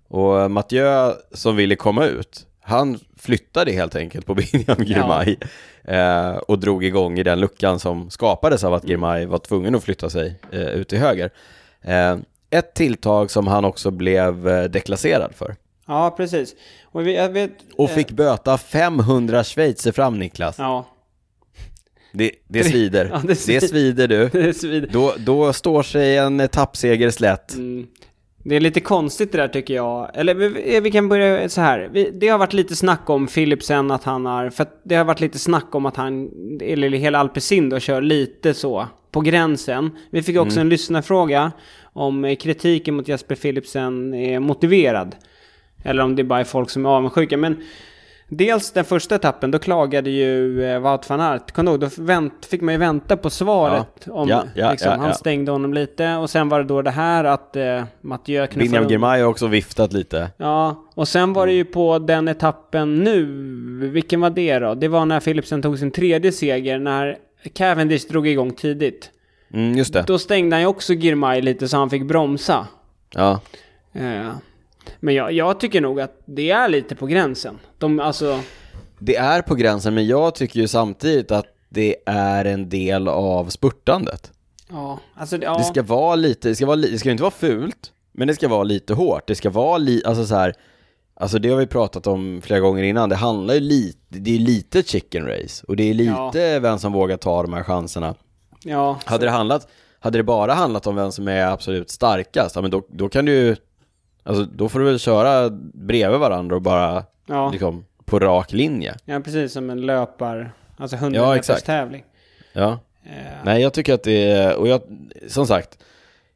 Och 0.08 0.40
eh, 0.40 0.48
Mathieu 0.48 1.12
som 1.32 1.56
ville 1.56 1.76
komma 1.76 2.04
ut, 2.06 2.46
han 2.60 2.98
flyttade 3.16 3.72
helt 3.72 3.96
enkelt 3.96 4.26
på 4.26 4.34
Binyam 4.52 4.84
Girmay 4.84 5.36
eh, 5.84 6.36
och 6.36 6.58
drog 6.58 6.84
igång 6.84 7.18
i 7.18 7.22
den 7.22 7.40
luckan 7.40 7.78
som 7.78 8.10
skapades 8.10 8.64
av 8.64 8.74
att 8.74 8.84
Girmay 8.84 9.26
var 9.26 9.38
tvungen 9.38 9.74
att 9.74 9.84
flytta 9.84 10.10
sig 10.10 10.40
eh, 10.52 10.60
ut 10.60 10.88
till 10.88 10.98
höger. 10.98 11.30
Eh, 11.82 12.16
ett 12.58 12.74
tilltag 12.74 13.30
som 13.30 13.46
han 13.46 13.64
också 13.64 13.90
blev 13.90 14.48
eh, 14.48 14.64
deklasserad 14.64 15.34
för. 15.34 15.56
Ja, 15.86 16.14
precis. 16.16 16.54
Och 16.84 17.06
vi, 17.06 17.28
vet... 17.28 17.50
Och 17.76 17.88
eh, 17.90 17.94
fick 17.94 18.10
böta 18.10 18.58
500 18.58 19.44
schweizer 19.44 19.92
fram 19.92 20.18
Niklas. 20.18 20.54
Ja, 20.58 20.86
Det, 22.12 22.30
det 22.48 22.64
svider. 22.64 23.04
Ja, 23.12 23.18
det 23.22 23.28
det, 23.28 23.34
svider. 23.36 23.66
svider 23.68 24.08
du. 24.08 24.28
det 24.32 24.48
är 24.48 24.52
svid. 24.52 24.88
Då, 24.92 25.14
då 25.18 25.52
står 25.52 25.82
sig 25.82 26.16
en 26.16 26.40
etappseger 26.40 27.10
slätt. 27.10 27.54
Mm. 27.54 27.86
Det 28.48 28.56
är 28.56 28.60
lite 28.60 28.80
konstigt 28.80 29.32
det 29.32 29.38
där 29.38 29.48
tycker 29.48 29.74
jag. 29.74 30.10
Eller 30.14 30.34
vi, 30.34 30.80
vi 30.80 30.90
kan 30.90 31.08
börja 31.08 31.48
så 31.48 31.60
här. 31.60 31.88
Vi, 31.92 32.10
det 32.10 32.28
har 32.28 32.38
varit 32.38 32.52
lite 32.52 32.76
snack 32.76 33.10
om 33.10 33.26
Philipsen 33.26 33.90
att 33.90 34.04
han 34.04 34.26
har... 34.26 34.50
För 34.50 34.66
det 34.82 34.94
har 34.94 35.04
varit 35.04 35.20
lite 35.20 35.38
snack 35.38 35.74
om 35.74 35.86
att 35.86 35.96
han, 35.96 36.30
eller 36.62 36.90
hela 36.90 37.18
Alpecin 37.18 37.68
då, 37.68 37.78
kör 37.78 38.00
lite 38.00 38.54
så 38.54 38.86
på 39.10 39.20
gränsen. 39.20 39.90
Vi 40.10 40.22
fick 40.22 40.38
också 40.38 40.60
en 40.60 40.68
lyssnarfråga 40.68 41.52
om 41.82 42.24
eh, 42.24 42.36
kritiken 42.36 42.94
mot 42.94 43.08
Jesper 43.08 43.34
Philipsen 43.34 44.14
är 44.14 44.40
motiverad. 44.40 45.16
Eller 45.84 46.02
om 46.02 46.16
det 46.16 46.24
bara 46.24 46.40
är 46.40 46.44
folk 46.44 46.70
som 46.70 46.86
är 46.86 46.90
avundsjuka. 46.90 47.36
Men 47.36 47.62
dels 48.28 48.70
den 48.72 48.84
första 48.84 49.14
etappen, 49.14 49.50
då 49.50 49.58
klagade 49.58 50.10
ju 50.10 50.64
eh, 50.64 50.78
Wout 50.80 51.08
van 51.10 51.20
Aert. 51.20 51.54
Du 51.54 51.62
ihåg? 51.62 51.80
Då 51.80 51.88
vänt, 51.98 52.46
fick 52.46 52.60
man 52.60 52.74
ju 52.74 52.78
vänta 52.78 53.16
på 53.16 53.30
svaret. 53.30 54.08
Om, 54.08 54.28
Ja, 54.28 54.44
ja, 54.54 54.70
liksom, 54.70 54.90
ja, 54.92 54.96
han 54.98 55.06
ja. 55.08 55.12
stängde 55.14 55.52
honom 55.52 55.74
lite. 55.74 56.14
Och 56.14 56.30
sen 56.30 56.48
var 56.48 56.58
det 56.58 56.64
då 56.64 56.82
det 56.82 56.90
här 56.90 57.24
att 57.24 57.56
eh, 57.56 57.84
Mathieu 58.00 58.46
knuffade 58.46 58.84
upp- 58.84 58.90
Girmay 58.90 59.20
har 59.20 59.28
också 59.28 59.46
viftat 59.46 59.92
lite. 59.92 60.30
Ja, 60.36 60.84
och 60.94 61.08
sen 61.08 61.32
var 61.32 61.46
det 61.46 61.52
ju 61.52 61.64
på 61.64 61.98
den 61.98 62.28
etappen 62.28 62.98
nu. 63.04 63.24
Vilken 63.92 64.20
var 64.20 64.30
det 64.30 64.58
då? 64.58 64.74
Det 64.74 64.88
var 64.88 65.06
när 65.06 65.20
Philipsen 65.20 65.62
tog 65.62 65.78
sin 65.78 65.90
tredje 65.90 66.32
seger, 66.32 66.78
när 66.78 67.16
Cavendish 67.54 68.08
drog 68.08 68.28
igång 68.28 68.50
tidigt. 68.50 69.10
Mm, 69.52 69.78
just 69.78 69.92
det. 69.92 70.04
Då 70.06 70.18
stängde 70.18 70.56
han 70.56 70.60
ju 70.60 70.66
också 70.66 70.92
Girmay 70.92 71.40
lite 71.42 71.68
så 71.68 71.76
han 71.76 71.90
fick 71.90 72.02
bromsa. 72.08 72.66
Ja. 73.14 73.40
Eh, 73.92 74.30
Men 75.00 75.14
jag, 75.14 75.32
jag 75.32 75.60
tycker 75.60 75.80
nog 75.80 76.00
att 76.00 76.22
det 76.24 76.50
är 76.50 76.68
lite 76.68 76.94
på 76.96 77.06
gränsen. 77.06 77.58
De, 77.78 78.00
alltså, 78.00 78.40
Det 78.98 79.16
är 79.16 79.42
på 79.42 79.54
gränsen, 79.54 79.94
men 79.94 80.06
jag 80.06 80.34
tycker 80.34 80.60
ju 80.60 80.68
samtidigt 80.68 81.30
att 81.30 81.46
det 81.68 81.96
är 82.06 82.44
en 82.44 82.68
del 82.68 83.08
av 83.08 83.48
spurtandet. 83.48 84.32
ja, 84.70 84.98
alltså, 85.14 85.36
ja. 85.36 85.58
Det 85.58 85.64
ska 85.64 85.82
vara 85.82 86.14
lite, 86.14 86.48
det 86.48 86.56
ska, 86.56 86.66
vara, 86.66 86.76
det 86.76 86.98
ska 86.98 87.10
inte 87.10 87.22
vara 87.22 87.30
fult, 87.30 87.92
men 88.12 88.28
det 88.28 88.34
ska 88.34 88.48
vara 88.48 88.62
lite 88.62 88.94
hårt. 88.94 89.26
Det 89.26 89.34
ska 89.34 89.50
vara 89.50 89.78
lite, 89.78 90.08
alltså 90.08 90.26
så 90.26 90.34
här, 90.34 90.54
alltså 91.14 91.38
det 91.38 91.48
har 91.48 91.56
vi 91.56 91.66
pratat 91.66 92.06
om 92.06 92.40
flera 92.44 92.60
gånger 92.60 92.82
innan, 92.82 93.08
det 93.08 93.16
handlar 93.16 93.54
ju 93.54 93.60
lite, 93.60 93.98
det 94.08 94.34
är 94.34 94.38
lite 94.38 94.82
chicken 94.82 95.26
race, 95.26 95.64
och 95.68 95.76
det 95.76 95.90
är 95.90 95.94
lite 95.94 96.58
vem 96.60 96.78
som 96.78 96.92
vågar 96.92 97.16
ta 97.16 97.42
de 97.42 97.52
här 97.52 97.62
chanserna. 97.62 98.14
ja, 98.64 98.98
Hade 99.04 99.24
det 99.26 99.30
handlat, 99.30 99.68
hade 100.00 100.18
det 100.18 100.22
bara 100.24 100.54
handlat 100.54 100.86
om 100.86 100.96
vem 100.96 101.12
som 101.12 101.28
är 101.28 101.46
absolut 101.46 101.90
starkast, 101.90 102.56
ja 102.56 102.62
men 102.62 102.70
då, 102.70 102.86
då 102.88 103.08
kan 103.08 103.24
du 103.24 103.32
ju, 103.32 103.56
alltså 104.26 104.44
då 104.44 104.68
får 104.68 104.78
du 104.78 104.84
väl 104.84 104.98
köra 104.98 105.50
bredvid 105.74 106.20
varandra 106.20 106.56
och 106.56 106.62
bara, 106.62 107.04
ja, 107.26 107.50
liksom, 107.50 107.84
på 108.04 108.18
rak 108.18 108.52
linje. 108.52 108.94
ja, 109.04 109.20
precis 109.20 109.52
som 109.52 109.70
en 109.70 109.80
löpar, 109.86 110.52
alltså 110.76 110.96
100 110.96 111.20
Ja, 111.20 111.34
meters 111.34 111.62
tävling. 111.62 112.04
Ja. 112.52 112.78
Eh, 113.04 113.10
Nej, 113.44 113.62
jag 113.62 113.72
tycker 113.72 113.94
att 113.94 114.02
det 114.02 114.30
är, 114.30 114.56
och 114.56 114.68
jag, 114.68 114.80
som 115.28 115.46
sagt, 115.46 115.78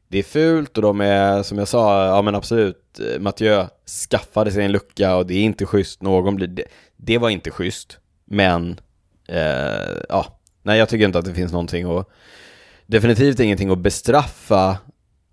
det 0.07 0.19
är 0.19 0.23
fult 0.23 0.77
och 0.77 0.83
de 0.83 1.01
är, 1.01 1.43
som 1.43 1.57
jag 1.57 1.67
sa, 1.67 2.05
ja 2.05 2.21
men 2.21 2.35
absolut, 2.35 2.99
eh, 2.99 3.19
Mathieu 3.19 3.65
skaffade 4.09 4.51
sig 4.51 4.65
en 4.65 4.71
lucka 4.71 5.15
och 5.15 5.25
det 5.25 5.33
är 5.33 5.43
inte 5.43 5.65
schysst, 5.65 6.01
någon 6.01 6.35
blir, 6.35 6.47
det, 6.47 6.63
det 6.97 7.17
var 7.17 7.29
inte 7.29 7.51
schysst, 7.51 7.97
men, 8.25 8.79
eh, 9.27 9.97
ja, 10.09 10.25
nej 10.63 10.79
jag 10.79 10.89
tycker 10.89 11.05
inte 11.05 11.19
att 11.19 11.25
det 11.25 11.33
finns 11.33 11.51
någonting 11.51 11.87
och 11.87 12.09
definitivt 12.85 13.39
ingenting 13.39 13.69
att 13.69 13.77
bestraffa 13.77 14.77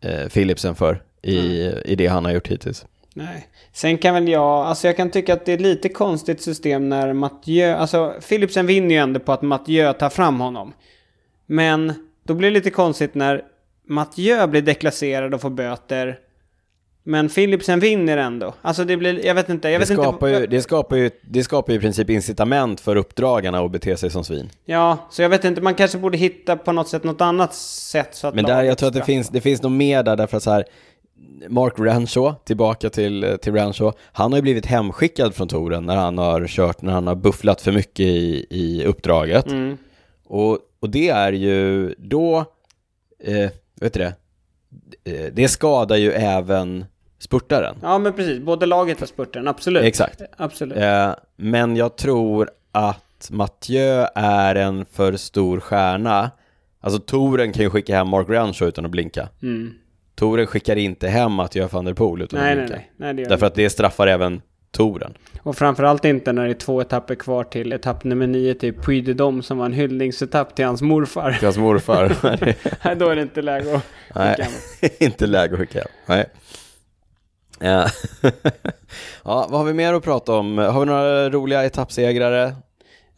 eh, 0.00 0.28
Philipsen 0.28 0.74
för 0.74 1.02
i, 1.22 1.72
i 1.84 1.94
det 1.94 2.06
han 2.06 2.24
har 2.24 2.32
gjort 2.32 2.48
hittills. 2.48 2.86
Nej. 3.14 3.48
Sen 3.72 3.98
kan 3.98 4.14
väl 4.14 4.28
jag, 4.28 4.42
alltså 4.66 4.86
jag 4.86 4.96
kan 4.96 5.10
tycka 5.10 5.32
att 5.32 5.44
det 5.46 5.52
är 5.52 5.58
lite 5.58 5.88
konstigt 5.88 6.40
system 6.42 6.88
när 6.88 7.12
Mathieu, 7.12 7.72
alltså 7.72 8.14
Philipsen 8.28 8.66
vinner 8.66 8.94
ju 8.94 9.00
ändå 9.00 9.20
på 9.20 9.32
att 9.32 9.42
Mathieu 9.42 9.92
tar 9.92 10.10
fram 10.10 10.40
honom. 10.40 10.72
Men 11.46 11.92
då 12.24 12.34
blir 12.34 12.50
det 12.50 12.54
lite 12.54 12.70
konstigt 12.70 13.14
när 13.14 13.42
Mathieu 13.86 14.46
blir 14.46 14.62
deklasserad 14.62 15.34
och 15.34 15.40
får 15.40 15.50
böter. 15.50 16.18
Men 17.02 17.28
Philipsen 17.28 17.80
vinner 17.80 18.16
ändå. 18.16 18.54
Alltså 18.62 18.84
det 18.84 18.96
blir, 18.96 19.26
jag 19.26 19.34
vet 19.34 19.48
inte, 19.48 19.68
jag 19.68 19.80
Det 19.80 19.90
vet 19.90 19.98
skapar, 19.98 20.28
inte. 20.28 20.40
ju, 20.40 20.46
det, 20.46 20.62
skapar 20.62 20.96
ju, 20.96 21.10
det 21.22 21.44
skapar 21.44 21.72
ju 21.72 21.78
i 21.78 21.80
princip 21.80 22.10
incitament 22.10 22.80
för 22.80 22.96
uppdragarna 22.96 23.60
att 23.60 23.70
bete 23.70 23.96
sig 23.96 24.10
som 24.10 24.24
svin. 24.24 24.50
Ja, 24.64 24.98
så 25.10 25.22
jag 25.22 25.28
vet 25.28 25.44
inte, 25.44 25.60
man 25.60 25.74
kanske 25.74 25.98
borde 25.98 26.18
hitta 26.18 26.56
på 26.56 26.72
något 26.72 26.88
sätt, 26.88 27.04
något 27.04 27.20
annat 27.20 27.54
sätt 27.54 28.14
så 28.14 28.26
att 28.26 28.34
Men 28.34 28.44
där, 28.44 28.62
jag 28.62 28.78
tror 28.78 28.88
att 28.88 28.94
det 28.94 29.04
finns, 29.04 29.28
det 29.28 29.40
finns 29.40 29.62
nog 29.62 29.72
mer 29.72 30.02
där, 30.02 30.16
därför 30.16 30.36
att 30.36 30.42
så 30.42 30.50
här, 30.50 30.64
Mark 31.48 31.72
Renshaw, 31.76 32.34
tillbaka 32.44 32.90
till, 32.90 33.38
till 33.42 33.52
Renshaw, 33.52 33.98
han 34.12 34.32
har 34.32 34.38
ju 34.38 34.42
blivit 34.42 34.66
hemskickad 34.66 35.34
från 35.34 35.48
touren 35.48 35.86
när 35.86 35.96
han 35.96 36.18
har 36.18 36.46
kört, 36.46 36.82
när 36.82 36.92
han 36.92 37.06
har 37.06 37.14
bufflat 37.14 37.60
för 37.60 37.72
mycket 37.72 38.06
i, 38.06 38.46
i 38.50 38.84
uppdraget. 38.84 39.46
Mm. 39.46 39.76
Och, 40.24 40.58
och 40.80 40.90
det 40.90 41.08
är 41.08 41.32
ju, 41.32 41.94
då, 41.98 42.44
eh, 43.24 43.50
vet 43.80 43.92
du 43.92 44.00
det, 44.00 44.14
Eh, 45.04 45.32
det 45.32 45.48
skadar 45.48 45.96
ju 45.96 46.12
även 46.12 46.84
spurtaren. 47.18 47.76
Ja, 47.82 47.98
men 47.98 48.12
precis. 48.12 48.40
Både 48.40 48.66
laget 48.66 49.02
och 49.02 49.08
spurten, 49.08 49.48
absolut. 49.48 49.84
Exakt. 49.84 50.22
Absolut. 50.36 50.78
Eh, 50.78 51.10
men 51.36 51.76
jag 51.76 51.96
tror 51.96 52.50
att 52.72 53.28
Mathieu 53.30 54.06
är 54.14 54.54
en 54.54 54.84
för 54.84 55.16
stor 55.16 55.60
stjärna. 55.60 56.30
Alltså 56.80 57.00
touren 57.00 57.52
kan 57.52 57.62
ju 57.62 57.70
skicka 57.70 57.96
hem 57.96 58.08
Mark 58.08 58.28
Renshaw 58.28 58.68
utan 58.68 58.84
att 58.84 58.90
blinka. 58.90 59.28
Mm. 59.42 59.74
Touren 60.18 60.46
skickar 60.46 60.76
inte 60.76 61.08
hem 61.08 61.32
Mathieu 61.32 61.68
van 61.70 61.84
der 61.84 61.94
Poel 61.94 62.22
utan 62.22 62.40
Nej, 62.40 62.52
att 62.52 62.58
nej, 62.58 62.68
nej. 62.70 62.90
nej 62.96 63.14
det 63.14 63.24
Därför 63.24 63.46
att 63.46 63.54
det 63.54 63.70
straffar 63.70 64.06
även 64.06 64.42
touren. 64.70 65.14
Och 65.42 65.56
framförallt 65.56 66.04
inte 66.04 66.32
när 66.32 66.44
det 66.44 66.50
är 66.50 66.54
två 66.54 66.80
etapper 66.80 67.14
kvar 67.14 67.44
till 67.44 67.72
etapp 67.72 68.04
nummer 68.04 68.26
nio 68.26 68.54
till 68.54 68.74
Puy 68.74 69.00
de 69.00 69.14
Dôme 69.14 69.42
som 69.42 69.58
var 69.58 69.66
en 69.66 69.72
hyllningsetapp 69.72 70.54
till 70.56 70.64
hans 70.64 70.82
morfar. 70.82 71.32
Till 71.32 71.46
hans 71.46 71.58
morfar. 71.58 72.16
Nej, 72.84 72.96
Då 72.96 73.08
är 73.08 73.16
det 73.16 73.22
inte 73.22 73.42
läge 73.42 73.74
att 73.74 73.82
skicka 74.12 74.44
honom. 74.44 74.60
inte 74.98 75.26
läge 75.26 75.52
att 75.54 75.60
skicka 75.60 75.78
hem. 75.78 75.88
Nej. 76.06 76.26
Ja. 77.60 77.86
ja, 79.24 79.46
vad 79.50 79.60
har 79.60 79.64
vi 79.64 79.74
mer 79.74 79.94
att 79.94 80.04
prata 80.04 80.32
om? 80.32 80.58
Har 80.58 80.80
vi 80.80 80.86
några 80.86 81.30
roliga 81.30 81.64
etappsegrare? 81.64 82.54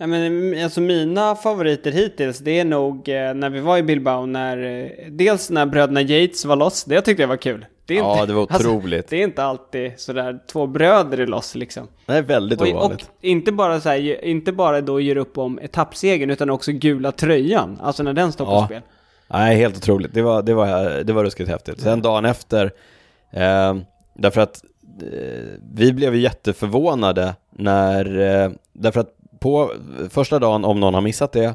Ja, 0.00 0.06
men, 0.06 0.54
alltså 0.64 0.80
mina 0.80 1.34
favoriter 1.36 1.90
hittills, 1.92 2.38
det 2.38 2.58
är 2.60 2.64
nog 2.64 3.08
eh, 3.08 3.34
när 3.34 3.50
vi 3.50 3.60
var 3.60 3.78
i 3.78 3.82
Bilbao 3.82 4.26
när, 4.26 4.58
eh, 4.84 4.90
dels 5.10 5.50
när 5.50 5.66
bröderna 5.66 6.02
Yates 6.02 6.44
var 6.44 6.56
loss, 6.56 6.84
det 6.84 7.00
tyckte 7.00 7.22
jag 7.22 7.28
var 7.28 7.36
kul. 7.36 7.66
Det 7.86 7.94
är 7.94 7.98
Ja, 7.98 8.12
inte, 8.12 8.26
det 8.26 8.32
var 8.32 8.42
otroligt. 8.56 8.98
Alltså, 8.98 9.10
det 9.14 9.20
är 9.22 9.24
inte 9.24 9.42
alltid 9.44 9.92
sådär 10.00 10.38
två 10.52 10.66
bröder 10.66 11.18
är 11.18 11.26
loss 11.26 11.54
liksom. 11.54 11.88
Nej, 12.06 12.22
väldigt 12.22 12.60
Och, 12.60 12.68
och 12.68 12.74
ovanligt. 12.74 13.10
inte 13.20 13.52
bara 13.52 13.80
så 13.80 13.88
här, 13.88 14.24
inte 14.24 14.52
bara 14.52 14.80
då 14.80 15.00
ger 15.00 15.16
upp 15.16 15.38
om 15.38 15.58
etappsegern 15.58 16.30
utan 16.30 16.50
också 16.50 16.72
gula 16.72 17.12
tröjan, 17.12 17.78
alltså 17.82 18.02
när 18.02 18.12
den 18.12 18.32
står 18.32 18.44
på 18.44 18.50
Ja. 18.52 18.64
spel. 18.66 18.82
Nej, 19.28 19.56
helt 19.56 19.76
otroligt. 19.76 20.14
Det 20.14 20.22
var, 20.22 20.42
det 20.42 20.54
var, 20.54 21.02
det 21.04 21.12
var 21.12 21.24
ruskigt 21.24 21.50
häftigt. 21.50 21.80
Sen 21.80 22.02
dagen 22.02 22.24
efter, 22.24 22.64
eh, 23.32 23.76
därför 24.14 24.40
att 24.40 24.64
eh, 25.02 25.44
vi 25.74 25.92
blev 25.92 26.16
jätteförvånade 26.16 27.34
när, 27.50 28.20
eh, 28.44 28.50
därför 28.72 29.00
att 29.00 29.14
på 29.40 29.72
första 30.10 30.38
dagen, 30.38 30.64
om 30.64 30.80
någon 30.80 30.94
har 30.94 31.00
missat 31.00 31.32
det, 31.32 31.54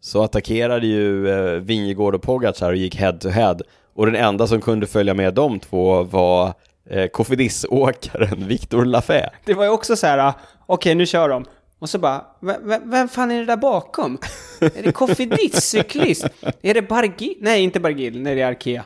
så 0.00 0.22
attackerade 0.22 0.86
ju 0.86 1.28
eh, 1.28 1.60
Vingegård 1.60 2.14
och 2.14 2.22
Pogacar 2.22 2.70
och 2.70 2.76
gick 2.76 2.96
head 2.96 3.12
to 3.12 3.28
head. 3.28 3.56
Och 3.94 4.06
den 4.06 4.14
enda 4.16 4.46
som 4.46 4.60
kunde 4.60 4.86
följa 4.86 5.14
med 5.14 5.34
de 5.34 5.60
två 5.60 6.02
var 6.02 6.52
eh, 6.90 7.06
Cofidis-åkaren 7.08 8.46
Victor 8.48 8.84
Lafay. 8.84 9.22
Det 9.44 9.54
var 9.54 9.64
ju 9.64 9.70
också 9.70 9.96
så 9.96 10.06
här, 10.06 10.18
ah, 10.18 10.34
okej 10.66 10.94
nu 10.94 11.06
kör 11.06 11.28
de. 11.28 11.44
Och 11.78 11.90
så 11.90 11.98
bara, 11.98 12.24
"V- 12.40 12.56
v- 12.62 12.78
vem 12.84 13.08
fan 13.08 13.30
är 13.30 13.38
det 13.38 13.44
där 13.46 13.56
bakom? 13.56 14.18
Är 14.60 14.82
det 14.82 14.92
Cofidis 14.92 15.64
cyklist? 15.64 16.26
Är 16.62 16.74
det 16.74 16.82
Bargil? 16.82 17.34
Nej, 17.40 17.62
inte 17.62 17.80
Bargil, 17.80 18.20
nej 18.22 18.34
det 18.34 18.40
är 18.42 18.46
Arkea. 18.46 18.84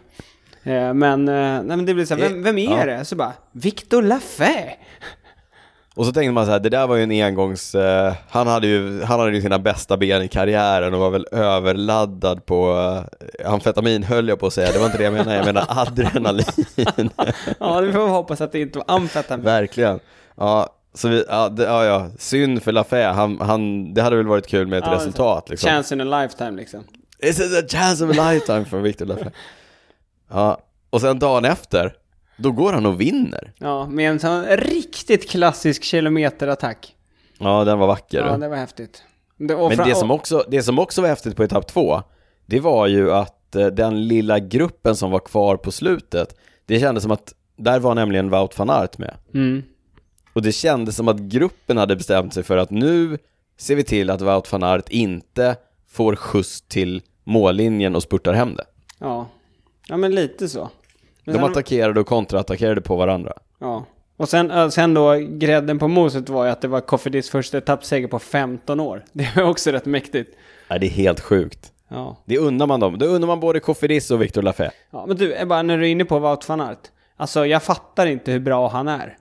Eh, 0.62 0.94
Men, 0.94 1.28
eh, 1.28 1.34
nej, 1.34 1.62
men 1.76 1.86
det 1.86 1.94
blir 1.94 2.04
så 2.04 2.14
här, 2.14 2.28
vem, 2.28 2.42
vem 2.42 2.58
är 2.58 2.78
Ja. 2.78 2.84
det? 2.86 3.04
Så 3.04 3.16
bara, 3.16 3.32
Victor 3.52 4.02
Lafay! 4.02 4.64
Och 5.98 6.06
så 6.06 6.12
tänkte 6.12 6.32
man 6.32 6.46
så 6.46 6.52
här, 6.52 6.60
det 6.60 6.68
där 6.68 6.86
var 6.86 6.96
ju 6.96 7.02
en 7.02 7.10
engångs... 7.10 7.74
Eh, 7.74 8.14
han, 8.28 8.46
hade 8.46 8.66
ju, 8.66 9.02
han 9.02 9.20
hade 9.20 9.32
ju 9.32 9.42
sina 9.42 9.58
bästa 9.58 9.96
ben 9.96 10.22
i 10.22 10.28
karriären 10.28 10.94
och 10.94 11.00
var 11.00 11.10
väl 11.10 11.26
överladdad 11.32 12.46
på 12.46 12.70
eh, 13.38 13.52
amfetamin 13.52 14.02
höll 14.02 14.28
jag 14.28 14.38
på 14.38 14.46
att 14.46 14.52
säga, 14.52 14.72
det 14.72 14.78
var 14.78 14.86
inte 14.86 14.98
det 14.98 15.04
jag 15.04 15.12
menade, 15.12 15.36
jag 15.36 15.46
menar 15.46 15.64
adrenalin. 15.68 16.44
Ja, 17.60 17.80
vi 17.80 17.92
får 17.92 18.08
hoppas 18.08 18.40
att 18.40 18.52
det 18.52 18.60
inte 18.60 18.78
var 18.78 18.84
amfetamin. 18.94 19.44
Verkligen. 19.44 20.00
Ja, 20.36 20.68
så 20.94 21.08
vi, 21.08 21.24
ja, 21.28 21.48
det, 21.48 21.64
ja, 21.64 21.84
ja, 21.84 22.06
synd 22.18 22.62
för 22.62 22.72
Lafay, 22.72 23.02
han, 23.02 23.40
han, 23.40 23.94
det 23.94 24.02
hade 24.02 24.16
väl 24.16 24.26
varit 24.26 24.46
kul 24.46 24.66
med 24.66 24.78
ett 24.78 24.84
Ja, 24.86 24.94
resultat 24.94 25.50
liksom. 25.50 25.70
Chance 25.70 25.94
in 25.94 26.00
a 26.00 26.22
lifetime 26.22 26.56
liksom. 26.56 26.84
It's 27.22 27.58
a 27.58 27.66
chance 27.68 28.04
of 28.04 28.18
a 28.18 28.32
lifetime 28.32 28.64
för 28.64 28.78
Victor 28.78 29.06
Lafay. 29.06 29.30
Ja, 30.30 30.58
och 30.90 31.00
sen 31.00 31.18
dagen 31.18 31.44
efter, 31.44 31.92
då 32.38 32.52
går 32.52 32.72
han 32.72 32.86
och 32.86 33.00
vinner. 33.00 33.52
Ja, 33.58 33.86
med 33.86 34.10
en 34.10 34.20
sån 34.20 34.46
riktigt 34.46 35.30
klassisk 35.30 35.84
kilometerattack. 35.84 36.96
Ja, 37.38 37.64
den 37.64 37.78
var 37.78 37.86
vacker. 37.86 38.18
Ja, 38.18 38.36
det 38.36 38.48
var 38.48 38.56
häftigt. 38.56 39.02
Det, 39.36 39.56
Men 39.56 39.88
det 39.88 39.94
som, 39.94 40.10
också, 40.10 40.44
det 40.48 40.62
som 40.62 40.78
också 40.78 41.02
var 41.02 41.08
häftigt 41.08 41.36
på 41.36 41.44
etapp 41.44 41.66
två, 41.66 42.02
det 42.46 42.60
var 42.60 42.86
ju 42.86 43.12
att 43.12 43.56
eh, 43.56 43.66
den 43.66 44.08
lilla 44.08 44.38
gruppen 44.38 44.96
som 44.96 45.10
var 45.10 45.20
kvar 45.20 45.56
på 45.56 45.72
slutet, 45.72 46.34
det 46.66 46.80
kändes 46.80 47.02
som 47.02 47.12
att 47.12 47.34
där 47.56 47.80
var 47.80 47.94
nämligen 47.94 48.30
Wout 48.30 48.58
van 48.58 48.70
Aert 48.70 48.98
med. 48.98 49.14
Mm. 49.34 49.62
Och 50.32 50.42
det 50.42 50.52
kändes 50.52 50.96
som 50.96 51.08
att 51.08 51.18
gruppen 51.18 51.76
hade 51.76 51.96
bestämt 51.96 52.34
sig 52.34 52.42
för 52.42 52.56
att 52.56 52.70
nu 52.70 53.18
ser 53.56 53.76
vi 53.76 53.84
till 53.84 54.10
att 54.10 54.20
Wout 54.20 54.52
van 54.52 54.62
Aert 54.62 54.88
inte 54.88 55.56
får 55.88 56.16
skjuts 56.16 56.62
till 56.62 57.02
mållinjen 57.24 57.96
och 57.96 58.02
spurtar 58.02 58.32
hem 58.32 58.54
det. 58.54 58.64
Ja, 58.98 59.28
ja 59.88 59.96
men 59.96 60.14
lite 60.14 60.48
så. 60.48 60.70
Men 61.32 61.36
De 61.36 61.42
sen- 61.42 61.50
attackerade 61.50 62.00
och 62.00 62.06
kontraattackerade 62.06 62.80
på 62.80 62.96
varandra. 62.96 63.32
Ja. 63.60 63.84
Och 64.16 64.28
sen, 64.28 64.50
äh, 64.50 64.68
sen 64.68 64.94
då, 64.94 65.14
grädden 65.14 65.78
på 65.78 65.88
moset 65.88 66.28
var 66.28 66.44
ju 66.44 66.50
att 66.50 66.60
det 66.60 66.68
var 66.68 66.80
Kofidis 66.80 67.30
första 67.30 67.58
etappseger 67.58 68.08
på 68.08 68.18
15 68.18 68.80
år. 68.80 69.04
Det 69.12 69.24
är 69.36 69.42
också 69.44 69.70
rätt 69.70 69.86
mäktigt. 69.86 70.36
Nej, 70.70 70.78
det 70.80 70.86
är 70.86 70.90
helt 70.90 71.20
sjukt. 71.20 71.72
Ja. 71.88 72.16
Det 72.24 72.38
undrar 72.38 72.66
man 72.66 72.80
dem. 72.80 72.98
Det 72.98 73.06
undrar 73.06 73.26
man 73.26 73.40
både 73.40 73.60
Kofidis 73.60 74.10
och 74.10 74.22
Victor 74.22 74.42
Lafay. 74.42 74.68
ja 74.90 75.04
men 75.06 75.16
du, 75.16 75.44
bara 75.46 75.62
när 75.62 75.78
du 75.78 75.86
är 75.86 75.90
inne 75.90 76.04
på 76.04 76.18
Wout 76.18 76.48
van 76.48 76.60
Aert. 76.60 76.78
Alltså 77.16 77.46
jag 77.46 77.62
fattar 77.62 78.06
inte 78.06 78.32
hur 78.32 78.40
bra 78.40 78.68
han 78.68 78.88
är. 78.88 79.16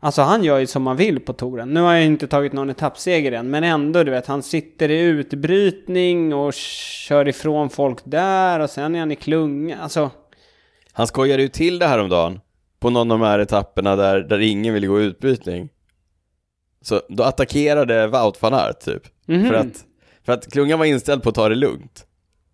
Alltså 0.00 0.22
han 0.22 0.44
gör 0.44 0.58
ju 0.58 0.66
som 0.66 0.82
man 0.82 0.96
vill 0.96 1.20
på 1.20 1.32
touren. 1.32 1.68
Nu 1.74 1.80
har 1.80 1.92
jag 1.94 2.04
inte 2.04 2.26
tagit 2.26 2.52
någon 2.52 2.70
etappseger 2.70 3.32
än, 3.32 3.50
men 3.50 3.64
ändå 3.64 4.02
du 4.04 4.10
vet, 4.10 4.26
han 4.26 4.42
sitter 4.42 4.88
i 4.88 5.00
utbrytning 5.00 6.34
och 6.34 6.54
kör 6.54 7.28
ifrån 7.28 7.70
folk 7.70 7.98
där 8.04 8.60
och 8.60 8.70
sen 8.70 8.94
är 8.94 8.98
han 8.98 9.12
i 9.12 9.16
klunga. 9.16 9.78
Alltså, 9.82 10.10
Han 10.96 11.06
skojade 11.06 11.42
ju 11.42 11.48
till 11.48 11.78
det 11.78 11.86
här 11.86 11.98
om 11.98 12.08
dagen 12.08 12.40
på 12.80 12.90
någon 12.90 13.10
av 13.12 13.18
de 13.18 13.24
här 13.24 13.38
etapperna 13.38 13.96
där, 13.96 14.20
där 14.20 14.38
ingen 14.40 14.74
ville 14.74 14.86
gå 14.86 15.00
utbrytning. 15.00 15.68
Så 16.82 17.00
då 17.08 17.22
attackerade 17.22 18.06
Wout 18.06 18.42
van 18.42 18.54
Aert 18.54 18.80
typ. 18.80 19.02
Mhm. 19.26 19.46
För, 19.48 19.54
att, 19.54 19.84
för 20.26 20.32
att 20.32 20.52
klungan 20.52 20.78
var 20.78 20.86
inställd 20.86 21.22
på 21.22 21.28
att 21.28 21.34
ta 21.34 21.48
det 21.48 21.54
lugnt. 21.54 22.04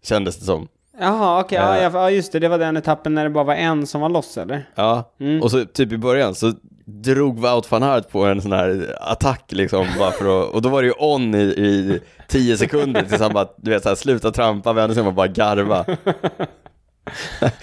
Kändes 0.03 0.37
det 0.39 0.45
som. 0.45 0.69
jaha 1.01 1.41
okej, 1.41 1.59
ja, 1.59 1.77
Eh. 1.77 1.91
ja, 1.95 2.11
just 2.11 2.33
det, 2.33 2.39
det 2.39 2.49
var 2.49 2.59
den 2.59 2.77
etappen 2.77 3.15
när 3.15 3.25
det 3.25 3.31
bara 3.31 3.45
var 3.45 3.55
en 3.55 3.87
som 3.87 4.01
var 4.01 4.09
loss 4.09 4.39
eller? 4.39 4.69
Ja, 4.75 5.15
Mm. 5.21 5.43
och 5.43 5.51
så 5.51 5.65
typ 5.65 5.93
i 5.93 5.99
början 5.99 6.35
så 6.35 6.53
drog 6.85 7.39
Wout 7.39 7.71
van 7.71 7.83
Aert 7.83 8.11
på 8.11 8.25
en 8.25 8.43
sån 8.43 8.53
här 8.53 8.97
attack 9.01 9.53
liksom 9.53 9.87
bara 9.99 10.11
för 10.11 10.43
att, 10.43 10.55
och 10.55 10.63
då 10.63 10.69
var 10.69 10.83
det 10.83 10.89
ju 10.89 10.95
on 10.99 11.35
i, 11.35 11.39
i 11.43 12.01
tio 12.29 12.57
sekunder 12.57 13.03
tills 13.03 13.21
han 13.21 13.33
bara, 13.33 13.49
du 13.57 13.71
vet 13.71 13.83
såhär, 13.83 13.97
sluta 13.97 14.31
trampa, 14.31 14.73
vände 14.73 14.95
sig 14.95 15.01
om 15.01 15.07
och 15.07 15.15
bara 15.15 15.27
garva. 15.29 15.85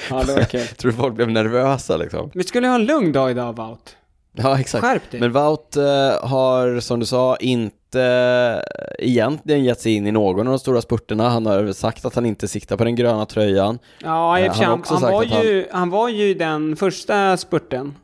Ja, 0.09 0.23
det 0.23 0.33
var 0.33 0.43
kul. 0.43 0.67
Tror 0.67 0.91
folk 0.91 1.15
blev 1.15 1.29
nervösa 1.31 1.97
liksom. 1.97 2.31
Vi 2.33 2.43
skulle 2.43 2.67
ha 2.67 2.75
en 2.75 2.85
lugn 2.85 3.11
dag 3.11 3.31
idag, 3.31 3.55
Wout. 3.55 3.95
Ja, 4.33 4.59
exakt. 4.59 4.83
Skärp 4.83 5.11
dig. 5.11 5.19
Men 5.19 5.31
Wout 5.31 5.75
eh, 5.77 5.83
har, 6.29 6.79
som 6.79 6.99
du 6.99 7.05
sa, 7.05 7.35
inte 7.39 8.01
eh, 8.01 9.05
egentligen 9.07 9.63
gett 9.63 9.79
sig 9.81 9.93
in 9.93 10.07
i 10.07 10.11
någon 10.11 10.39
av 10.47 10.51
de 10.53 10.59
stora 10.59 10.81
spurterna. 10.81 11.29
Han 11.29 11.45
har 11.45 11.71
sagt 11.73 12.05
att 12.05 12.15
han 12.15 12.25
inte 12.25 12.47
siktar 12.47 12.77
på 12.77 12.83
den 12.83 12.95
gröna 12.95 13.25
tröjan. 13.25 13.79
Ja, 14.03 14.39
i 14.39 14.43
Eh, 14.45 14.49
och 14.49 14.55
för 14.55 14.57
sig, 14.57 14.65
han 14.67 14.83
han, 14.87 15.01
var 15.11 15.23
att 15.23 15.29
han- 15.31 15.41
ju, 15.43 15.67
han 15.71 15.89
var 15.89 16.09
ju 16.09 16.33
den 16.33 16.75
första 16.75 17.37
spurten. 17.37 17.95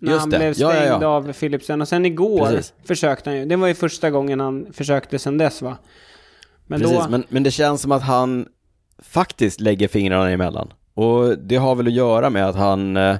När 0.00 0.10
Just 0.12 0.20
han 0.20 0.30
det. 0.30 0.38
blev 0.38 0.48
Ja, 0.56 0.70
stängd 0.70 0.86
ja, 0.88 0.98
ja. 1.00 1.06
av 1.08 1.32
Philipsen. 1.32 1.80
Och 1.80 1.88
sen 1.88 2.06
igår 2.06 2.46
Precis. 2.46 2.72
försökte 2.84 3.30
han 3.30 3.36
ju. 3.38 3.44
Det 3.44 3.56
var 3.56 3.68
ju 3.68 3.74
första 3.74 4.10
gången 4.10 4.40
han 4.40 4.66
försökte 4.72 5.18
sen 5.18 5.38
dess 5.38 5.62
va? 5.62 5.76
Men 6.66 6.80
Precis, 6.80 6.98
då... 6.98 7.08
men, 7.10 7.24
men 7.28 7.42
det 7.42 7.50
känns 7.50 7.82
som 7.82 7.92
att 7.92 8.02
han 8.02 8.46
faktiskt 9.02 9.60
lägger 9.60 9.88
fingrarna 9.88 10.30
emellan. 10.30 10.72
Och 10.94 11.38
det 11.38 11.56
har 11.56 11.74
väl 11.74 11.86
att 11.86 11.92
göra 11.92 12.30
med 12.30 12.48
att 12.48 12.56
han, 12.56 12.96
eh, 12.96 13.16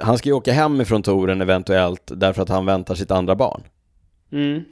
han 0.00 0.18
ska 0.18 0.28
ju 0.28 0.32
åka 0.34 0.52
hem 0.52 0.80
ifrån 0.80 1.02
touren 1.02 1.40
eventuellt 1.40 2.02
därför 2.14 2.42
att 2.42 2.48
han 2.48 2.66
väntar 2.66 2.94
sitt 2.94 3.10
andra 3.10 3.34
barn. 3.36 3.62
Mm. 4.32 4.62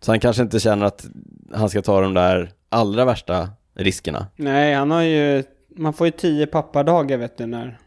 Så 0.00 0.12
han 0.12 0.20
kanske 0.20 0.42
inte 0.42 0.60
känner 0.60 0.86
att 0.86 1.06
han 1.54 1.68
ska 1.68 1.82
ta 1.82 2.00
de 2.00 2.14
där 2.14 2.50
allra 2.68 3.04
värsta 3.04 3.48
riskerna. 3.74 4.26
Nej, 4.36 4.74
han 4.74 4.90
har 4.90 5.02
ju... 5.02 5.42
Man 5.78 5.92
får 5.92 6.06
ju 6.06 6.10
tio 6.10 6.46
pappadagar 6.46 7.16
vet 7.18 7.38
du 7.38 7.46
när 7.46 7.78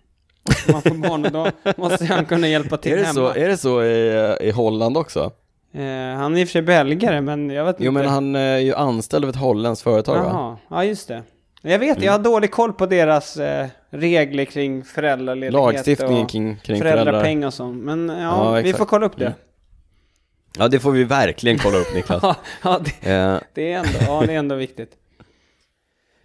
man 0.72 0.82
får 0.82 0.96
barn. 1.10 1.26
Och 1.26 1.32
då 1.32 1.48
måste 1.78 2.06
han 2.06 2.26
kunna 2.26 2.48
hjälpa 2.48 2.78
till 2.78 2.92
Är 2.92 2.98
det, 2.98 3.04
hemma. 3.04 3.14
så, 3.14 3.28
är 3.40 3.48
det 3.48 3.58
så 3.58 3.84
i, 3.84 4.38
i 4.42 4.52
Holland 4.52 4.98
också? 4.98 5.32
Eh, 5.74 5.82
han 6.18 6.38
är 6.38 6.42
i 6.42 6.44
och 6.44 6.48
för 6.48 6.52
sig 6.52 6.62
belgare, 6.62 7.22
men 7.22 7.50
jag 7.50 7.66
vet 7.66 7.76
Jo 7.80 7.88
inte. 7.90 8.02
men 8.02 8.10
han 8.12 8.36
är 8.36 8.58
ju 8.58 8.76
anställd 8.76 9.26
av 9.26 9.30
ett 9.30 9.36
holländskt 9.36 9.84
företag 9.84 10.16
va? 10.24 10.30
Jaha, 10.30 10.58
ja 10.70 10.84
just 10.86 11.08
det. 11.08 11.24
Jag 11.62 11.80
vet, 11.80 11.98
Mm. 11.98 12.06
jag 12.06 12.12
har 12.12 12.20
dålig 12.20 12.52
koll 12.52 12.74
på 12.74 12.86
deras 12.86 13.38
eh, 13.38 13.68
regler 13.90 14.46
kring 14.46 14.84
föräldraledighet 14.84 15.54
Lagstiftningen 15.54 16.24
och 16.24 16.30
kring, 16.30 16.58
kring 16.64 16.82
föräldrapeng 16.82 17.46
och 17.46 17.54
sånt. 17.54 17.84
Men 17.84 18.10
ja, 18.10 18.56
Ja, 18.58 18.62
vi 18.62 18.74
får 18.74 18.86
kolla 18.86 19.06
upp 19.06 19.18
det. 19.18 19.26
Mm. 19.26 19.38
Ja 20.58 20.68
det 20.68 20.80
får 20.80 20.92
vi 20.92 21.04
verkligen 21.04 21.58
kolla 21.58 21.78
upp 21.78 21.94
Niklas. 21.96 22.24
Ja, 22.64 22.80
det, 23.02 23.10
Eh, 23.12 23.38
det, 23.54 23.74
är 23.74 23.78
ändå, 23.78 23.90
ja, 24.08 24.24
det 24.28 24.34
är 24.34 24.38
ändå 24.38 24.56
viktigt. 24.56 24.92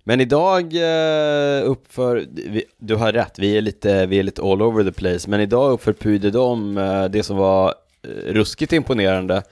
Men 0.05 0.20
idag 0.20 0.62
eh, 0.74 1.64
uppför, 1.70 2.24
vi, 2.32 2.64
du 2.78 2.95
har 2.95 3.12
rätt, 3.12 3.39
vi 3.39 3.57
är, 3.57 3.61
lite, 3.61 4.07
vi 4.07 4.18
är 4.18 4.22
lite 4.22 4.43
all 4.43 4.62
over 4.62 4.85
the 4.85 4.93
place, 4.93 5.30
men 5.30 5.41
idag 5.41 5.72
uppför 5.72 5.93
Puy 5.93 6.18
de 6.18 6.30
Dom 6.30 6.78
eh, 6.78 7.05
det 7.05 7.22
som 7.22 7.37
var 7.37 7.74
eh, 8.03 8.32
ruskigt 8.32 8.72
imponerande, 8.72 9.43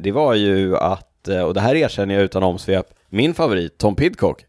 det 0.00 0.12
var 0.12 0.34
ju 0.34 0.76
att, 0.76 1.28
och 1.46 1.54
det 1.54 1.60
här 1.60 1.74
erkänner 1.74 2.14
jag 2.14 2.24
utan 2.24 2.42
omsvep, 2.42 2.86
min 3.08 3.34
favorit, 3.34 3.78
Tom 3.78 3.96
Pidcock, 3.96 4.44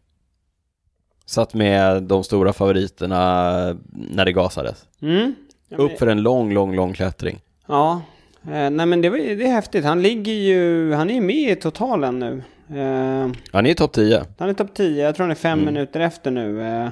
satt 1.32 1.54
med 1.54 2.02
de 2.02 2.24
stora 2.24 2.52
favoriterna 2.52 3.76
när 3.92 4.24
det 4.24 4.32
gasades. 4.32 4.84
Mm. 5.02 5.34
Ja, 5.68 5.76
men- 5.76 5.86
Upp 5.86 5.98
för 5.98 6.06
en 6.06 6.22
lång, 6.22 6.52
lång, 6.54 6.74
lång 6.76 6.92
klättring. 6.92 7.40
Ja, 7.68 8.02
eh, 8.44 8.70
nej 8.70 8.86
men 8.86 9.00
det, 9.02 9.10
var, 9.10 9.16
det 9.18 9.44
är 9.46 9.52
häftigt. 9.52 9.84
Han 9.84 10.02
ligger 10.02 10.32
ju, 10.32 10.92
han 10.92 11.10
är 11.10 11.14
ju 11.14 11.20
med 11.20 11.50
i 11.52 11.56
totalen 11.56 12.18
nu. 12.18 12.42
Eh, 12.80 13.30
Han 13.52 13.64
är 13.64 13.68
ju 13.68 13.74
topp 13.74 13.92
10. 13.92 14.24
han 14.38 14.48
är 14.48 14.54
topp 14.54 14.74
10, 14.74 15.04
jag 15.04 15.14
tror 15.16 15.24
han 15.24 15.30
är 15.30 15.34
fem 15.34 15.58
Mm. 15.60 15.74
minuter 15.74 16.00
efter 16.00 16.30
nu. 16.30 16.62
Eh, 16.62 16.88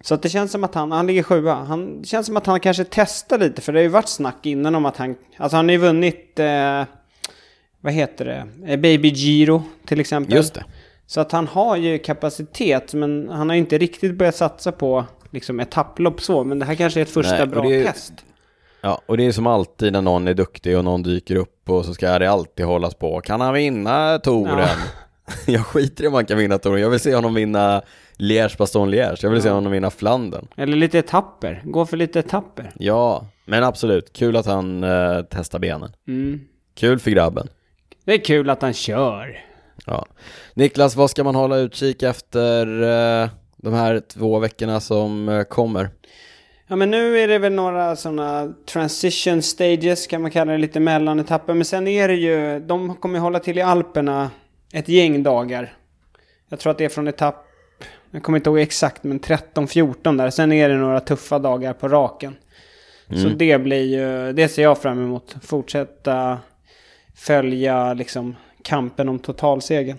så 0.00 0.14
att 0.14 0.22
det 0.22 0.28
känns 0.28 0.52
som 0.52 0.64
att 0.64 0.74
han, 0.74 0.92
han 0.92 1.06
ligger 1.06 1.22
sjua. 1.22 1.54
Han, 1.54 2.00
det 2.02 2.08
känns 2.08 2.26
som 2.26 2.36
att 2.36 2.46
han 2.46 2.60
kanske 2.60 2.84
testar 2.90 3.38
lite, 3.38 3.60
för 3.62 3.72
det 3.72 3.78
har 3.78 3.82
ju 3.82 3.88
varit 3.88 4.08
snack 4.08 4.46
innan 4.46 4.74
om 4.74 4.84
att 4.86 4.96
han, 4.96 5.14
alltså 5.36 5.56
han 5.56 5.64
har 5.68 5.72
ju 5.72 5.78
vunnit, 5.78 6.38
eh, 6.38 6.82
vad 7.80 7.92
heter 7.92 8.24
det, 8.24 8.46
eh, 8.72 8.80
Baby 8.80 9.08
Giro 9.08 9.62
till 9.86 10.00
exempel. 10.00 10.34
Just 10.36 10.54
det. 10.54 10.64
Så 11.06 11.20
att 11.20 11.32
han 11.32 11.46
har 11.46 11.76
ju 11.76 11.98
kapacitet, 11.98 12.94
men 12.94 13.28
han 13.28 13.48
har 13.48 13.56
inte 13.56 13.78
riktigt 13.78 14.14
börjat 14.14 14.36
satsa 14.36 14.72
på 14.72 15.04
liksom 15.30 15.60
etapplopp 15.60 16.20
så. 16.20 16.44
Men 16.44 16.58
det 16.58 16.64
här 16.64 16.74
kanske 16.74 17.00
är 17.00 17.02
ett 17.02 17.10
första 17.10 17.36
Nej, 17.36 17.46
bra 17.46 17.66
är- 17.72 17.84
test. 17.84 18.12
Ja, 18.80 19.00
och 19.06 19.16
det 19.16 19.26
är 19.26 19.32
som 19.32 19.46
alltid 19.46 19.92
när 19.92 20.02
någon 20.02 20.28
är 20.28 20.34
duktig 20.34 20.78
och 20.78 20.84
någon 20.84 21.02
dyker 21.02 21.36
upp 21.36 21.70
och 21.70 21.84
så 21.84 21.94
ska 21.94 22.18
det 22.18 22.30
alltid 22.30 22.66
hållas 22.66 22.94
på. 22.94 23.20
Kan 23.20 23.40
han 23.40 23.54
vinna 23.54 24.18
touren? 24.18 24.68
Jag 25.46 25.66
skiter 25.66 26.04
i 26.04 26.06
om 26.06 26.14
han 26.14 26.26
kan 26.26 26.38
vinna 26.38 26.58
touren. 26.58 26.80
Jag 26.80 26.90
vill 26.90 27.00
se 27.00 27.14
honom 27.14 27.34
vinna 27.34 27.82
Liège, 28.16 28.58
Baston 28.58 28.90
Liège. 28.94 29.18
Jag 29.22 29.30
vill 29.30 29.42
se 29.42 29.48
Ja. 29.48 29.54
honom 29.54 29.72
vinna 29.72 29.90
Flandern. 29.90 30.46
Eller 30.56 30.76
lite 30.76 30.98
etapper. 30.98 31.62
Gå 31.64 31.86
för 31.86 31.96
lite 31.96 32.18
etapper. 32.18 32.72
Ja, 32.78 33.26
men 33.44 33.64
absolut. 33.64 34.12
Kul 34.12 34.36
att 34.36 34.46
han 34.46 34.84
eh, 34.84 35.20
testar 35.30 35.58
benen. 35.58 35.92
Mm. 36.08 36.40
Kul 36.74 36.98
för 36.98 37.10
grabben. 37.10 37.48
Det 38.04 38.12
är 38.14 38.18
kul 38.24 38.50
att 38.50 38.62
han 38.62 38.72
kör. 38.72 39.44
Ja. 39.86 40.06
Niklas, 40.54 40.96
vad 40.96 41.10
ska 41.10 41.24
man 41.24 41.34
hålla 41.34 41.56
utkik 41.56 42.02
efter 42.02 42.82
eh, 43.22 43.28
de 43.56 43.74
här 43.74 44.00
två 44.08 44.38
veckorna 44.38 44.80
som 44.80 45.28
eh, 45.28 45.42
kommer? 45.42 45.90
Ja 46.66 46.76
men 46.76 46.90
nu 46.90 47.18
är 47.18 47.28
det 47.28 47.38
väl 47.38 47.52
några 47.52 47.96
sådana 47.96 48.52
transition 48.66 49.42
stages 49.42 50.06
kan 50.06 50.22
man 50.22 50.30
kalla 50.30 50.52
det, 50.52 50.58
lite 50.58 50.80
mellanetapper. 50.80 51.54
Men 51.54 51.64
sen 51.64 51.88
är 51.88 52.08
det 52.08 52.14
ju, 52.14 52.60
de 52.60 52.96
kommer 52.96 53.18
hålla 53.18 53.38
till 53.38 53.58
i 53.58 53.62
Alperna 53.62 54.30
ett 54.72 54.88
gäng 54.88 55.22
dagar. 55.22 55.76
Jag 56.48 56.58
tror 56.58 56.70
att 56.70 56.78
det 56.78 56.84
är 56.84 56.88
från 56.88 57.08
etapp, 57.08 57.46
jag 58.10 58.22
kommer 58.22 58.38
inte 58.38 58.50
ihåg 58.50 58.58
exakt, 58.58 59.04
men 59.04 59.20
13-14 59.20 60.18
där. 60.18 60.30
Sen 60.30 60.52
är 60.52 60.68
det 60.68 60.76
några 60.76 61.00
tuffa 61.00 61.38
dagar 61.38 61.72
på 61.72 61.88
raken. 61.88 62.36
Så 63.08 63.26
Mm. 63.26 63.38
det 63.38 63.58
blir 63.58 63.82
ju, 63.82 64.32
det 64.32 64.48
ser 64.48 64.62
jag 64.62 64.78
fram 64.78 65.02
emot. 65.04 65.36
Fortsätta 65.42 66.38
följa 67.14 67.94
liksom 67.94 68.36
kampen 68.64 69.08
om 69.08 69.18
totalsegern. 69.18 69.98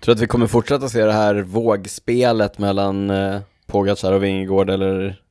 Tror 0.00 0.14
du 0.14 0.18
att 0.18 0.22
vi 0.22 0.26
kommer 0.26 0.46
fortsätta 0.46 0.88
se 0.88 1.04
det 1.04 1.12
här 1.12 1.34
vågspelet 1.34 2.58
mellan 2.58 3.10
eh, 3.10 3.40
Pogacar 3.66 4.12
och 4.12 4.24
Vingegård 4.24 4.70
eller 4.70 5.22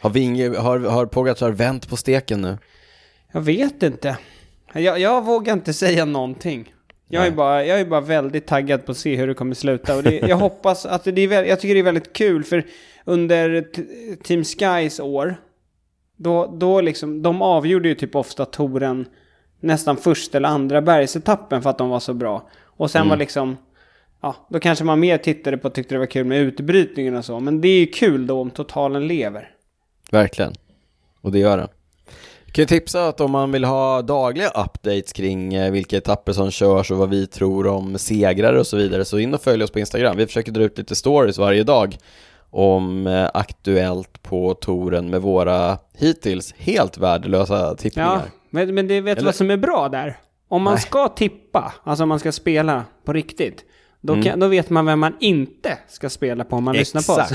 har, 0.00 0.10
Vinge, 0.10 0.58
har, 0.58 0.78
har 0.78 1.06
Pogacar 1.06 1.50
vänt 1.50 1.88
på 1.88 1.96
steken 1.96 2.40
nu? 2.40 2.58
Jag 3.32 3.40
vet 3.40 3.82
inte. 3.82 4.18
Jag, 4.72 4.98
jag 4.98 5.24
vågar 5.24 5.52
inte 5.52 5.72
säga 5.72 6.04
någonting. 6.04 6.74
Jag 7.08 7.26
är, 7.26 7.30
bara, 7.30 7.64
jag 7.64 7.80
är 7.80 7.84
bara 7.84 8.00
väldigt 8.00 8.46
taggad 8.46 8.86
på 8.86 8.92
att 8.92 8.98
se 8.98 9.16
hur 9.16 9.26
det 9.26 9.34
kommer 9.34 9.54
sluta. 9.54 9.96
Och 9.96 10.02
det, 10.02 10.18
jag 10.18 10.36
hoppas 10.36 10.86
att 10.86 11.04
det 11.04 11.20
är 11.20 11.28
väldigt, 11.28 11.50
jag 11.50 11.60
tycker 11.60 11.74
det 11.74 11.80
är 11.80 11.84
väldigt 11.84 12.12
kul 12.12 12.44
för 12.44 12.66
under 13.04 13.66
Team 14.22 14.44
Skys 14.44 15.00
år, 15.00 15.36
då, 16.16 16.56
då 16.60 16.80
liksom, 16.80 17.22
de 17.22 17.42
avgjorde 17.42 17.88
ju 17.88 17.94
typ 17.94 18.16
ofta 18.16 18.44
touren 18.44 19.06
nästan 19.62 19.96
första 19.96 20.38
eller 20.38 20.48
andra 20.48 20.82
bergsetappen 20.82 21.62
för 21.62 21.70
att 21.70 21.78
de 21.78 21.88
var 21.88 22.00
så 22.00 22.14
bra. 22.14 22.48
Och 22.64 22.90
sen 22.90 23.00
Mm. 23.00 23.08
var 23.10 23.16
liksom, 23.16 23.56
ja, 24.20 24.36
då 24.48 24.60
kanske 24.60 24.84
man 24.84 25.00
mer 25.00 25.18
tittade 25.18 25.56
på 25.58 25.68
och 25.68 25.74
tyckte 25.74 25.94
det 25.94 25.98
var 25.98 26.06
kul 26.06 26.24
med 26.26 26.38
utbrytningen 26.40 27.16
och 27.16 27.24
så. 27.24 27.40
Men 27.40 27.60
det 27.60 27.68
är 27.68 27.80
ju 27.80 27.86
kul 27.86 28.26
då 28.26 28.40
om 28.40 28.50
totalen 28.50 29.06
lever. 29.06 29.50
Verkligen. 30.10 30.52
Och 31.20 31.32
det 31.32 31.38
gör 31.38 31.56
den. 31.56 31.68
Jag 32.46 32.54
kan 32.54 32.62
ju 32.62 32.66
tipsa 32.66 33.08
att 33.08 33.20
om 33.20 33.30
man 33.30 33.52
vill 33.52 33.64
ha 33.64 34.02
dagliga 34.02 34.48
updates 34.48 35.12
kring 35.12 35.54
eh, 35.54 35.72
vilka 35.72 35.96
etapper 35.96 36.32
som 36.32 36.50
körs 36.50 36.90
och 36.90 36.98
vad 36.98 37.08
vi 37.10 37.26
tror 37.26 37.66
om 37.66 37.98
segrare 37.98 38.58
och 38.60 38.66
så 38.66 38.76
vidare 38.76 39.04
så 39.04 39.18
in 39.18 39.34
och 39.34 39.42
följ 39.42 39.64
oss 39.64 39.70
på 39.70 39.78
Instagram. 39.78 40.16
Vi 40.16 40.26
försöker 40.26 40.52
dra 40.52 40.62
ut 40.62 40.78
lite 40.78 40.94
stories 40.94 41.38
varje 41.38 41.62
dag 41.64 41.96
om 42.50 43.06
eh, 43.06 43.30
Aktuellt 43.34 44.22
på 44.22 44.54
touren 44.54 45.10
med 45.10 45.22
våra 45.22 45.78
hittills 45.98 46.54
helt 46.56 46.98
värdelösa 46.98 47.74
tippningar. 47.74 48.22
Ja, 48.24 48.41
men, 48.52 48.74
men 48.74 48.88
det 48.88 49.00
vet 49.00 49.18
du 49.18 49.24
vad 49.24 49.34
som 49.34 49.50
är 49.50 49.56
bra 49.56 49.88
där? 49.88 50.16
Om 50.48 50.62
man 50.62 50.72
Nej. 50.74 50.82
ska 50.82 51.08
tippa, 51.08 51.74
alltså 51.84 52.02
om 52.02 52.08
man 52.08 52.18
ska 52.18 52.32
spela 52.32 52.84
på 53.04 53.12
riktigt, 53.12 53.64
då, 54.00 54.12
Mm. 54.12 54.24
kan, 54.24 54.40
då 54.40 54.48
vet 54.48 54.70
man 54.70 54.86
vem 54.86 55.00
man 55.00 55.16
inte 55.20 55.78
ska 55.88 56.10
spela 56.10 56.44
på 56.44 56.56
om 56.56 56.64
man 56.64 56.74
lyssnar 56.76 57.02
på 57.02 57.12
oss. 57.22 57.32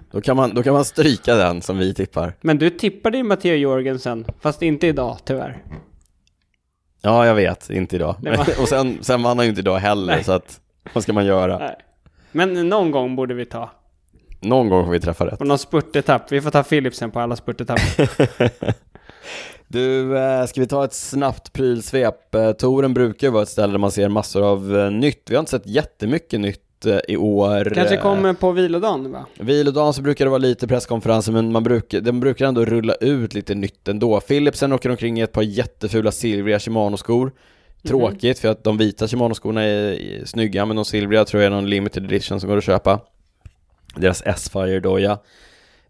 Då 0.10 0.20
kan, 0.20 0.36
man, 0.36 0.54
då 0.54 0.62
kan 0.62 0.72
man 0.74 0.84
stryka 0.84 1.34
den 1.34 1.62
som 1.62 1.78
vi 1.78 1.94
tippar. 1.94 2.32
Men 2.40 2.58
du 2.58 2.70
tippade 2.70 3.16
ju 3.16 3.22
Matteo 3.22 3.54
Jorgensen, 3.54 4.24
fast 4.40 4.62
inte 4.62 4.86
idag 4.86 5.18
tyvärr. 5.24 5.62
Ja, 7.02 7.26
jag 7.26 7.34
vet. 7.34 7.70
Inte 7.70 7.96
idag. 7.96 8.16
Var- 8.20 8.60
Och 8.62 8.68
sen, 8.68 8.98
sen 9.00 9.22
vann 9.22 9.38
han 9.38 9.46
ju 9.46 9.50
inte 9.50 9.60
idag 9.60 9.76
heller, 9.78 10.14
Nej. 10.14 10.24
så 10.24 10.32
att 10.32 10.60
vad 10.92 11.02
ska 11.02 11.12
man 11.12 11.26
göra? 11.26 11.58
Nej. 11.58 11.76
Men 12.32 12.68
någon 12.68 12.90
gång 12.90 13.16
borde 13.16 13.34
vi 13.34 13.44
ta. 13.44 13.70
Någon 14.40 14.68
gång 14.68 14.84
får 14.84 14.92
vi 14.92 15.00
träffa 15.00 15.26
rätt. 15.26 15.38
På 15.38 15.44
någon 15.44 15.58
spurtetapp. 15.58 16.32
Vi 16.32 16.40
får 16.40 16.50
ta 16.50 16.62
Philipsen 16.62 17.10
på 17.10 17.20
alla 17.20 17.36
spurtetapper. 17.36 18.08
Du, 19.68 20.18
eh, 20.18 20.46
ska 20.46 20.60
vi 20.60 20.66
ta 20.66 20.84
ett 20.84 20.94
snabbt 20.94 21.52
prylsvep? 21.52 22.34
Eh, 22.34 22.52
Toren 22.52 22.94
brukar 22.94 23.30
vara 23.30 23.42
ett 23.42 23.48
ställe 23.48 23.72
där 23.72 23.78
man 23.78 23.90
ser 23.90 24.08
massor 24.08 24.42
av 24.42 24.78
eh, 24.78 24.90
nytt. 24.90 25.22
Vi 25.30 25.34
har 25.34 25.40
inte 25.40 25.50
sett 25.50 25.66
jättemycket 25.66 26.40
nytt 26.40 26.62
i 27.08 27.16
år. 27.16 27.72
Kanske 27.74 27.96
kommer 27.96 28.32
på 28.32 28.52
vilodagen 28.52 29.12
va? 29.12 29.26
Vilodagen 29.38 29.92
så 29.92 30.02
brukar 30.02 30.24
det 30.24 30.30
vara 30.30 30.38
lite 30.38 30.66
presskonferenser, 30.66 31.32
men 31.32 31.52
man 31.52 31.62
brukar, 31.62 32.00
den 32.00 32.20
brukar 32.20 32.46
ändå 32.46 32.64
rulla 32.64 32.94
ut 32.94 33.34
lite 33.34 33.54
nytt 33.54 33.88
ändå. 33.88 34.20
Philipsen 34.20 34.72
åker 34.72 34.90
omkring 34.90 35.18
i 35.18 35.22
ett 35.22 35.32
par 35.32 35.42
jättefula 35.42 36.12
silvriga 36.12 36.58
Shimano-skor. 36.58 37.32
Tråkigt, 37.86 38.38
för 38.38 38.48
att 38.48 38.64
de 38.64 38.78
vita 38.78 39.08
Shimano-skorna 39.08 39.62
är, 39.62 40.24
snygga, 40.24 40.66
men 40.66 40.76
de 40.76 40.84
silvriga 40.84 41.24
tror 41.24 41.42
jag 41.42 41.46
är 41.52 41.54
någon 41.54 41.70
limited 41.70 42.04
edition 42.04 42.40
som 42.40 42.48
går 42.48 42.56
att 42.56 42.64
köpa. 42.64 43.00
Deras 43.96 44.22
S-Fire-doja. 44.26 45.18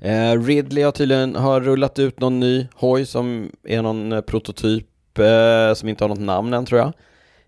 Eh, 0.01 0.43
Ridley 0.43 0.85
har 0.85 0.93
tydligen 0.93 1.37
har 1.37 1.61
rullat 1.61 1.99
ut 1.99 2.21
någon 2.21 2.41
ny 2.41 2.67
hoj 2.75 3.07
som 3.07 3.51
är 3.65 3.83
någon 3.83 4.13
eh, 4.13 4.21
prototyp 4.21 5.19
eh, 5.19 5.75
som 5.75 5.89
inte 5.89 6.05
har 6.05 6.09
något 6.09 6.19
namn 6.21 6.55
än 6.55 6.67
tror 6.67 6.81
jag. 6.81 6.93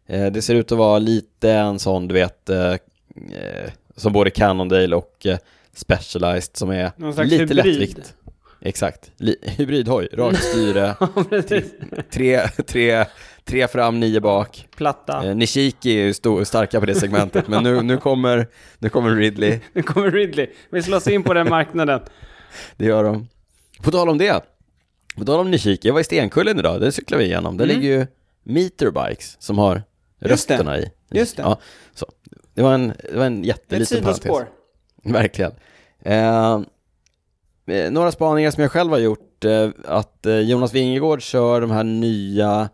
Eh, 0.07 0.33
det 0.33 0.43
ser 0.43 0.55
ut 0.55 0.73
att 0.73 0.79
vara 0.79 0.99
lite 0.99 1.51
en 1.53 1.79
sån, 1.79 2.09
du 2.09 2.15
vet, 2.15 2.51
eh, 2.51 2.73
eh, 2.73 3.71
som 3.97 4.13
både 4.13 4.31
Cannondale 4.31 4.97
och 4.97 5.27
Specialized 5.75 6.57
som 6.57 6.71
är 6.71 6.93
lite 7.25 7.37
hybrid. 7.43 7.57
lättvikt. 7.57 8.15
Exakt, 8.61 9.11
Li- 9.17 9.39
hybridhoj, 9.43 10.09
rakt 10.13 10.43
styre, 10.53 10.95
tre, 12.13 12.49
tre, 12.67 13.05
tre 13.45 13.69
fram, 13.69 14.01
nio 14.01 14.21
bak. 14.21 14.69
Platta. 14.77 15.27
Eh, 15.29 15.35
Nishiki 15.37 15.91
är 16.01 16.05
ju 16.07 16.15
stor, 16.15 16.45
starka 16.45 16.81
på 16.81 16.87
det 16.87 16.95
segmentet, 16.95 17.49
men 17.49 17.63
nu, 17.63 17.83
nu, 17.83 17.97
kommer, 17.97 18.47
nu 18.79 18.89
kommer 18.89 19.11
Ridley, 19.17 19.61
Nu 19.73 19.83
kommer 19.83 20.11
Ridley. 20.11 20.47
Vi 20.71 20.83
slås 20.83 21.09
in 21.09 21.23
på 21.23 21.35
den 21.35 21.49
marknaden. 21.49 22.01
Det 22.77 22.85
gör 22.85 23.05
de. 23.05 23.29
På 23.83 23.91
tal 23.91 24.09
om 24.09 24.19
det, 24.19 24.45
på 25.17 25.25
tal 25.25 25.41
om 25.41 25.51
Nishiki, 25.51 25.89
jag 25.89 25.93
var 25.95 26.01
i 26.01 26.05
Stenkullen 26.05 26.59
idag, 26.59 26.81
det 26.81 26.93
cyklar 26.93 27.19
vi 27.19 27.25
igenom. 27.25 27.57
Där 27.57 27.65
Mm. 27.65 27.77
ligger 27.81 27.99
ju 27.99 28.07
Meterbikes 28.43 29.37
som 29.43 29.59
har 29.59 29.83
Just 30.21 30.49
det. 30.49 30.55
rötterna 30.55 30.79
i. 30.79 30.91
Just 31.11 31.37
det. 31.37 31.43
Ja, 31.43 31.59
så. 31.95 32.07
Det 32.55 32.63
var 32.63 32.75
en, 32.75 32.89
det 33.13 33.17
var 33.19 33.25
en 33.25 33.41
Ett 33.41 33.47
jätteliten 33.47 34.03
parentes. 34.03 34.23
sidospår. 34.23 34.49
Verkligen. 35.03 35.53
Eh, 36.03 36.61
eh, 37.67 37.91
några 37.91 38.13
spaningar 38.13 38.51
som 38.51 38.63
jag 38.63 38.73
själv 38.73 38.91
har 38.91 38.99
gjort, 38.99 39.45
eh, 39.45 39.69
att 39.85 40.27
eh, 40.27 40.39
Jonas 40.39 40.75
Wingegård 40.75 41.23
kör 41.23 41.61
de 41.61 41.71
här 41.71 41.85
nya 41.85 42.69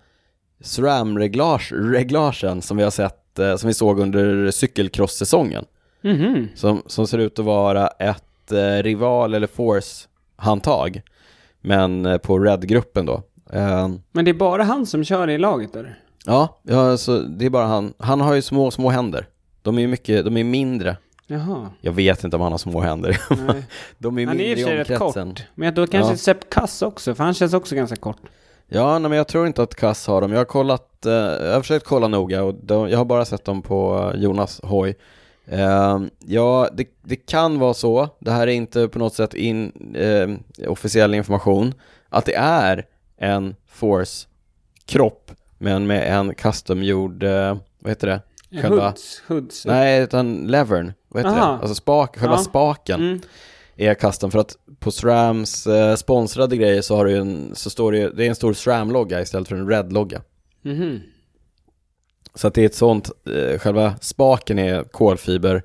SRAM-reglagen 0.61 2.63
som 2.63 2.77
vi 2.77 2.83
har 2.83 2.91
sett, 2.91 3.39
eh, 3.39 3.57
som 3.57 3.69
vi 3.69 3.75
såg 3.75 4.01
under 4.01 4.51
cykelcross-säsongen. 4.51 5.65
Mhm. 6.01 6.49
Som, 6.55 6.83
som 6.87 7.07
ser 7.07 7.19
ut 7.19 7.39
att 7.39 7.45
vara 7.45 7.89
ett 7.89 8.24
eh, 8.53 8.83
rival 8.83 9.35
eller 9.35 9.47
force-handtag, 9.47 11.03
men 11.61 12.07
eh, 12.07 12.19
på 12.19 12.39
Red-gruppen 12.39 13.07
då. 13.07 13.23
Eh, 13.53 13.89
Men 14.13 14.25
det 14.25 14.31
är 14.31 14.35
bara 14.35 14.63
han 14.63 14.87
som 14.87 15.05
kör 15.05 15.31
i 15.31 15.39
laget 15.39 15.77
eller? 15.77 15.99
ja, 16.27 16.61
ja, 16.63 16.97
så 16.97 17.19
det 17.19 17.47
är 17.47 17.51
bara 17.51 17.67
han. 17.67 17.95
Han 17.99 18.21
har 18.21 18.35
ju 18.35 18.43
små, 18.43 18.71
små 18.71 18.89
händer. 18.91 19.27
De 19.63 19.77
är 19.79 19.83
ju 19.83 19.89
mycket, 19.89 20.25
de 20.25 20.37
är 20.37 20.45
mindre. 20.45 20.97
Jaha. 21.27 21.71
Jag 21.81 21.93
vet 21.93 22.25
inte 22.25 22.37
om 22.37 22.43
han 22.43 22.53
har 22.53 22.59
små 22.59 22.81
händer. 22.81 23.21
Nej. 23.31 23.67
de 23.99 24.19
är 24.19 24.27
Han 24.27 24.35
är 24.35 24.39
mindre 24.39 24.47
i 24.47 24.55
och 24.55 24.59
för 24.59 24.65
sig 24.67 24.77
rätt 24.77 24.91
omkretsen. 24.91 25.29
kort. 25.35 25.43
Men 25.55 25.75
då 25.75 25.87
kanske 25.87 26.13
Ja. 26.13 26.17
Sepp 26.17 26.51
Kass 26.51 26.83
också, 26.83 27.15
för 27.15 27.25
han 27.25 27.35
känns 27.35 27.55
också 27.55 27.75
ganska 27.75 27.97
kort. 27.97 28.17
Ja, 28.69 28.99
nej, 28.99 29.09
men 29.09 29.19
jag 29.19 29.29
tror 29.29 29.47
inte 29.47 29.63
att 29.63 29.75
Kass 29.75 30.07
har 30.07 30.21
dem. 30.21 30.31
Jag 30.33 30.39
har 30.39 30.45
kollat, 30.45 31.07
eh, 31.07 31.13
jag 31.13 31.53
har 31.55 31.61
försökt 31.61 31.87
kolla 31.87 32.09
noga 32.09 32.43
och 32.43 32.55
de, 32.55 32.89
jag 32.89 32.99
har 32.99 33.05
bara 33.05 33.25
sett 33.25 33.45
dem 33.45 33.63
på 33.63 34.11
eh, 34.15 34.21
Jonas 34.23 34.61
hoj. 34.65 34.95
Eh, 35.47 36.01
ja, 36.27 36.69
det, 36.73 36.89
det 37.03 37.17
kan 37.17 37.59
vara 37.59 37.75
så, 37.75 38.09
det 38.19 38.31
här 38.31 38.47
är 38.47 38.53
inte 38.53 38.89
på 38.89 38.99
något 38.99 39.15
sätt 39.15 39.35
in, 39.35 39.73
eh, 39.97 40.69
officiell 40.71 41.15
information, 41.15 41.75
att 42.09 42.25
det 42.27 42.35
är 42.35 42.87
en 43.19 43.55
Force-kropp, 43.69 45.31
men 45.59 45.87
med 45.87 46.19
en 46.19 46.35
custom-gjord, 46.35 47.23
eh, 47.23 47.57
vad 47.79 47.91
heter 47.91 48.07
det? 48.07 48.21
Själva- 48.63 48.87
Hoods. 48.89 49.23
Hoods. 49.29 49.67
Nej, 49.67 50.03
utan 50.03 50.35
levern, 50.37 50.93
vad 51.09 51.25
heter 51.27 51.39
Aha. 51.39 51.53
det? 51.53 51.59
Alltså 51.59 51.75
spak, 51.75 52.19
själva 52.19 52.35
Ja. 52.35 52.39
spaken 52.43 53.01
Mm. 53.01 53.21
är 53.77 53.95
custom 53.95 54.31
för 54.31 54.39
att 54.39 54.57
på 54.79 54.91
SRAMs 54.91 55.67
eh, 55.67 55.95
sponsrade 55.97 56.57
grejer 56.57 56.83
så 56.83 56.97
har 56.97 57.05
du 57.05 57.17
en, 57.17 57.51
så 57.55 57.71
står 57.71 57.93
det 57.93 58.11
det 58.11 58.25
är 58.25 58.29
en 58.29 58.35
stor 58.35 58.53
SRAM-logga 58.53 59.21
istället 59.21 59.49
för 59.49 59.57
en 59.57 59.69
Red-logga. 59.69 60.23
Mhm. 60.63 61.01
Så 62.35 62.47
att 62.49 62.55
det 62.55 62.63
är 62.63 62.67
ett 62.67 62.75
sånt, 62.75 63.11
eh, 63.27 63.59
själva 63.59 63.95
spaken 64.01 64.59
är 64.59 64.83
kolfiber 64.83 65.63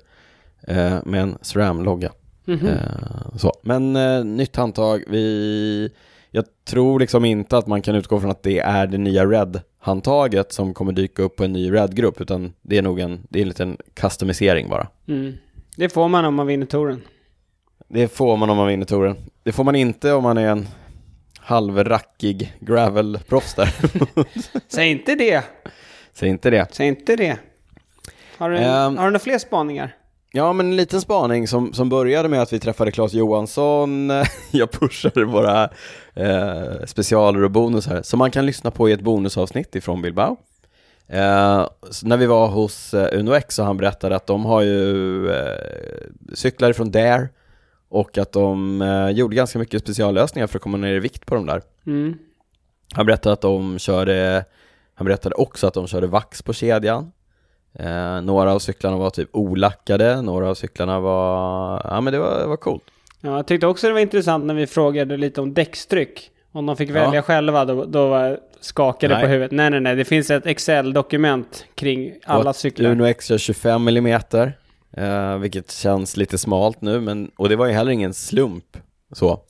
eh, 0.66 0.98
med 1.04 1.22
en 1.22 1.38
SRAM-logga. 1.42 2.12
Mhm. 2.44 2.66
Eh, 2.66 3.36
så. 3.36 3.52
Men 3.62 3.96
eh, 3.96 4.24
nytt 4.24 4.56
handtag, 4.56 5.04
vi, 5.08 5.90
jag 6.30 6.44
tror 6.64 7.00
liksom 7.00 7.24
inte 7.24 7.58
att 7.58 7.66
man 7.66 7.82
kan 7.82 7.94
utgå 7.94 8.20
från 8.20 8.30
att 8.30 8.42
det 8.42 8.58
är 8.58 8.86
det 8.86 8.98
nya 8.98 9.26
Red-handtaget 9.26 10.52
som 10.52 10.74
kommer 10.74 10.92
dyka 10.92 11.22
upp 11.22 11.36
på 11.36 11.44
en 11.44 11.52
ny 11.52 11.72
Red-grupp, 11.72 12.20
utan 12.20 12.52
det 12.62 12.78
är 12.78 12.82
nog 12.82 13.00
en, 13.00 13.26
det 13.28 13.38
är 13.38 13.42
en 13.42 13.48
liten 13.48 13.76
customisering 13.94 14.68
bara. 14.68 14.88
Mm. 15.08 15.32
Det 15.76 15.88
får 15.88 16.08
man 16.08 16.24
om 16.24 16.34
man 16.34 16.46
vinner 16.46 16.66
touren. 16.66 17.02
Det 17.88 18.08
får 18.08 18.36
man 18.36 18.50
om 18.50 18.56
man 18.56 18.68
vinner 18.68 18.86
touren. 18.86 19.16
Det 19.42 19.52
får 19.52 19.64
man 19.64 19.74
inte 19.74 20.12
om 20.12 20.22
man 20.22 20.38
är 20.38 20.48
en 20.48 20.66
halvrackig 21.38 22.56
gravel-proffs 22.60 23.54
där. 23.56 23.74
Säg 24.68 24.90
inte 24.90 25.14
det. 25.14 25.44
Säg 26.12 26.28
inte 26.28 26.50
det. 26.50 26.66
Säg 26.74 26.86
inte 26.88 27.16
det. 27.16 27.36
Har 28.38 28.50
du, 28.50 28.56
Ehm. 28.56 28.96
har 28.96 29.04
du 29.04 29.10
några 29.10 29.18
fler 29.18 29.38
spaningar? 29.38 29.96
Ja, 30.32 30.52
men 30.52 30.66
en 30.66 30.76
liten 30.76 31.00
spaning 31.00 31.48
som, 31.48 31.72
som 31.72 31.88
började 31.88 32.28
med 32.28 32.42
att 32.42 32.52
vi 32.52 32.58
träffade 32.58 32.90
Claes 32.90 33.12
Johansson. 33.12 34.10
Jag 34.50 34.70
pushade 34.72 35.24
våra 35.24 35.68
eh, 36.14 36.84
specialer 36.86 37.44
och 37.44 37.50
bonusar 37.50 38.02
som 38.02 38.18
man 38.18 38.30
kan 38.30 38.46
lyssna 38.46 38.70
på 38.70 38.88
i 38.88 38.92
ett 38.92 39.00
bonusavsnitt 39.00 39.76
ifrån 39.76 40.02
Bilbao. 40.02 40.36
Eh, 41.08 41.66
när 42.02 42.16
vi 42.16 42.26
var 42.26 42.48
hos 42.48 42.94
eh, 42.94 43.18
Uno 43.18 43.32
X 43.34 43.54
så 43.54 43.62
han 43.62 43.76
berättade 43.76 44.16
att 44.16 44.26
de 44.26 44.44
har 44.44 44.62
ju 44.62 45.30
eh, 45.30 45.58
cyklar 46.34 46.72
från 46.72 46.90
Dare 46.90 47.28
och 47.88 48.18
att 48.18 48.32
de 48.32 48.82
eh, 48.82 49.08
gjorde 49.10 49.36
ganska 49.36 49.58
mycket 49.58 49.82
speciallösningar 49.82 50.46
för 50.46 50.58
att 50.58 50.62
komma 50.62 50.76
ner 50.76 50.94
i 50.94 50.98
vikt 51.00 51.26
på 51.26 51.34
de 51.34 51.46
där. 51.46 51.62
Mm. 51.86 52.18
Han 52.94 53.06
berättade 53.06 53.32
att 53.32 53.40
de 53.40 53.78
körde, 53.78 54.44
han 55.00 55.04
berättade 55.04 55.34
också 55.34 55.66
att 55.66 55.74
de 55.74 55.86
körde 55.86 56.06
vax 56.06 56.42
på 56.42 56.52
kedjan. 56.52 57.12
Eh, 57.74 58.20
några 58.20 58.52
av 58.52 58.58
cyklarna 58.58 58.96
var 58.96 59.10
typ 59.10 59.28
olackade, 59.32 60.22
några 60.22 60.48
av 60.48 60.54
cyklarna 60.54 61.00
var, 61.00 61.82
ja 61.84 62.00
men 62.00 62.12
det 62.12 62.18
var, 62.18 62.40
det 62.40 62.46
var 62.46 62.56
coolt. 62.56 62.82
Ja, 63.20 63.36
jag 63.36 63.46
tyckte 63.46 63.66
också 63.66 63.86
det 63.86 63.92
var 63.92 64.00
intressant 64.00 64.44
när 64.44 64.54
vi 64.54 64.66
frågade 64.66 65.16
lite 65.16 65.40
om 65.40 65.54
däckstryck. 65.54 66.30
Om 66.52 66.66
de 66.66 66.76
fick 66.76 66.90
Ja. 66.90 66.94
välja 66.94 67.22
själva, 67.22 67.64
då, 67.64 67.84
då 67.84 68.08
var 68.08 68.38
skakade 68.60 69.14
Nej. 69.14 69.22
på 69.22 69.28
huvudet. 69.28 69.52
Nej, 69.52 69.70
nej, 69.70 69.80
nej. 69.80 69.96
Det 69.96 70.04
finns 70.04 70.30
ett 70.30 70.46
Excel-dokument 70.46 71.64
kring 71.74 72.14
alla 72.24 72.52
cyklar. 72.52 72.90
Uno 72.90 73.06
X 73.06 73.26
kör 73.26 73.38
25 73.38 73.88
mm, 73.88 74.20
eh, 74.96 75.36
vilket 75.38 75.70
känns 75.70 76.16
lite 76.16 76.38
smalt 76.38 76.80
nu, 76.80 77.00
men, 77.00 77.30
och 77.36 77.48
det 77.48 77.56
var 77.56 77.66
ju 77.66 77.72
heller 77.72 77.92
ingen 77.92 78.14
slump 78.14 78.76
så. 79.12 79.40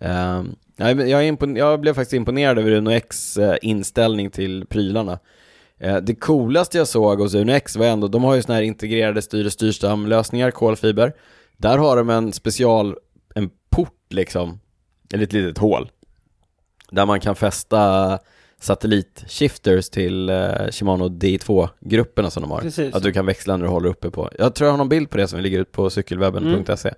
Eh, 0.00 0.42
men 0.76 1.08
jag, 1.08 1.22
impon- 1.24 1.58
jag 1.58 1.80
blev 1.80 1.94
faktiskt 1.94 2.12
imponerad 2.12 2.58
över 2.58 2.70
Uno 2.72 2.90
X 2.90 3.36
eh, 3.36 3.56
inställning 3.62 4.30
till 4.30 4.66
prylarna. 4.66 5.18
Eh, 5.78 5.96
det 5.96 6.14
coolaste 6.14 6.78
jag 6.78 6.88
såg 6.88 7.20
hos 7.20 7.34
Uno 7.34 7.52
X 7.52 7.76
var 7.76 7.86
ändå, 7.86 8.08
de 8.08 8.24
har 8.24 8.34
ju 8.34 8.42
såna 8.42 8.54
här 8.54 8.62
integrerade 8.62 9.22
styr 9.22 9.46
och 9.46 9.52
styrstamlösningar, 9.52 10.50
kolfiber. 10.50 11.12
Där 11.56 11.78
har 11.78 11.96
de 11.96 12.10
en 12.10 12.32
special, 12.32 12.96
en 13.34 13.50
port 13.70 14.06
liksom, 14.10 14.60
eller 15.12 15.24
ett 15.24 15.32
litet 15.32 15.58
hål. 15.58 15.90
Där 16.90 17.06
man 17.06 17.20
kan 17.20 17.36
fästa 17.36 18.18
satellitshifters 18.60 19.90
till 19.90 20.28
eh, 20.28 20.70
Shimano 20.70 21.08
D2-grupperna 21.08 22.30
som 22.30 22.42
de 22.42 22.50
har. 22.50 22.60
Precis. 22.60 22.94
Att 22.94 23.02
du 23.02 23.12
kan 23.12 23.26
växla 23.26 23.56
när 23.56 23.64
du 23.64 23.70
håller 23.70 23.88
uppe 23.88 24.10
på. 24.10 24.30
Jag 24.38 24.54
tror 24.54 24.66
jag 24.66 24.72
har 24.72 24.78
någon 24.78 24.88
bild 24.88 25.10
på 25.10 25.16
det 25.16 25.28
som 25.28 25.40
ligger 25.40 25.60
ut 25.60 25.72
på 25.72 25.90
cykelwebben.se. 25.90 26.88
Eh, 26.88 26.94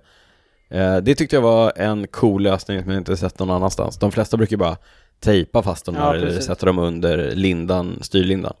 det 1.03 1.15
tyckte 1.15 1.35
jag 1.35 1.41
var 1.41 1.73
en 1.75 2.07
cool 2.07 2.43
lösning 2.43 2.81
som 2.81 2.91
jag 2.91 2.99
inte 2.99 3.17
sett 3.17 3.39
någon 3.39 3.49
annanstans. 3.49 3.97
De 3.97 4.11
flesta 4.11 4.37
brukar 4.37 4.57
bara 4.57 4.77
tejpa 5.19 5.63
fast 5.63 5.85
de 5.85 5.95
Ja, 5.95 6.01
där 6.05 6.13
eller 6.13 6.39
sätta 6.39 6.65
dem 6.65 6.79
under 6.79 7.31
lindan, 7.35 7.97
styrlindan. 8.01 8.53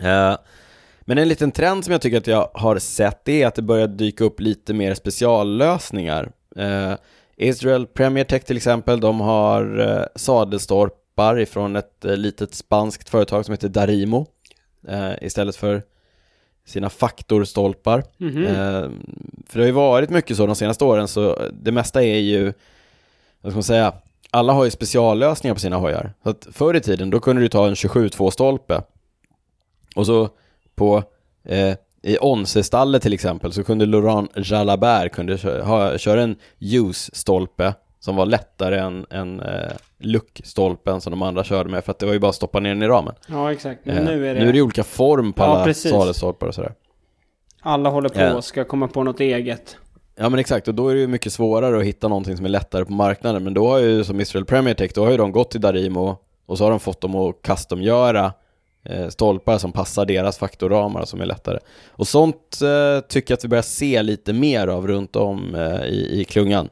Eh, 0.00 0.36
Men 1.00 1.18
en 1.18 1.28
liten 1.28 1.52
trend 1.52 1.84
som 1.84 1.92
jag 1.92 2.00
tycker 2.00 2.18
att 2.18 2.26
jag 2.26 2.50
har 2.54 2.78
sett 2.78 3.28
är 3.28 3.46
att 3.46 3.54
det 3.54 3.62
börjar 3.62 3.86
dyka 3.86 4.24
upp 4.24 4.40
lite 4.40 4.74
mer 4.74 4.94
speciallösningar. 4.94 6.32
Eh, 6.56 6.92
Israel 7.36 7.86
Premier 7.86 8.24
Tech 8.24 8.44
till 8.44 8.56
exempel, 8.56 9.00
de 9.00 9.20
har 9.20 9.80
eh, 9.80 10.04
sadelstolpar 10.16 11.38
ifrån 11.40 11.76
ett 11.76 12.04
eh, 12.04 12.16
litet 12.16 12.54
spanskt 12.54 13.08
företag 13.08 13.44
som 13.44 13.52
heter 13.52 13.68
Darimo 13.68 14.26
eh, 14.88 15.12
istället 15.20 15.56
för 15.56 15.82
sina 16.66 16.90
faktorstolpar. 16.90 18.04
Mhm. 18.18 18.46
Eh, 18.46 18.90
för 19.46 19.58
det 19.58 19.60
har 19.60 19.66
ju 19.66 19.70
varit 19.72 20.10
mycket 20.10 20.36
så 20.36 20.46
de 20.46 20.54
senaste 20.56 20.84
åren, 20.84 21.08
så 21.08 21.38
det 21.52 21.72
mesta 21.72 22.02
är 22.04 22.18
ju, 22.18 22.52
vad 23.40 23.52
ska 23.52 23.56
man 23.56 23.62
säga, 23.62 23.92
alla 24.30 24.52
har 24.52 24.64
ju 24.64 24.70
speciallösningar 24.70 25.54
på 25.54 25.60
sina 25.60 25.76
hojar. 25.76 26.12
Så 26.22 26.30
att 26.30 26.46
förr 26.52 26.74
i 26.76 26.80
tiden, 26.80 27.10
då 27.10 27.20
kunde 27.20 27.42
du 27.42 27.48
ta 27.48 27.66
en 27.66 27.74
27-2-stolpe 27.74 28.82
och 29.96 30.06
så 30.06 30.28
på 30.74 31.02
eh, 31.44 31.74
i 32.02 32.18
Onse-stallet 32.20 33.02
till 33.02 33.12
exempel 33.12 33.52
så 33.52 33.64
kunde 33.64 33.86
Laurent 33.86 34.30
Jalabert 34.36 35.12
kunde 35.12 35.38
kö- 35.38 35.62
ha, 35.62 35.98
köra 35.98 36.22
en 36.22 36.36
ljusstolpe 36.58 37.74
som 38.04 38.16
var 38.16 38.26
lättare 38.26 38.78
än, 38.78 39.06
än 39.10 39.40
eh, 39.40 39.72
luckstolpen 39.98 41.00
som 41.00 41.10
de 41.10 41.22
andra 41.22 41.44
körde 41.44 41.70
med 41.70 41.84
för 41.84 41.90
att 41.92 41.98
det 41.98 42.06
var 42.06 42.12
ju 42.12 42.18
bara 42.18 42.28
att 42.28 42.34
stoppa 42.34 42.60
ner 42.60 42.68
den 42.70 42.82
i 42.82 42.86
ramen. 42.86 43.14
Ja, 43.28 43.52
exakt. 43.52 43.80
Men 43.86 43.98
Eh, 43.98 44.04
nu 44.04 44.28
är 44.30 44.34
det... 44.34 44.40
nu 44.40 44.48
är 44.48 44.52
det 44.52 44.62
olika 44.62 44.84
form 44.84 45.32
på 45.32 45.42
Ja, 45.42 45.46
alla 45.46 45.64
precis. 45.64 45.90
sadelstolpar 45.90 46.46
och 46.46 46.54
sådär. 46.54 46.74
Alla 47.62 47.88
håller 47.90 48.08
på 48.08 48.20
Ja. 48.20 48.34
och 48.34 48.44
ska 48.44 48.64
komma 48.64 48.88
på 48.88 49.02
något 49.02 49.20
eget. 49.20 49.76
Ja 50.16 50.28
men 50.28 50.38
exakt, 50.40 50.68
och 50.68 50.74
då 50.74 50.88
är 50.88 50.94
det 50.94 51.00
ju 51.00 51.06
mycket 51.06 51.32
svårare 51.32 51.78
att 51.78 51.84
hitta 51.84 52.08
någonting 52.08 52.36
som 52.36 52.44
är 52.46 52.50
lättare 52.50 52.84
på 52.84 52.92
marknaden. 52.92 53.44
Men 53.44 53.54
då 53.54 53.68
har 53.68 53.78
ju 53.78 54.04
som 54.04 54.20
Israel 54.20 54.44
Premier 54.44 54.74
Tech, 54.74 54.90
då 54.94 55.04
har 55.04 55.10
ju 55.10 55.16
de 55.16 55.32
gått 55.32 55.50
till 55.50 55.60
Darimo 55.60 56.16
och 56.46 56.58
så 56.58 56.64
har 56.64 56.70
de 56.70 56.80
fått 56.80 57.00
dem 57.00 57.14
att 57.16 57.42
customgöra 57.42 58.32
eh, 58.84 59.08
stolpar 59.08 59.58
som 59.58 59.72
passar 59.72 60.04
deras 60.06 60.38
faktorramar 60.38 61.04
som 61.04 61.20
är 61.20 61.26
lättare. 61.26 61.58
Och 61.90 62.08
sånt 62.08 62.58
eh, 62.62 63.00
tycker 63.08 63.32
jag 63.32 63.36
att 63.38 63.44
vi 63.44 63.48
börjar 63.48 63.62
se 63.62 64.02
lite 64.02 64.32
mer 64.32 64.66
av 64.68 64.86
runt 64.86 65.16
om 65.16 65.54
eh, 65.54 65.84
i, 65.84 66.20
i 66.20 66.24
klungan. 66.24 66.68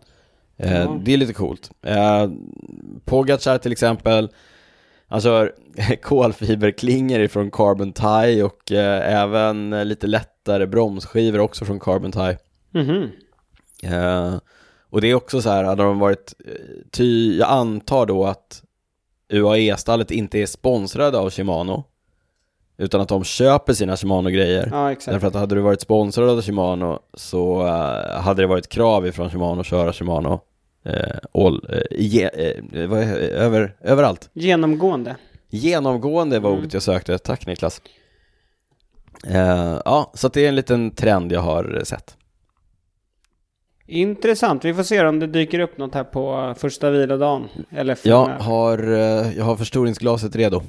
Ja. 0.63 1.01
Det 1.03 1.13
är 1.13 1.17
lite 1.17 1.33
coolt. 1.33 1.71
Eh, 1.83 2.29
Pogacar 3.05 3.59
till 3.59 3.73
exempel, 3.73 4.29
kör 5.23 5.53
kolfiberklingor 6.03 7.21
ifrån 7.21 7.51
Carbon 7.51 7.93
Tie 7.93 8.43
och 8.43 8.73
eh, 8.73 9.23
även 9.23 9.71
lite 9.89 10.07
lättare 10.07 10.67
bromsskivor 10.67 11.39
också 11.39 11.65
från 11.65 11.81
Carbon 11.81 12.13
Tie. 12.13 12.39
Mhm. 12.71 13.11
Eh, 13.83 14.35
och 14.91 15.01
det 15.01 15.11
är 15.11 15.15
också 15.15 15.43
så 15.43 15.51
här, 15.51 15.65
hade 15.65 15.83
de 15.83 15.99
varit, 15.99 16.35
ty 16.91 17.39
jag 17.39 17.51
antar 17.51 18.07
då 18.07 18.25
att 18.25 18.63
UAE-stallet 19.33 20.11
inte 20.11 20.39
är 20.39 20.47
sponsrade 20.47 21.19
av 21.19 21.31
Shimano, 21.31 21.85
utan 22.79 23.01
att 23.01 23.09
de 23.09 23.25
köper 23.25 23.73
sina 23.73 23.97
Shimano-grejer. 23.97 24.69
Ja, 24.73 24.93
exakt. 24.93 25.13
Därför 25.13 25.27
att 25.27 25.35
hade 25.35 25.55
du 25.55 25.61
varit 25.61 25.81
sponsrad 25.81 26.29
av 26.29 26.43
Shimano 26.43 26.99
så 27.15 27.63
hade 28.21 28.43
det 28.43 28.47
varit 28.47 28.69
krav 28.69 29.07
ifrån 29.07 29.31
Shimano 29.31 29.61
att 29.61 29.67
köra 29.67 29.93
Shimano 29.93 30.41
eh, 30.85 31.19
all, 31.35 31.67
eh, 31.69 31.81
ge, 31.91 32.25
eh, 32.25 32.83
över, 33.43 33.77
överallt. 33.81 34.31
Genomgående. 34.33 35.17
Genomgående 35.51 36.39
var 36.39 36.51
Mm. 36.51 36.61
ordet 36.61 36.75
jag 36.75 36.83
sökte, 36.83 37.19
tack 37.19 37.47
Niklas. 37.47 37.83
Eh, 39.27 39.81
ja, 39.85 40.11
så 40.15 40.29
det 40.29 40.45
är 40.45 40.49
en 40.49 40.55
liten 40.55 40.91
trend 40.91 41.33
jag 41.33 41.41
har 41.41 41.81
sett. 41.85 42.17
Intressant. 43.87 44.65
Vi 44.65 44.75
får 44.75 44.83
se 44.83 45.07
om 45.07 45.19
det 45.19 45.27
dyker 45.27 45.59
upp 45.61 45.79
något 45.79 45.95
här 45.95 46.05
på 46.05 46.55
första 46.59 46.91
vilodagen. 46.91 47.49
Eller 47.71 47.99
Jag 48.03 48.27
har, 48.29 48.79
jag 49.37 49.45
har 49.45 49.57
förstoringsglaset 49.57 50.37
redo. 50.37 50.63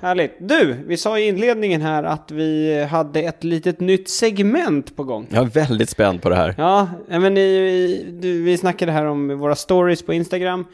Härligt. 0.00 0.36
Du, 0.38 0.76
vi 0.86 0.96
sa 0.96 1.18
i 1.18 1.28
inledningen 1.28 1.82
här 1.82 2.02
att 2.04 2.30
vi 2.30 2.82
hade 2.90 3.20
ett 3.20 3.44
litet 3.44 3.80
nytt 3.80 4.08
segment 4.08 4.96
på 4.96 5.04
gång. 5.04 5.26
Jag 5.30 5.44
är 5.44 5.48
väldigt 5.50 5.88
spänd 5.90 6.22
på 6.22 6.28
det 6.28 6.36
här. 6.36 6.54
Ja, 6.58 6.88
men 7.08 7.36
i, 7.36 7.40
i, 7.40 8.06
du, 8.20 8.42
vi 8.42 8.56
snackade 8.58 8.92
här 8.92 9.04
om 9.04 9.38
våra 9.38 9.54
stories 9.54 10.02
på 10.02 10.12
Instagram. 10.12 10.64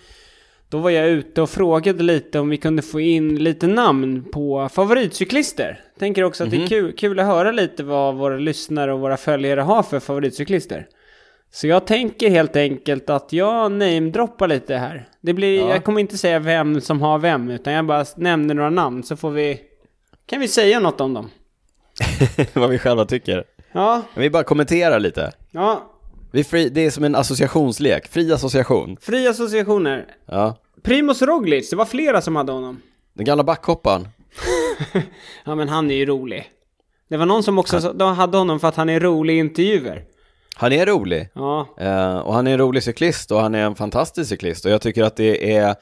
Då 0.68 0.78
var 0.78 0.90
jag 0.90 1.08
ute 1.08 1.42
och 1.42 1.50
frågade 1.50 2.02
lite 2.02 2.38
om 2.38 2.48
vi 2.48 2.56
kunde 2.56 2.82
få 2.82 3.00
in 3.00 3.36
lite 3.36 3.66
namn 3.66 4.24
på 4.32 4.68
favoritcyklister. 4.72 5.80
Tänker 5.98 6.22
också 6.24 6.44
att 6.44 6.50
det 6.50 6.56
är 6.56 6.58
Mhm. 6.58 6.68
kul, 6.68 6.92
kul 6.92 7.18
att 7.20 7.26
höra 7.26 7.52
lite 7.52 7.82
vad 7.82 8.14
våra 8.14 8.36
lyssnare 8.36 8.92
och 8.92 9.00
våra 9.00 9.16
följare 9.16 9.60
har 9.60 9.82
för 9.82 10.00
favoritcyklister. 10.00 10.86
Så 11.54 11.66
jag 11.66 11.86
tänker 11.86 12.30
helt 12.30 12.56
enkelt 12.56 13.10
att 13.10 13.32
jag 13.32 13.72
namedroppar 13.72 14.48
lite 14.48 14.76
här. 14.76 15.08
Det 15.20 15.34
blir, 15.34 15.58
Ja. 15.60 15.68
Jag 15.68 15.84
kommer 15.84 16.00
inte 16.00 16.18
säga 16.18 16.38
vem 16.38 16.80
som 16.80 17.00
har 17.02 17.18
vem, 17.18 17.50
utan 17.50 17.72
jag 17.72 17.86
bara 17.86 18.04
nämner 18.16 18.54
några 18.54 18.70
namn 18.70 19.02
så 19.02 19.16
får 19.16 19.30
vi... 19.30 19.60
Kan 20.26 20.40
vi 20.40 20.48
säga 20.48 20.80
något 20.80 21.00
om 21.00 21.14
dem? 21.14 21.30
Vad 22.52 22.70
vi 22.70 22.78
själva 22.78 23.04
tycker. 23.04 23.44
Ja, 23.72 24.02
Vi 24.16 24.30
bara 24.30 24.42
kommenterar 24.44 25.00
lite. 25.00 25.32
ja. 25.50 25.88
Vi 26.34 26.44
fri, 26.44 26.68
det 26.68 26.80
är 26.80 26.90
som 26.90 27.04
en 27.04 27.14
associationslek, 27.14 28.08
fri 28.08 28.32
association. 28.32 28.96
Fria 29.00 29.30
associationer. 29.30 30.06
Ja. 30.26 30.56
Primoz 30.82 31.22
Roglic, 31.22 31.70
det 31.70 31.76
var 31.76 31.84
flera 31.84 32.20
som 32.20 32.36
hade 32.36 32.52
honom. 32.52 32.80
Den 33.14 33.24
gamla 33.26 33.44
backhopparen. 33.44 34.08
Ja 35.44 35.54
men 35.54 35.68
han 35.68 35.90
är 35.90 35.94
ju 35.94 36.06
rolig. 36.06 36.44
Det 37.08 37.16
var 37.16 37.26
någon 37.26 37.42
som 37.42 37.58
också 37.58 37.92
de 37.92 38.16
hade 38.16 38.38
honom 38.38 38.60
för 38.60 38.68
att 38.68 38.76
han 38.76 38.88
är 38.88 39.00
rolig 39.00 39.34
i 39.34 39.38
intervjuer. 39.38 40.04
Han 40.56 40.72
är 40.72 40.86
rolig. 40.86 41.28
Ja, 41.34 41.68
Eh, 41.78 42.18
och 42.18 42.34
han 42.34 42.46
är 42.46 42.52
en 42.52 42.58
rolig 42.58 42.82
cyklist 42.82 43.30
och 43.32 43.40
han 43.40 43.54
är 43.54 43.62
en 43.64 43.74
fantastisk 43.74 44.28
cyklist. 44.28 44.64
Och 44.64 44.70
jag 44.70 44.80
tycker 44.80 45.04
att 45.04 45.16
det 45.16 45.54
är, 45.56 45.68
eh, 45.68 45.74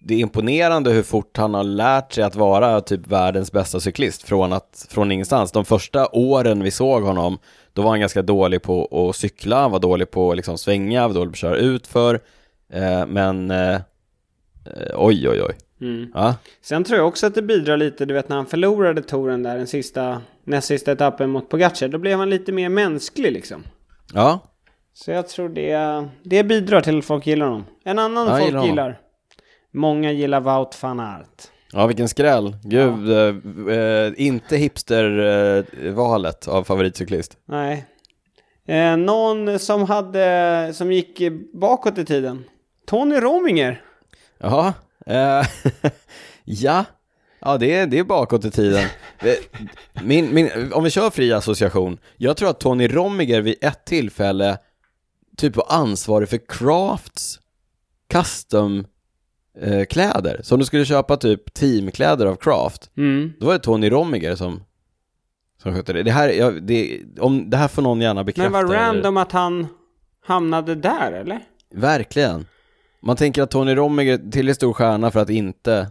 det 0.00 0.14
är 0.14 0.18
imponerande 0.18 0.90
hur 0.90 1.02
fort 1.02 1.36
han 1.36 1.54
har 1.54 1.64
lärt 1.64 2.12
sig 2.12 2.24
att 2.24 2.36
vara 2.36 2.80
typ 2.80 3.06
världens 3.06 3.52
bästa 3.52 3.80
cyklist 3.80 4.22
från, 4.22 4.52
att, 4.52 4.86
från 4.90 5.12
ingenstans. 5.12 5.52
De 5.52 5.64
första 5.64 6.08
åren 6.12 6.62
vi 6.62 6.70
såg 6.70 7.02
honom, 7.02 7.38
då 7.72 7.82
var 7.82 7.90
han 7.90 8.00
ganska 8.00 8.22
dålig 8.22 8.62
på 8.62 9.08
att 9.08 9.16
cykla, 9.16 9.60
han 9.60 9.70
var 9.70 9.78
dålig 9.78 10.10
på 10.10 10.30
att 10.30 10.36
liksom 10.36 10.58
svänga, 10.58 11.08
var 11.08 11.14
dålig 11.14 11.30
på 11.30 11.34
att 11.34 11.38
köra 11.38 11.56
utför. 11.56 12.20
Eh, 12.72 13.06
men 13.06 13.50
eh, 13.50 13.80
oj, 14.96 15.28
oj, 15.28 15.42
oj. 15.42 15.54
mm. 15.80 16.10
Ja, 16.14 16.34
Sen 16.62 16.84
tror 16.84 16.98
jag 16.98 17.08
också 17.08 17.26
att 17.26 17.34
det 17.34 17.42
bidrar 17.42 17.76
lite, 17.76 18.04
du 18.04 18.14
vet 18.14 18.28
när 18.28 18.36
han 18.36 18.46
förlorade 18.46 19.02
touren 19.02 19.42
där 19.42 19.56
den 19.56 19.66
sista, 19.66 20.22
näst 20.48 20.68
sista 20.68 20.92
etappen 20.92 21.30
mot 21.30 21.48
Pogacar, 21.48 21.88
då 21.88 21.98
blev 21.98 22.18
han 22.18 22.30
lite 22.30 22.52
mer 22.52 22.68
mänsklig 22.68 23.32
liksom. 23.32 23.64
ja. 24.14 24.40
Så 24.94 25.10
jag 25.10 25.28
tror 25.28 25.48
det, 25.48 26.08
det 26.22 26.44
bidrar 26.44 26.80
till 26.80 26.98
att 26.98 27.04
folk 27.04 27.26
gillar 27.26 27.46
honom. 27.46 27.64
En 27.84 27.98
annan 27.98 28.26
Ja, 28.26 28.32
folk 28.32 28.46
gillar 28.46 28.64
gillar. 28.64 29.00
Många 29.72 30.12
gillar 30.12 30.40
Wout 30.40 30.82
van 30.82 31.00
Aert. 31.00 31.48
Ja, 31.72 31.86
vilken 31.86 32.08
skräll. 32.08 32.56
Gud, 32.62 33.10
eh, 33.10 33.34
eh, 33.78 34.12
inte 34.16 34.56
hipster-valet 34.56 36.48
av 36.48 36.64
favoritcyklist. 36.64 37.36
Nej. 37.44 37.86
Eh, 38.66 38.96
någon 38.96 39.58
som 39.58 39.82
hade, 39.82 40.70
som 40.74 40.92
gick 40.92 41.22
bakåt 41.52 41.98
i 41.98 42.04
tiden. 42.04 42.44
Tony 42.86 43.20
Rominger. 43.20 43.82
Jaha, 44.38 44.74
eh, 45.06 45.46
ja. 46.44 46.84
Ja, 47.40 47.58
det 47.58 47.74
är, 47.74 47.86
det 47.86 47.98
är 47.98 48.04
bakåt 48.04 48.44
i 48.44 48.50
tiden. 48.50 48.86
Eh, 49.20 49.34
Min, 50.02 50.34
min, 50.34 50.50
om 50.72 50.84
vi 50.84 50.90
kör 50.90 51.10
fri 51.10 51.32
association, 51.32 51.98
jag 52.16 52.36
tror 52.36 52.50
att 52.50 52.60
Tony 52.60 52.88
Romiger 52.88 53.40
vid 53.40 53.54
ett 53.60 53.84
tillfälle 53.84 54.58
typ 55.36 55.56
var 55.56 55.66
ansvarig 55.68 56.28
för 56.28 56.38
Crafts 56.48 57.40
custom 58.10 58.86
eh, 59.60 59.84
kläder. 59.84 60.40
Så 60.44 60.54
om 60.54 60.58
du 60.58 60.66
skulle 60.66 60.84
köpa 60.84 61.16
typ 61.16 61.54
teamkläder 61.54 62.26
av 62.26 62.36
Craft, 62.36 62.90
Mm. 62.96 63.32
då 63.40 63.46
var 63.46 63.52
det 63.52 63.58
Tony 63.58 63.90
Romiger 63.90 64.34
som, 64.36 64.62
som 65.62 65.74
skötte 65.74 65.92
det. 65.92 66.02
Det 66.02 66.10
här, 66.10 66.28
jag, 66.28 66.62
det, 66.62 67.00
om, 67.20 67.50
det 67.50 67.56
här 67.56 67.68
får 67.68 67.82
någon 67.82 68.00
gärna 68.00 68.24
bekräfta. 68.24 68.50
Men 68.50 68.64
eller- 68.64 68.74
random 68.74 69.16
att 69.16 69.32
han 69.32 69.66
hamnade 70.24 70.74
där 70.74 71.12
eller? 71.12 71.40
Verkligen. 71.74 72.46
Man 73.02 73.16
tänker 73.16 73.42
att 73.42 73.50
Tony 73.50 73.74
Romiger 73.74 74.30
till 74.30 74.48
är 74.48 74.52
stor 74.54 74.72
stjärna 74.72 75.10
för 75.10 75.20
att 75.20 75.30
inte 75.30 75.90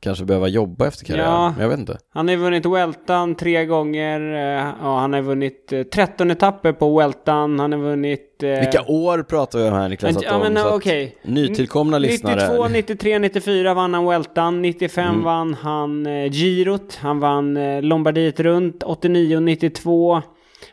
kanske 0.00 0.24
behöva 0.24 0.48
jobba 0.48 0.86
efter 0.86 1.04
karriären. 1.04 1.30
Ja. 1.30 1.54
Jag 1.60 1.68
vet 1.68 1.78
inte. 1.78 1.98
Han 2.14 2.28
har 2.28 2.34
ju 2.34 2.40
vunnit 2.40 2.66
Weltan 2.66 3.34
tre 3.34 3.64
gånger. 3.66 4.20
eh, 4.34 4.72
Ja, 4.82 4.98
han 4.98 5.12
har 5.12 5.22
vunnit 5.22 5.72
eh, 5.72 5.82
13 5.82 6.30
etapper 6.30 6.72
på 6.72 6.98
Weltan. 6.98 7.58
Han 7.60 7.72
har 7.72 7.78
vunnit... 7.78 8.42
eh, 8.42 8.48
Vilka 8.48 8.82
år 8.86 9.22
pratar 9.22 9.58
vi 9.58 9.64
om 9.68 9.72
här 9.74 9.88
Niklas? 9.88 10.16
Ja, 10.22 10.38
men 10.38 10.58
okej. 10.66 11.16
Nytillkomna 11.22 11.98
lyssnare. 11.98 12.48
92, 12.48 12.68
93, 12.68 13.18
94 13.18 13.74
vann 13.74 13.94
han 13.94 14.06
Weltan. 14.06 14.62
95 14.62 15.08
Mm. 15.08 15.24
vann 15.24 15.54
han 15.54 16.06
eh, 16.06 16.30
Girot. 16.30 16.94
Han 17.02 17.20
vann 17.20 17.56
eh, 17.56 17.82
Lombardiet 17.82 18.40
runt. 18.40 18.82
89 18.82 19.36
och 19.36 19.42
92. 19.42 20.22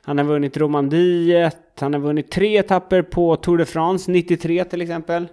Han 0.01 0.17
har 0.17 0.25
vunnit 0.25 0.57
Romandiet. 0.57 1.57
Han 1.79 1.93
har 1.93 1.99
vunnit 2.01 2.31
tre 2.31 2.57
etapper 2.57 3.01
på 3.01 3.35
Tour 3.35 3.57
de 3.57 3.65
France. 3.65 4.11
93 4.11 4.63
till 4.63 4.81
exempel. 4.81 5.27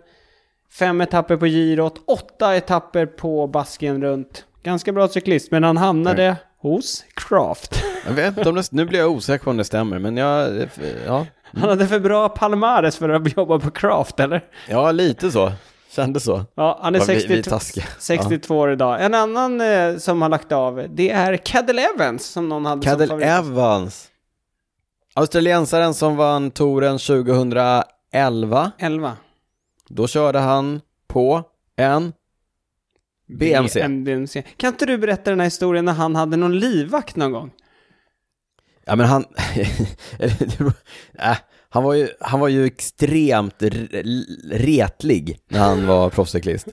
Fem 0.78 1.00
etapper 1.00 1.36
på 1.36 1.46
Girot. 1.46 1.94
Åtta 2.06 2.56
etapper 2.56 3.06
på 3.06 3.46
Basken 3.46 4.02
runt. 4.02 4.44
Ganska 4.62 4.92
bra 4.92 5.08
cyklist, 5.08 5.50
men 5.50 5.64
han 5.64 5.76
hamnade 5.76 6.36
hos 6.58 7.04
Craft. 7.14 7.82
Jag 8.06 8.12
vet 8.12 8.36
inte 8.38 8.48
om 8.48 8.54
det, 8.54 8.72
nu 8.72 8.84
blir 8.84 8.98
jag 8.98 9.10
osäker 9.10 9.44
på 9.44 9.50
om 9.50 9.56
det 9.56 9.64
stämmer, 9.64 9.98
men 9.98 10.16
jag, 10.16 10.68
ja, 11.06 11.26
Han 11.56 11.68
hade 11.68 11.86
för 11.86 12.00
bra 12.00 12.28
palmares 12.28 12.96
för 12.96 13.08
att 13.08 13.36
jobba 13.36 13.58
på 13.58 13.70
Craft, 13.70 14.20
eller? 14.20 14.44
ja 14.68 14.92
lite 14.92 15.30
så. 15.30 15.52
Kändes 15.90 16.24
så. 16.24 16.44
Ja, 16.54 16.78
han 16.82 16.94
är 16.94 17.00
vi- 17.00 17.06
vi 17.06 17.14
är 17.14 17.28
62, 17.28 17.50
taskiga. 17.50 17.84
62 17.98 18.58
år 18.58 18.72
idag. 18.72 19.04
En 19.04 19.14
annan 19.14 19.60
eh, 19.60 19.96
som 19.96 20.22
har 20.22 20.28
lagt 20.28 20.52
av, 20.52 20.86
det 20.90 21.10
är 21.10 21.36
Cadel 21.36 21.78
Evans 21.78 22.24
som 22.26 22.48
någon 22.48 22.66
hade 22.66 22.82
Cadel 22.86 23.08
som 23.08 23.20
favorit. 23.20 23.46
Evans. 23.50 24.08
Australiensaren 25.14 25.94
som 25.94 26.16
vann 26.16 26.50
touren 26.50 26.98
2011. 26.98 27.84
11. 28.78 29.16
Då 29.94 30.06
körde 30.06 30.38
han 30.38 30.80
på 31.06 31.42
en 31.76 32.12
BMC. 33.38 33.88
BMC. 33.88 34.42
Kan 34.56 34.68
inte 34.68 34.86
du 34.86 34.98
berätta 34.98 35.30
den 35.30 35.40
här 35.40 35.46
historien 35.46 35.84
när 35.84 35.92
han 35.92 36.16
hade 36.16 36.36
någon 36.36 36.58
livvakt 36.58 37.16
någon 37.16 37.32
gång? 37.32 37.50
Ja 38.84 38.96
men 38.96 39.06
han, 39.06 39.24
äh, 41.18 41.36
han, 41.68 41.82
var 41.82 41.94
ju, 41.94 42.08
han 42.20 42.40
var 42.40 42.48
ju 42.48 42.66
extremt 42.66 43.62
retlig 44.50 45.40
när 45.48 45.60
han 45.60 45.86
var 45.86 46.10
proffscyklist. 46.10 46.68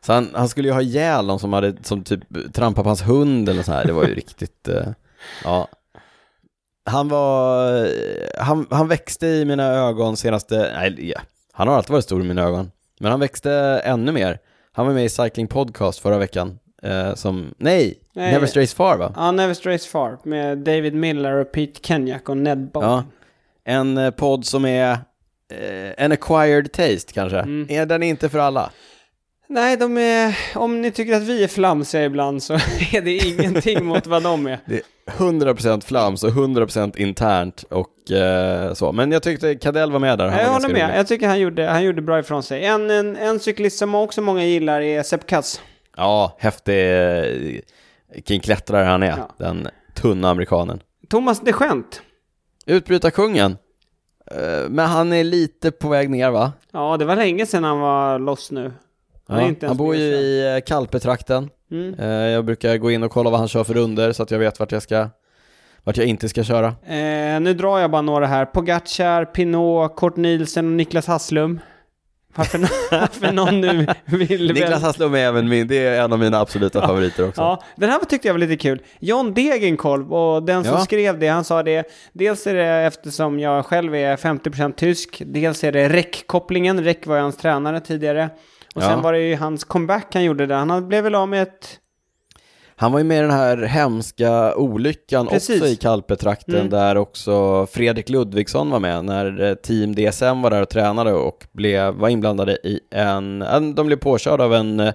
Så 0.00 0.12
han, 0.12 0.30
han 0.34 0.48
skulle 0.48 0.68
ju 0.68 0.74
ha 0.74 0.82
ihjäl 0.82 1.26
någon 1.26 1.38
som 1.38 1.52
hade, 1.52 1.76
som 1.82 2.04
typ 2.04 2.54
trampat 2.54 2.84
på 2.84 2.90
hans 2.90 3.02
hund 3.02 3.48
eller 3.48 3.62
så 3.62 3.72
här. 3.72 3.84
Det 3.84 3.92
var 3.92 4.04
ju 4.06 4.14
riktigt, 4.14 4.68
eh, 4.68 4.88
ja. 5.44 5.68
Han 6.90 7.08
var, 7.08 7.88
han, 8.42 8.66
han 8.70 8.88
växte 8.88 9.26
i 9.26 9.44
mina 9.44 9.64
ögon 9.64 10.16
senaste, 10.16 10.72
nej, 10.76 11.08
ja, 11.08 11.20
han 11.54 11.68
har 11.68 11.76
alltid 11.76 11.90
varit 11.90 12.04
stor 12.04 12.20
i 12.20 12.24
mina 12.24 12.42
ögon. 12.42 12.70
Men 13.00 13.10
han 13.10 13.20
växte 13.20 13.52
ännu 13.84 14.12
mer. 14.12 14.38
Han 14.72 14.86
var 14.86 14.92
med 14.92 15.04
i 15.04 15.08
Cycling 15.08 15.46
Podcast 15.46 15.98
förra 15.98 16.18
veckan. 16.18 16.58
Eh, 16.82 17.14
som, 17.14 17.54
nej, 17.56 17.98
Nej. 18.12 18.32
Never 18.32 18.46
Strays 18.46 18.74
Far 18.74 18.96
va? 18.96 19.12
Ja, 19.16 19.30
Never 19.30 19.54
Strays 19.54 19.86
Far 19.86 20.18
med 20.22 20.58
David 20.58 20.94
Miller 20.94 21.32
och 21.32 21.52
Pete 21.52 21.80
Kenyak 21.82 22.28
och 22.28 22.36
Ned 22.36 22.58
Bowen. 22.58 22.90
Ja. 22.90 23.04
En 23.64 23.98
eh, 23.98 24.10
podd 24.10 24.46
som 24.46 24.64
är 24.64 24.92
eh, 24.92 26.04
en 26.04 26.12
acquired 26.12 26.72
taste 26.72 27.12
kanske. 27.12 27.38
Mm. 27.38 27.66
Är 27.70 27.86
den 27.86 28.02
inte 28.02 28.28
för 28.28 28.38
alla? 28.38 28.70
Nej, 29.54 29.76
de 29.76 29.98
är, 29.98 30.36
om 30.54 30.80
ni 30.80 30.90
tycker 30.90 31.14
att 31.14 31.22
vi 31.22 31.44
är 31.44 31.48
flamsiga 31.48 32.04
ibland 32.04 32.42
så 32.42 32.54
är 32.92 33.00
det 33.00 33.16
ingenting 33.16 33.84
mot 33.84 34.06
vad 34.06 34.22
de 34.22 34.46
är. 34.46 34.58
Det 34.66 34.74
är 34.74 34.82
100% 35.12 35.84
flams 35.84 36.24
och 36.24 36.30
100% 36.30 36.98
internt 36.98 37.62
och 37.62 38.10
eh, 38.10 38.72
så. 38.74 38.92
Men 38.92 39.12
jag 39.12 39.22
tyckte 39.22 39.54
Cadell 39.54 39.92
var 39.92 39.98
med 39.98 40.18
där. 40.18 40.28
Han 40.28 40.38
Jag 40.38 40.52
håller 40.52 40.68
med, 40.68 40.82
rolig. 40.82 40.98
jag 40.98 41.06
tycker 41.06 41.28
han 41.28 41.40
gjorde, 41.40 41.66
han 41.66 41.84
gjorde 41.84 42.02
bra 42.02 42.18
ifrån 42.18 42.42
sig. 42.42 42.64
En, 42.64 42.90
en, 42.90 43.16
en 43.16 43.40
cyklist 43.40 43.78
som 43.78 43.94
också 43.94 44.20
många 44.22 44.44
gillar 44.44 44.80
är 44.80 45.02
Sepp 45.02 45.26
Katz. 45.26 45.60
Ja, 45.96 46.36
häftig 46.38 46.92
eh, 47.18 47.24
vilken 48.14 48.40
klättrare 48.40 48.84
han 48.84 49.02
är. 49.02 49.16
Ja. 49.18 49.34
Den 49.38 49.68
tunna 49.94 50.30
amerikanen. 50.30 50.80
Thomas 51.08 51.40
de 51.40 51.52
Gent. 51.52 52.02
Utbrytarkungen. 52.66 53.56
Eh, 54.30 54.68
men 54.68 54.86
han 54.86 55.12
är 55.12 55.24
lite 55.24 55.70
på 55.70 55.88
väg 55.88 56.10
ner 56.10 56.30
va? 56.30 56.52
Ja, 56.72 56.96
det 56.96 57.04
var 57.04 57.16
länge 57.16 57.46
sedan 57.46 57.64
han 57.64 57.80
var 57.80 58.18
loss 58.18 58.50
nu. 58.50 58.72
Han 59.28 59.56
Ja, 59.60 59.68
han 59.68 59.76
bor 59.76 59.94
ju 59.96 60.02
i 60.02 60.54
eh, 60.56 60.60
Kalpetrakten. 60.60 61.50
Mm. 61.70 61.94
Eh, 61.98 62.06
jag 62.08 62.44
brukar 62.44 62.76
gå 62.76 62.90
in 62.90 63.02
och 63.02 63.10
kolla 63.10 63.30
vad 63.30 63.38
han 63.38 63.48
kör 63.48 63.64
för 63.64 63.74
runder 63.74 64.12
så 64.12 64.22
att 64.22 64.30
jag 64.30 64.38
vet 64.38 64.60
vart 64.60 64.72
jag 64.72 64.82
ska 64.82 65.08
vart 65.84 65.96
jag 65.96 66.06
inte 66.06 66.28
ska 66.28 66.44
köra. 66.44 66.66
Eh, 66.66 67.40
nu 67.40 67.54
drar 67.54 67.78
jag 67.78 67.90
bara 67.90 68.02
några 68.02 68.26
här. 68.26 68.44
Pogacar, 68.44 69.24
Pinot, 69.24 69.96
Kort 69.96 70.16
Nielsen 70.16 70.66
och 70.66 70.72
Niklas 70.72 71.06
Hasslum. 71.06 71.60
Varför, 72.36 72.58
varför 72.90 73.32
någon 73.32 73.60
nu 73.60 73.86
vill 74.04 74.52
Niklas. 74.52 74.82
Hasslum 74.82 75.14
är 75.14 75.18
även 75.18 75.48
min, 75.48 75.66
det 75.66 75.76
är 75.86 76.04
en 76.04 76.12
av 76.12 76.18
mina 76.18 76.40
absoluta 76.40 76.86
favoriter 76.86 77.28
också. 77.28 77.40
Ja, 77.40 77.62
den 77.76 77.90
här 77.90 77.98
tyckte 77.98 78.28
jag 78.28 78.34
var 78.34 78.38
lite 78.38 78.56
kul. 78.56 78.82
John 78.98 79.34
Degenkolb, 79.34 80.12
och 80.12 80.42
den 80.42 80.64
som 80.64 80.72
Ja. 80.74 80.80
skrev 80.80 81.18
det, 81.18 81.28
han 81.28 81.44
sa 81.44 81.62
det, 81.62 81.86
dels 82.12 82.46
är 82.46 82.54
det 82.54 82.66
eftersom 82.66 83.38
jag 83.40 83.66
själv 83.66 83.94
är 83.94 84.16
50% 84.16 84.72
tysk, 84.74 85.22
dels 85.26 85.64
är 85.64 85.72
det 85.72 85.88
REC-kopplingen, 85.88 86.84
REC 86.84 86.96
var 87.04 87.18
hans 87.18 87.36
tränare 87.36 87.80
tidigare. 87.80 88.30
Och 88.74 88.82
Ja. 88.82 88.88
sen 88.88 89.02
var 89.02 89.12
det 89.12 89.20
ju 89.20 89.36
hans 89.36 89.64
comeback 89.64 90.06
han 90.14 90.24
gjorde 90.24 90.46
där, 90.46 90.54
han 90.56 90.88
blev 90.88 91.04
väl 91.04 91.14
av 91.14 91.28
med 91.28 91.42
ett... 91.42 91.80
Han 92.76 92.92
var 92.92 92.98
ju 92.98 93.04
med 93.04 93.18
i 93.18 93.20
den 93.20 93.30
här 93.30 93.56
hemska 93.56 94.54
olyckan 94.54 95.26
Precis. 95.26 95.56
också 95.60 95.66
i 95.72 95.76
Kalpetrakten 95.76 96.54
Mm. 96.54 96.70
där 96.70 96.96
också 96.96 97.66
Fredrik 97.66 98.08
Ludvigsson 98.08 98.70
var 98.70 98.80
med 98.80 99.04
när 99.04 99.42
eh, 99.42 99.54
Team 99.54 99.94
DSM 99.94 100.42
var 100.42 100.50
där 100.50 100.62
och 100.62 100.68
tränade 100.68 101.12
och 101.12 101.46
blev, 101.52 101.94
var 101.94 102.08
inblandade 102.08 102.52
i 102.52 102.80
en, 102.90 103.42
en 103.42 103.74
de 103.74 103.86
blev 103.86 103.96
påkörda 103.96 104.44
av 104.44 104.54
en 104.54 104.80
eh, 104.80 104.94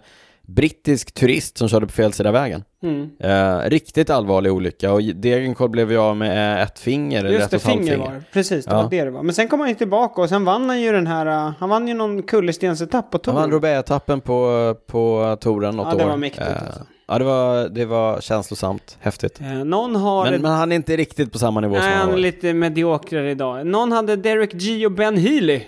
brittisk 0.55 1.13
turist 1.13 1.57
som 1.57 1.67
körde 1.69 1.85
på 1.85 1.91
fel 1.91 2.13
sida 2.13 2.31
vägen. 2.31 2.63
Mm. 2.83 3.09
Eh, 3.19 3.69
riktigt 3.69 4.09
allvarlig 4.09 4.51
olycka 4.53 4.93
och 4.93 5.01
Degenkolb 5.03 5.71
blev 5.71 5.91
ju 5.91 5.97
av 5.97 6.17
med 6.17 6.63
ett 6.63 6.79
finger 6.79 7.19
eller 7.19 7.29
Just 7.29 7.45
ett 7.45 7.51
det, 7.51 7.59
finger 7.59 7.97
var 7.97 8.11
det. 8.11 8.23
Precis, 8.33 8.65
det 8.65 8.71
Ja. 8.71 8.81
var 8.83 8.89
det 8.89 9.03
det 9.03 9.11
var. 9.11 9.23
Men 9.23 9.35
sen 9.35 9.47
kom 9.47 9.59
han 9.59 9.69
ju 9.69 9.75
tillbaka 9.75 10.21
och 10.21 10.29
sen 10.29 10.45
vann 10.45 10.69
han 10.69 10.81
ju 10.81 10.91
den 10.91 11.07
här, 11.07 11.25
uh, 11.47 11.51
han 11.59 11.69
vann 11.69 11.87
ju 11.87 11.93
någon 11.93 12.23
kullerstensetapp 12.23 13.11
på 13.11 13.15
Han 13.17 13.21
touren. 13.21 13.35
vann 13.41 13.51
Roubaix-etappen 13.51 14.21
på, 14.21 14.75
på 14.87 15.37
touren 15.41 15.75
något 15.75 15.87
Ja, 15.91 15.97
det 15.97 16.03
år. 16.05 16.09
var 16.09 16.17
mäktigt, 16.17 16.47
Eh, 16.47 16.63
alltså. 16.67 16.81
Ja, 17.07 17.17
det 17.19 17.25
var, 17.25 17.69
det 17.69 17.85
var 17.85 18.21
känslosamt, 18.21 18.97
häftigt. 18.99 19.41
Eh, 19.41 19.47
någon 19.65 19.95
har... 19.95 20.23
Men, 20.25 20.33
ett- 20.33 20.41
men 20.41 20.51
han 20.51 20.71
är 20.71 20.75
inte 20.75 20.97
riktigt 20.97 21.31
på 21.31 21.39
samma 21.39 21.59
nivå 21.59 21.75
som 21.75 21.81
Nej, 21.83 21.89
han 21.91 21.99
han 21.99 22.07
är 22.09 22.13
var. 22.13 22.19
lite 22.19 22.53
mediokrare 22.53 23.31
idag. 23.31 23.67
Någon 23.67 23.91
hade 23.91 24.15
Derek 24.15 24.53
G 24.53 24.85
och 24.85 24.91
Ben 24.91 25.17
Healy. 25.17 25.61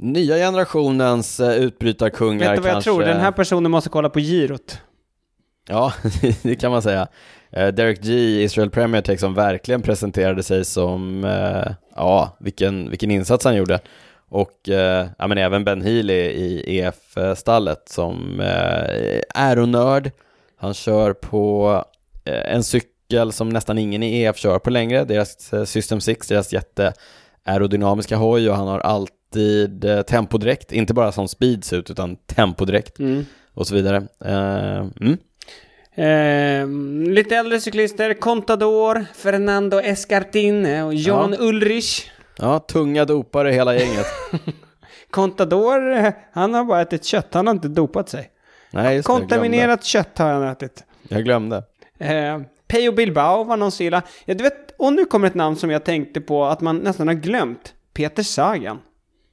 Nya 0.00 0.36
generationens 0.36 1.40
uh, 1.40 1.54
utbrytarkungar 1.54 2.48
Vet 2.48 2.56
du 2.56 2.60
vad 2.60 2.68
jag 2.68 2.74
kanske... 2.74 2.90
tror? 2.90 3.02
Den 3.02 3.20
här 3.20 3.32
personen 3.32 3.70
måste 3.70 3.90
kolla 3.90 4.08
på 4.08 4.20
girot. 4.20 4.78
Ja, 5.68 5.92
det 6.42 6.56
kan 6.56 6.70
man 6.70 6.82
säga. 6.82 7.08
Eh, 7.52 7.68
Derek 7.68 8.02
G, 8.02 8.42
Israel 8.42 8.70
Premier 8.70 9.02
Tech, 9.02 9.20
som 9.20 9.34
verkligen 9.34 9.82
presenterade 9.82 10.42
sig 10.42 10.64
som, 10.64 11.24
eh, 11.24 11.72
ja, 11.96 12.36
vilken, 12.40 12.90
vilken 12.90 13.10
insats 13.10 13.44
han 13.44 13.56
gjorde. 13.56 13.80
Och 14.28 14.68
eh, 14.68 15.06
ja, 15.18 15.26
men 15.26 15.38
även 15.38 15.64
Ben 15.64 15.82
Healy 15.82 16.14
i 16.14 16.78
EF-stallet 16.78 17.88
som 17.88 18.40
eh, 18.40 19.20
aeronörd. 19.34 20.10
Han 20.56 20.74
kör 20.74 21.12
på 21.12 21.84
eh, 22.24 22.54
en 22.54 22.64
cykel 22.64 23.32
som 23.32 23.48
nästan 23.48 23.78
ingen 23.78 24.02
i 24.02 24.22
EF 24.22 24.36
kör 24.36 24.58
på 24.58 24.70
längre, 24.70 25.04
deras 25.04 25.52
eh, 25.52 25.64
System 25.64 26.00
6, 26.00 26.28
deras 26.28 26.52
jätte 26.52 26.92
aerodynamiska 27.44 28.16
hoj 28.16 28.50
och 28.50 28.56
han 28.56 28.68
har 28.68 28.80
alltid 29.40 29.84
eh, 29.84 30.02
tempodräkt, 30.02 30.72
inte 30.72 30.94
bara 30.94 31.12
som 31.12 31.28
speedsuit 31.28 31.90
utan 31.90 32.16
tempodräkt 32.16 32.98
Mm. 32.98 33.26
och 33.54 33.66
så 33.66 33.74
vidare. 33.74 33.96
Eh, 34.24 34.86
mm. 35.00 35.16
Eh, 35.94 36.68
lite 37.12 37.36
äldre 37.36 37.60
cyklister, 37.60 38.14
Contador, 38.14 39.06
Fernando 39.14 39.80
Escartin 39.80 40.66
och 40.84 40.94
Jan 40.94 41.32
Ja. 41.38 41.44
Ulrich. 41.44 42.10
Ja, 42.38 42.58
tunga 42.58 43.04
dopare 43.04 43.50
hela 43.52 43.74
gänget. 43.74 44.06
Contador, 45.10 46.12
han 46.32 46.54
har 46.54 46.64
bara 46.64 46.80
ätit 46.80 47.04
kött, 47.04 47.34
han 47.34 47.46
har 47.46 47.54
inte 47.54 47.68
dopat 47.68 48.08
sig. 48.08 48.30
Nej, 48.72 48.96
just 48.96 49.08
det. 49.08 49.12
Kontaminerat 49.12 49.84
kött 49.84 50.18
har 50.18 50.32
han 50.32 50.42
ätit. 50.42 50.84
Jag 51.08 51.24
glömde. 51.24 51.62
Eh, 51.98 52.38
Peyo 52.68 52.92
Bilbao 52.92 53.44
var 53.44 53.56
någon 53.56 53.72
som 53.72 53.84
gillade. 53.84 54.06
Ja, 54.24 54.34
du 54.34 54.44
vet, 54.44 54.74
och 54.78 54.92
nu 54.92 55.04
kommer 55.04 55.26
ett 55.26 55.34
namn 55.34 55.56
som 55.56 55.70
jag 55.70 55.84
tänkte 55.84 56.20
på 56.20 56.44
att 56.44 56.60
man 56.60 56.76
nästan 56.78 57.08
har 57.08 57.14
glömt. 57.14 57.74
Peter 57.94 58.22
Sagan. 58.22 58.78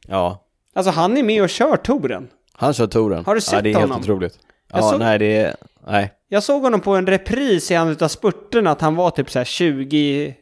Ja, 0.08 0.44
Alltså 0.76 0.92
han 0.92 1.18
är 1.18 1.24
med 1.24 1.42
och 1.44 1.50
kör 1.50 1.78
touren. 1.78 2.28
han 2.54 2.74
kör 2.74 2.88
touren. 2.88 3.26
Har 3.26 3.36
du 3.36 3.38
ja, 3.38 3.42
sett 3.42 3.64
det 3.64 3.70
är 3.70 3.74
honom? 3.74 3.92
helt 3.92 4.04
otroligt. 4.04 4.40
Jag 4.72 4.80
Ja, 4.80 4.90
såg- 4.92 5.00
nej, 5.00 5.20
det 5.20 5.38
är... 5.38 5.56
Nej. 5.88 6.12
Jag 6.30 6.44
såg 6.44 6.62
honom 6.62 6.80
på 6.82 6.96
en 6.96 7.08
repris 7.08 7.72
i 7.72 7.74
en 7.74 7.98
av 8.02 8.08
spurterna 8.08 8.72
att 8.72 8.82
han 8.82 8.96
var 8.96 9.10
typ 9.12 9.32
så 9.32 9.40
här 9.40 9.46
20 9.46 10.36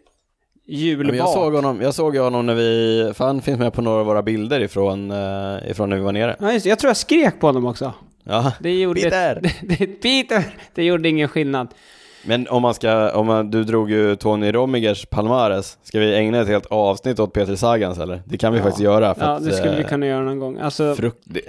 hjul 0.67 1.05
Men 1.07 1.15
jag 1.17 1.29
såg 1.29 1.53
honom, 1.53 1.81
jag 1.81 1.93
såg 1.93 2.17
honom 2.17 2.45
när 2.45 2.53
vi, 2.55 3.11
för 3.15 3.25
han 3.25 3.41
finns 3.41 3.59
med 3.59 3.73
på 3.73 3.81
några 3.81 3.99
av 3.99 4.05
våra 4.05 4.21
bilder 4.23 4.59
ifrån, 4.59 5.11
eh, 5.11 5.71
ifrån 5.71 5.89
när 5.89 5.97
vi 5.97 6.03
var 6.03 6.11
nere. 6.11 6.35
Ja, 6.39 6.53
just, 6.53 6.65
jag 6.65 6.79
tror 6.79 6.89
jag 6.89 6.97
skrek 6.97 7.39
på 7.39 7.47
honom 7.47 7.65
också. 7.65 7.93
Ja, 8.23 8.51
Det 8.59 8.79
gjorde... 8.79 9.01
Peter! 9.01 9.39
Det, 9.41 9.75
det, 9.77 9.87
Peter! 9.87 10.43
Det 10.75 10.83
gjorde 10.83 11.09
ingen 11.09 11.27
skillnad. 11.27 11.67
Men 12.27 12.47
om 12.47 12.61
man 12.61 12.73
ska, 12.73 13.11
om 13.11 13.25
man, 13.27 13.51
du 13.51 13.63
drog 13.63 13.91
ju 13.91 14.15
Tony 14.15 14.51
Romigers 14.51 15.05
Palmares, 15.05 15.77
ska 15.83 15.99
vi 15.99 16.15
ägna 16.15 16.41
ett 16.41 16.47
helt 16.47 16.65
avsnitt 16.65 17.19
åt 17.19 17.33
Peter 17.33 17.55
Sagans 17.55 17.99
eller? 17.99 18.21
Det 18.25 18.37
kan 18.37 18.53
vi 18.53 18.59
Ja. 18.59 18.63
faktiskt 18.63 18.83
göra. 18.83 19.15
Ja, 19.19 19.39
det 19.39 19.51
skulle 19.53 19.75
vi 19.75 19.81
eh, 19.81 19.87
kunna 19.87 20.05
göra 20.05 20.21
någon 20.23 20.39
gång. 20.39 20.57
Alltså, 20.59 20.95
frukt, 20.95 21.21
det, 21.23 21.41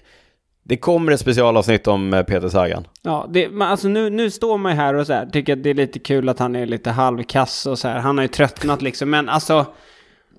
det 0.62 0.76
kommer 0.76 1.12
ett 1.12 1.20
specialavsnitt 1.20 1.86
om 1.86 2.14
eh, 2.14 2.22
Peter 2.22 2.48
Sagan. 2.48 2.86
ja, 3.02 3.26
det, 3.30 3.48
men 3.48 3.68
alltså 3.68 3.88
nu, 3.88 4.10
nu 4.10 4.30
står 4.30 4.58
man 4.58 4.72
ju 4.72 4.76
här 4.76 4.94
och 4.94 5.06
så 5.06 5.12
här, 5.12 5.26
tycker 5.26 5.52
att 5.52 5.62
det 5.62 5.70
är 5.70 5.74
lite 5.74 5.98
kul 5.98 6.28
att 6.28 6.38
han 6.38 6.56
är 6.56 6.66
lite 6.66 6.90
halvkass 6.90 7.66
och 7.66 7.78
så 7.78 7.88
här. 7.88 7.98
Han 7.98 8.18
har 8.18 8.22
ju 8.22 8.28
tröttnat 8.28 8.82
liksom, 8.82 9.10
men 9.10 9.28
alltså 9.28 9.66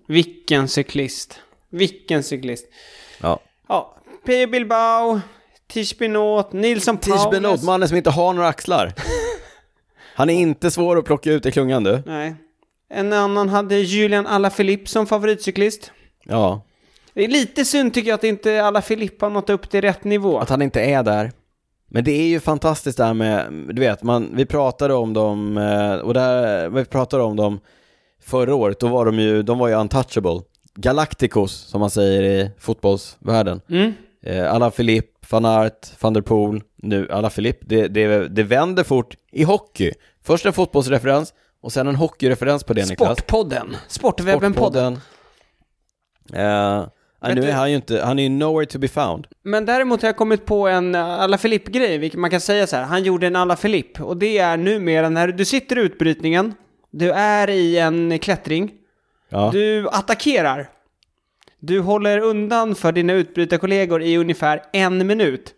vilken 0.07 0.67
cyklist. 0.67 1.39
Vilken 1.69 2.23
cyklist. 2.23 2.65
Ja. 3.21 3.39
Ja, 3.69 3.95
P. 4.25 4.47
Bilbao, 4.47 5.19
Tish 5.67 5.97
Pinot, 5.97 6.53
Nilsson 6.53 6.97
Tish 6.97 7.29
Benot, 7.31 7.63
mannen 7.63 7.87
som 7.87 7.97
inte 7.97 8.09
har 8.09 8.33
några 8.33 8.47
axlar. 8.47 8.93
Han 10.17 10.29
är 10.29 10.33
inte 10.33 10.71
svår 10.71 10.97
att 10.97 11.05
plocka 11.05 11.31
ut 11.31 11.45
i 11.45 11.51
klungan 11.51 11.83
du. 11.83 12.03
Nej. 12.05 12.35
En 12.89 13.13
annan 13.13 13.49
hade 13.49 13.75
Julian 13.75 14.27
Alaphilippe 14.27 14.89
som 14.89 15.05
favoritcyklist. 15.07 15.91
Ja, 16.23 16.61
Det 17.13 17.23
är 17.23 17.27
lite 17.27 17.65
synd 17.65 17.93
tycker 17.93 18.09
jag 18.09 18.15
att 18.15 18.23
inte 18.23 18.63
Alaphilippe 18.65 19.25
har 19.25 19.29
nått 19.29 19.49
upp 19.49 19.69
till 19.69 19.81
rätt 19.81 20.03
nivå. 20.03 20.39
att 20.39 20.49
han 20.49 20.61
inte 20.61 20.81
är 20.81 21.03
där. 21.03 21.31
Men 21.89 22.03
det 22.03 22.11
är 22.11 22.27
ju 22.27 22.39
fantastiskt 22.39 22.97
där 22.97 23.13
med, 23.13 23.53
du 23.73 23.79
vet, 23.79 24.03
man, 24.03 24.29
vi 24.33 24.45
pratade 24.45 24.93
om 24.93 25.13
dem, 25.13 25.57
eh, 25.57 25.93
och 25.93 26.13
där, 26.13 26.69
vi 26.69 26.85
pratade 26.85 27.23
om 27.23 27.35
dem 27.35 27.59
förra 28.23 28.55
året, 28.55 28.79
då 28.79 28.87
var 28.87 29.05
de 29.05 29.19
ju, 29.19 29.43
de 29.43 29.59
var 29.59 29.67
ju 29.67 29.73
untouchable. 29.73 30.41
Galacticos, 30.75 31.51
som 31.53 31.79
man 31.79 31.89
säger 31.89 32.23
i 32.23 32.51
fotbollsvärlden. 32.59 33.61
Mm. 33.69 33.93
Eh, 34.23 34.53
Alain 34.53 34.71
Philippe, 34.71 35.27
van 35.29 35.45
Aert, 35.45 35.91
van 35.99 36.13
der 36.13 36.21
Poel, 36.21 36.61
nu 36.75 37.07
Alain 37.11 37.31
Philippe. 37.31 37.65
Det, 37.65 37.87
det, 37.87 38.27
det 38.27 38.43
vänder 38.43 38.83
fort 38.83 39.15
i 39.31 39.43
hockey. 39.43 39.91
Först 40.23 40.45
en 40.45 40.53
fotbollsreferens 40.53 41.33
och 41.61 41.71
sen 41.71 41.87
en 41.87 41.95
hockeyreferens 41.95 42.63
på 42.63 42.73
det 42.73 42.89
Niklas. 42.89 43.17
Sportpodden. 43.19 43.75
Sportwebben-podden. 43.89 44.97
Eh, 46.33 46.85
Vet 47.21 47.35
nu 47.35 47.49
är 47.49 47.53
han 47.53 47.69
ju 47.69 47.75
inte, 47.75 48.01
han 48.05 48.19
är 48.19 48.23
ju 48.23 48.29
nowhere 48.29 48.65
to 48.65 48.79
be 48.79 48.87
found. 48.87 49.27
Men 49.43 49.65
däremot 49.65 50.01
har 50.01 50.09
jag 50.09 50.17
kommit 50.17 50.45
på 50.45 50.67
en 50.67 50.95
Alla 50.95 51.37
Filip-grej, 51.37 51.97
vilket 51.97 52.19
man 52.19 52.29
kan 52.29 52.39
säga 52.41 52.67
så 52.67 52.75
här. 52.75 52.83
Han 52.83 53.03
gjorde 53.03 53.27
en 53.27 53.35
Alla 53.35 53.55
Filip 53.55 54.01
och 54.01 54.17
det 54.17 54.37
är 54.37 54.57
numera 54.57 55.09
när 55.09 55.27
du 55.27 55.45
sitter 55.45 55.77
i 55.77 55.81
utbrytningen, 55.81 56.53
du 56.91 57.11
är 57.11 57.49
i 57.49 57.77
en 57.77 58.19
klättring, 58.19 58.71
Ja. 59.29 59.49
du 59.53 59.89
attackerar. 59.89 60.69
Du 61.59 61.79
håller 61.79 62.19
undan 62.19 62.75
för 62.75 62.91
dina 62.91 63.13
utbrytarkollegor 63.13 64.01
i 64.01 64.17
ungefär 64.17 64.63
en 64.73 65.07
minut. 65.07 65.53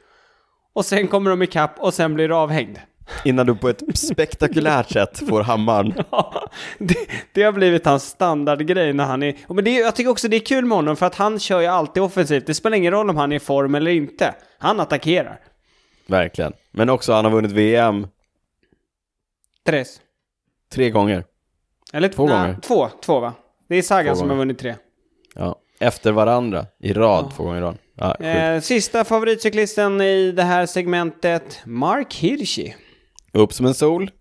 Och 0.73 0.85
sen 0.85 1.07
kommer 1.07 1.29
de 1.29 1.41
ikapp 1.41 1.79
och 1.79 1.93
sen 1.93 2.13
blir 2.13 2.27
du 2.27 2.35
avhängd. 2.35 2.77
Innan 3.23 3.45
du 3.45 3.55
på 3.55 3.69
ett 3.69 3.97
spektakulärt 3.97 4.89
sätt 4.89 5.29
får 5.29 5.41
hammaren. 5.41 5.93
Ja, 6.11 6.49
det, 6.77 6.95
det 7.33 7.43
har 7.43 7.51
blivit 7.51 7.85
hans 7.85 8.03
standardgrej 8.03 8.93
när 8.93 9.05
han 9.05 9.23
är... 9.23 9.37
Men 9.47 9.63
det, 9.63 9.71
jag 9.71 9.95
tycker 9.95 10.09
också 10.09 10.27
det 10.27 10.35
är 10.35 10.45
kul 10.45 10.65
med 10.65 10.75
honom 10.75 10.95
för 10.95 11.05
att 11.05 11.15
han 11.15 11.39
kör 11.39 11.61
ju 11.61 11.67
alltid 11.67 12.03
offensivt. 12.03 12.45
Det 12.45 12.53
spelar 12.53 12.77
ingen 12.77 12.91
roll 12.91 13.09
om 13.09 13.17
han 13.17 13.31
är 13.31 13.35
i 13.35 13.39
form 13.39 13.75
eller 13.75 13.91
inte. 13.91 14.35
Han 14.57 14.79
attackerar. 14.79 15.39
Verkligen. 16.07 16.53
Men 16.71 16.89
också 16.89 17.13
han 17.13 17.25
har 17.25 17.31
vunnit 17.31 17.51
VM 17.51 18.07
Tres. 19.65 20.01
tre 20.71 20.89
gånger. 20.89 21.23
Eller 21.93 22.09
Två 22.09 22.25
nej, 22.25 22.37
gånger. 22.37 22.57
Två, 22.61 22.89
två 23.01 23.19
va? 23.19 23.33
Det 23.67 23.75
är 23.75 23.81
Sagan 23.81 24.15
som 24.15 24.29
har 24.29 24.37
vunnit 24.37 24.59
tre. 24.59 24.75
Ja. 25.35 25.55
Efter 25.79 26.11
varandra 26.11 26.65
i 26.79 26.93
rad, 26.93 27.31
två 27.35 27.43
gånger 27.43 27.57
i 27.57 27.61
rad. 27.61 27.77
Ja. 27.95 28.15
Eh, 28.15 28.61
sista 28.61 29.03
favoritcyklisten 29.03 30.01
i 30.01 30.31
det 30.31 30.43
här 30.43 30.65
segmentet, 30.65 31.61
Mark 31.65 32.15
Hirschi. 32.15 32.75
Upp 33.33 33.53
som 33.53 33.65
en 33.65 33.73
sol, 33.73 34.11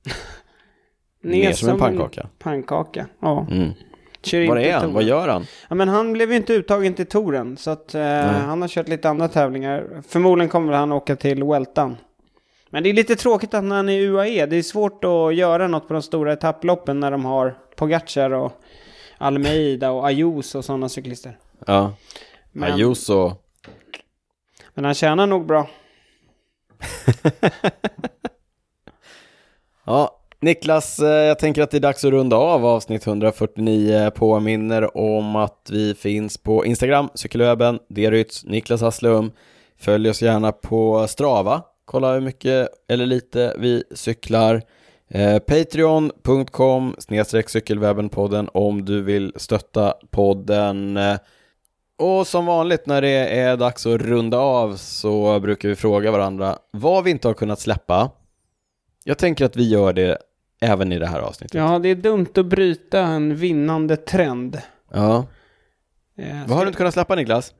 ner 1.22 1.52
som 1.52 1.68
en 1.68 1.78
pannkaka. 1.78 2.28
Pannkaka, 2.38 3.06
ja. 3.20 3.46
Mm. 3.50 3.72
Kör 4.22 4.48
Var 4.48 4.56
är 4.56 4.72
han? 4.72 4.92
Vad 4.92 5.02
gör 5.02 5.28
han? 5.28 5.46
Ja, 5.68 5.74
men 5.74 5.88
han 5.88 6.12
blev 6.12 6.30
ju 6.30 6.36
inte 6.36 6.52
uttagen 6.52 6.94
till 6.94 7.06
touren, 7.06 7.56
så 7.56 7.70
att 7.70 7.94
eh, 7.94 8.02
han 8.22 8.62
har 8.62 8.68
kört 8.68 8.88
lite 8.88 9.08
andra 9.08 9.28
tävlingar. 9.28 10.02
Förmodligen 10.08 10.48
kommer 10.48 10.72
han 10.72 10.92
åka 10.92 11.16
till 11.16 11.44
Weltan. 11.44 11.96
Men 12.70 12.82
det 12.82 12.88
är 12.88 12.94
lite 12.94 13.16
tråkigt 13.16 13.54
att 13.54 13.64
han 13.64 13.88
är 13.88 13.92
i 13.92 14.06
UAE, 14.06 14.46
det 14.46 14.56
är 14.56 14.62
svårt 14.62 15.04
att 15.04 15.34
göra 15.34 15.68
något 15.68 15.88
på 15.88 15.94
de 15.94 16.02
stora 16.02 16.32
etapploppen 16.32 17.00
när 17.00 17.10
de 17.10 17.24
har 17.24 17.54
Pogacar 17.76 18.30
och 18.30 18.52
Almeida 19.18 19.90
och 19.90 20.06
Ayuso 20.06 20.58
och 20.58 20.64
sådana 20.64 20.88
cyklister. 20.88 21.38
Ja. 21.66 21.92
Men- 22.52 22.72
Ayuso. 22.72 23.32
Men 24.74 24.84
han 24.84 24.94
tjänar 24.94 25.26
nog 25.26 25.46
bra. 25.46 25.68
Ja, 29.84 30.14
Niklas, 30.40 30.98
eh, 30.98 31.08
jag 31.08 31.38
tänker 31.38 31.62
att 31.62 31.70
det 31.70 31.76
är 31.76 31.80
dags 31.80 32.04
att 32.04 32.10
runda 32.10 32.36
av 32.36 32.66
avsnitt 32.66 33.06
149. 33.06 34.10
Påminner 34.14 34.96
om 34.96 35.36
att 35.36 35.68
vi 35.72 35.94
finns 35.94 36.38
på 36.38 36.64
Instagram, 36.64 37.08
cykelwebben, 37.14 37.78
Derytz, 37.88 38.44
Niklas 38.44 38.80
Hasslum. 38.80 39.32
Följ 39.78 40.10
oss 40.10 40.22
gärna 40.22 40.52
på 40.52 41.06
Strava. 41.08 41.62
Kolla 41.84 42.12
hur 42.14 42.20
mycket 42.20 42.68
eller 42.88 43.06
lite 43.06 43.54
vi 43.58 43.84
cyklar. 43.94 44.62
Eh, 45.10 45.38
Patreon.com 45.38 46.94
cykelwebbenpodden 47.46 48.48
om 48.54 48.84
du 48.84 49.02
vill 49.02 49.32
stötta 49.36 49.94
podden. 50.10 50.96
Eh, 50.96 51.16
Och 51.98 52.26
som 52.26 52.46
vanligt 52.46 52.86
när 52.86 53.02
det 53.02 53.08
är 53.38 53.56
dags 53.56 53.86
att 53.86 54.00
runda 54.00 54.38
av 54.38 54.76
så 54.76 55.40
brukar 55.40 55.68
vi 55.68 55.76
fråga 55.76 56.10
varandra 56.10 56.58
vad 56.70 57.04
vi 57.04 57.10
inte 57.10 57.28
har 57.28 57.34
kunnat 57.34 57.60
släppa. 57.60 58.10
Jag 59.04 59.18
tänker 59.18 59.44
att 59.44 59.56
vi 59.56 59.68
gör 59.68 59.92
det 59.92 60.18
även 60.60 60.92
i 60.92 60.98
det 60.98 61.06
här 61.06 61.20
avsnittet. 61.20 61.54
Ja, 61.54 61.78
det 61.78 61.88
är 61.88 61.94
dumt 61.94 62.26
att 62.36 62.46
bryta 62.46 63.00
en 63.00 63.36
vinnande 63.36 63.96
trend. 63.96 64.60
Ja. 64.92 65.26
Eh, 66.18 66.36
Vad 66.46 66.56
har 66.56 66.64
du 66.64 66.68
inte 66.68 66.76
kunnat 66.78 66.94
släppa 66.94 67.14
Niklas? 67.14 67.54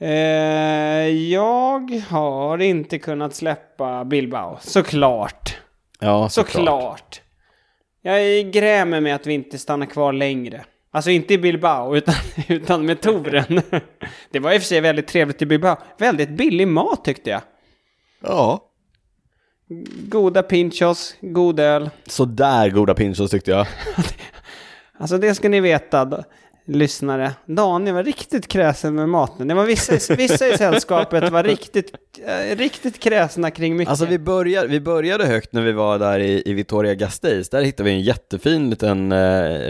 Eh, 0.00 0.08
jag 1.08 2.02
har 2.08 2.58
inte 2.58 2.98
kunnat 2.98 3.34
släppa 3.34 4.04
Bilbao, 4.04 4.58
såklart. 4.60 5.58
Ja, 6.00 6.28
Såklart. 6.28 7.20
Jag 8.02 8.50
grämer 8.52 9.00
med 9.00 9.14
att 9.14 9.26
vi 9.26 9.32
inte 9.34 9.58
stannar 9.58 9.86
kvar 9.86 10.12
längre. 10.12 10.64
Alltså 10.90 11.10
inte 11.10 11.34
i 11.34 11.38
Bilbao, 11.38 11.96
utan, 11.96 12.14
utan 12.48 12.86
med 12.86 13.00
touren. 13.00 13.62
Det 14.30 14.38
var 14.38 14.52
i 14.52 14.56
och 14.56 14.62
för 14.62 14.66
sig 14.66 14.80
väldigt 14.80 15.06
trevligt 15.06 15.42
i 15.42 15.46
Bilbao. 15.46 15.76
Väldigt 15.98 16.30
billig 16.30 16.68
mat 16.68 17.04
tyckte 17.04 17.30
jag. 17.30 17.42
Ja. 18.22 18.64
Goda 20.08 20.42
pinchos, 20.42 21.14
god 21.20 21.60
öl. 21.60 21.90
Sådär 22.06 22.70
goda 22.70 22.94
pinchos 22.94 23.30
tyckte 23.30 23.50
jag. 23.50 23.66
Alltså 25.00 25.18
det 25.18 25.34
ska 25.34 25.48
ni 25.48 25.60
veta, 25.60 26.24
lyssnare. 26.68 27.32
Daniel 27.46 27.94
var 27.94 28.02
riktigt 28.04 28.48
kräsen 28.48 28.94
med 28.94 29.08
maten. 29.08 29.48
Det 29.48 29.54
var 29.54 29.64
vissa, 29.64 30.14
vissa 30.14 30.48
i 30.48 30.58
sällskapet 30.58 31.30
var 31.30 31.42
riktigt, 31.42 31.92
eh, 32.26 32.56
riktigt 32.56 32.98
kräsna 32.98 33.50
kring 33.50 33.76
mycket. 33.76 33.90
Alltså 33.90 34.06
vi, 34.06 34.18
börjar, 34.18 34.66
vi 34.66 34.80
började 34.80 35.26
högt 35.26 35.52
när 35.52 35.62
vi 35.62 35.72
var 35.72 35.98
där 35.98 36.18
i, 36.18 36.42
i 36.46 36.52
Victoria 36.52 36.94
Gasteiz. 36.94 37.48
Där 37.48 37.62
hittade 37.62 37.88
vi 37.90 37.94
en 37.94 38.02
jättefin 38.02 38.70
liten 38.70 39.12
eh, 39.12 39.18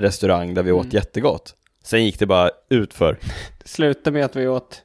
restaurang 0.01 0.55
där 0.55 0.63
vi 0.63 0.73
åt 0.73 0.93
jättegott. 0.93 1.55
Sen 1.85 2.05
gick 2.05 2.19
det 2.19 2.27
bara 2.27 2.51
utför. 2.71 3.19
Det 3.63 3.69
slutade 3.69 4.15
med 4.15 4.25
att 4.25 4.37
vi 4.37 4.49
åt... 4.49 4.83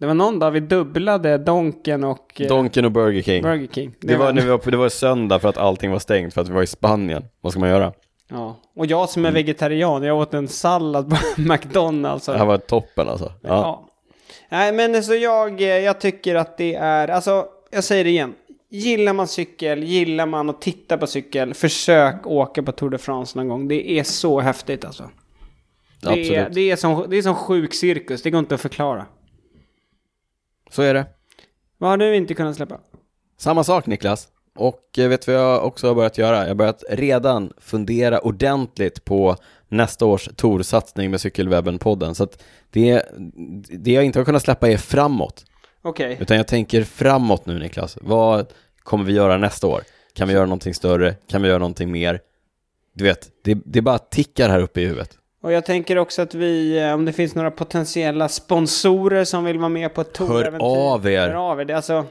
Det 0.00 0.06
var 0.06 0.14
någon 0.14 0.38
dag 0.38 0.50
vi 0.50 0.60
dubblade 0.60 1.38
Donken 1.38 2.04
och 2.04 2.40
eh, 2.40 2.48
Donken 2.48 2.84
och 2.84 2.92
Burger 2.92 3.22
King. 3.22 3.42
Burger 3.42 3.68
King. 3.72 3.94
Det 4.00 4.16
var, 4.16 4.32
när 4.32 4.42
vi 4.42 4.48
var, 4.48 4.58
på- 4.58 4.70
det 4.70 4.76
var 4.76 4.88
söndag 4.88 5.38
för 5.38 5.48
att 5.48 5.56
allting 5.56 5.90
var 5.90 5.98
stängt 5.98 6.34
för 6.34 6.40
att 6.40 6.48
vi 6.48 6.52
var 6.52 6.62
i 6.62 6.66
Spanien. 6.66 7.24
Vad 7.40 7.52
ska 7.52 7.60
man 7.60 7.68
göra? 7.68 7.92
Ja. 8.32 8.56
Och 8.76 8.86
jag 8.86 9.08
som 9.08 9.24
är 9.24 9.28
Mm. 9.28 9.34
vegetarian, 9.34 10.02
jag 10.02 10.18
åt 10.18 10.34
en 10.34 10.48
sallad 10.48 11.10
på 11.10 11.16
McDonalds. 11.42 12.26
Det 12.26 12.38
här 12.38 12.44
var 12.44 12.58
toppen 12.58 13.08
alltså. 13.08 13.32
Ja. 13.42 13.48
Ja. 13.48 13.88
Nej, 14.48 14.72
men 14.72 14.94
alltså 14.94 15.14
jag, 15.14 15.60
eh, 15.60 15.66
jag 15.68 16.00
tycker 16.00 16.34
att 16.34 16.58
det 16.58 16.74
är, 16.74 17.08
alltså, 17.08 17.46
jag 17.70 17.84
säger 17.84 18.04
det 18.04 18.10
igen. 18.10 18.34
Gillar 18.70 19.12
man 19.12 19.28
cykel, 19.28 19.82
gillar 19.82 20.26
man 20.26 20.50
att 20.50 20.60
titta 20.60 20.98
på 20.98 21.06
cykel, 21.06 21.54
försök 21.54 22.26
åka 22.26 22.62
på 22.62 22.72
Tour 22.72 22.90
de 22.90 22.98
France 22.98 23.38
någon 23.38 23.48
gång. 23.48 23.68
Det 23.68 23.90
är 23.90 24.02
så 24.04 24.40
häftigt 24.40 24.84
alltså. 24.84 25.10
Det 26.02 26.34
är, 26.34 26.50
det 26.50 26.70
är, 26.70 26.76
som, 26.76 27.06
det 27.08 27.16
är 27.16 27.22
som 27.22 27.34
sjuk 27.34 27.74
cirkus, 27.74 28.22
det 28.22 28.30
går 28.30 28.38
inte 28.38 28.54
att 28.54 28.60
förklara. 28.60 29.06
Så 30.70 30.82
är 30.82 30.94
det. 30.94 31.06
Vad 31.78 31.90
har 31.90 31.96
du 31.96 32.16
inte 32.16 32.34
kunnat 32.34 32.56
släppa? 32.56 32.78
Samma 33.38 33.64
sak 33.64 33.86
Niklas. 33.86 34.28
Och 34.54 34.98
eh, 34.98 35.08
vet 35.08 35.26
du 35.26 35.32
vad 35.32 35.40
jag 35.40 35.64
också 35.64 35.88
har 35.88 35.94
börjat 35.94 36.18
göra? 36.18 36.40
Jag 36.40 36.48
har 36.48 36.54
börjat 36.54 36.84
redan 36.90 37.52
fundera 37.58 38.18
ordentligt 38.20 39.04
på 39.04 39.36
nästa 39.68 40.06
års 40.06 40.28
Torsatsning 40.36 41.10
med 41.10 41.20
Cykelwebben-podden. 41.20 42.14
Så 42.14 42.24
att 42.24 42.42
det, 42.70 43.02
det 43.70 43.92
jag 43.92 44.04
inte 44.04 44.18
har 44.18 44.24
kunnat 44.24 44.42
släppa 44.42 44.68
är 44.68 44.76
framåt. 44.76 45.44
Okej. 45.82 46.16
Utan 46.20 46.36
jag 46.36 46.46
tänker 46.46 46.84
framåt 46.84 47.46
nu 47.46 47.58
Niklas. 47.58 47.98
Vad 48.00 48.46
kommer 48.82 49.04
vi 49.04 49.12
göra 49.12 49.36
nästa 49.36 49.66
år? 49.66 49.82
Kan 50.14 50.28
vi 50.28 50.34
göra 50.34 50.46
någonting 50.46 50.74
större? 50.74 51.14
Kan 51.26 51.42
vi 51.42 51.48
göra 51.48 51.58
någonting 51.58 51.92
mer? 51.92 52.20
Du 52.94 53.04
vet, 53.04 53.28
det, 53.44 53.58
det 53.64 53.80
bara 53.80 53.98
tickar 53.98 54.48
här 54.48 54.60
uppe 54.60 54.80
i 54.80 54.86
huvudet. 54.86 55.18
Och 55.42 55.52
jag 55.52 55.64
tänker 55.64 55.98
också 55.98 56.22
att 56.22 56.34
vi, 56.34 56.78
eh, 56.78 56.94
om 56.94 57.04
det 57.04 57.12
finns 57.12 57.34
några 57.34 57.50
potentiella 57.50 58.28
sponsorer 58.28 59.24
som 59.24 59.44
vill 59.44 59.58
vara 59.58 59.68
med 59.68 59.94
på 59.94 60.00
ett 60.00 60.18
Hör 60.18 60.56
av 60.60 61.08
er. 61.08 61.28
Hör 61.28 61.50
av 61.50 61.60
er. 61.60 61.64
Det 61.64 61.72
är 61.72 61.76
alltså, 61.76 62.06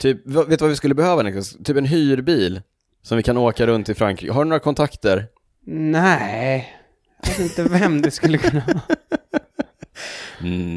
Typ, 0.00 0.26
vet 0.26 0.48
du 0.48 0.56
vad 0.56 0.68
vi 0.70 0.76
skulle 0.76 0.94
behöva 0.94 1.22
Niklas? 1.22 1.56
Typ 1.64 1.76
en 1.76 1.84
hyrbil 1.84 2.62
som 3.02 3.16
vi 3.16 3.22
kan 3.22 3.36
åka 3.36 3.66
runt 3.66 3.88
i 3.88 3.94
Frankrike. 3.94 4.32
Har 4.32 4.44
du 4.44 4.48
några 4.48 4.60
kontakter? 4.60 5.26
nej. 5.66 6.76
Jag 7.22 7.28
vet 7.30 7.38
inte 7.38 7.62
vem 7.62 8.02
det 8.02 8.10
skulle 8.10 8.38
kunna 8.38 8.62
vara. 8.66 8.80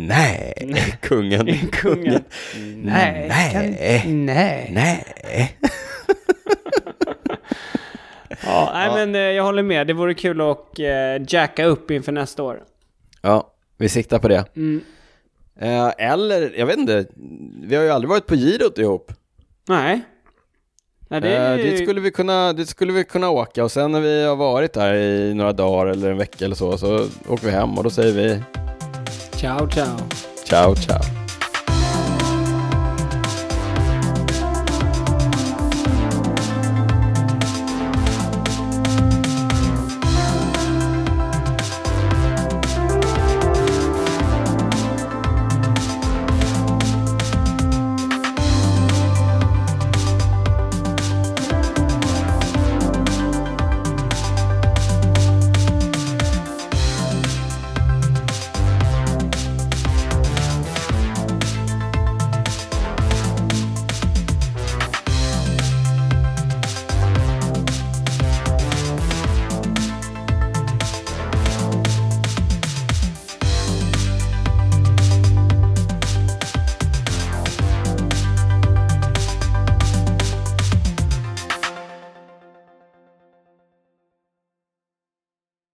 Nej, 0.07 0.97
kungen. 1.01 1.57
Kungen. 1.71 2.24
Nej. 2.76 3.28
Nej. 3.30 4.01
Kan, 4.03 4.26
nej. 4.26 4.69
Nej. 4.74 5.57
Ja, 8.45 8.71
nej 8.74 8.91
men 8.93 9.15
eh, 9.15 9.21
jag 9.21 9.43
håller 9.43 9.63
med. 9.63 9.88
Det 9.88 9.93
vore 9.93 10.13
kul 10.13 10.41
att 10.41 10.80
eh, 10.80 10.86
jacka 11.28 11.65
upp 11.65 11.91
inför 11.91 12.11
nästa 12.11 12.43
år. 12.43 12.63
Ja, 13.21 13.53
vi 13.78 13.89
siktar 13.89 14.19
på 14.19 14.28
det. 14.28 14.45
Mm. 14.55 14.82
Eh, 15.60 15.91
eller, 15.97 16.54
jag 16.58 16.66
vet 16.66 16.78
inte, 16.78 17.06
vi 17.64 17.76
har 17.76 17.84
ju 17.84 17.89
aldrig 17.89 18.10
varit 18.10 18.28
på 18.28 18.36
girot 18.36 18.78
ihop. 18.78 19.12
Nej. 19.68 20.01
Nej, 21.08 21.22
det 21.22 21.30
är 21.36 21.58
Eh, 21.58 21.64
dit, 21.64 21.84
skulle 21.84 22.01
vi 22.01 22.12
kunna, 22.12 22.54
dit 22.54 22.70
skulle 22.70 22.93
vi 22.93 23.04
kunna 23.04 23.30
åka 23.30 23.64
och 23.64 23.72
sen 23.72 23.91
när 23.91 24.01
vi 24.01 24.24
har 24.24 24.36
varit 24.36 24.74
där 24.74 24.93
i 24.93 25.34
några 25.34 25.54
dagar 25.54 25.86
eller 25.91 26.12
en 26.12 26.18
vecka 26.18 26.45
eller 26.45 26.56
så, 26.56 26.78
så 26.78 27.08
åker 27.28 27.45
vi 27.45 27.51
hem 27.51 27.78
och 27.78 27.84
då 27.84 27.89
säger 27.89 28.14
vi 28.14 28.41
Ciao, 29.32 29.70
ciao. 29.70 29.97
ciao 30.45 30.76
ciao. 30.76 31.22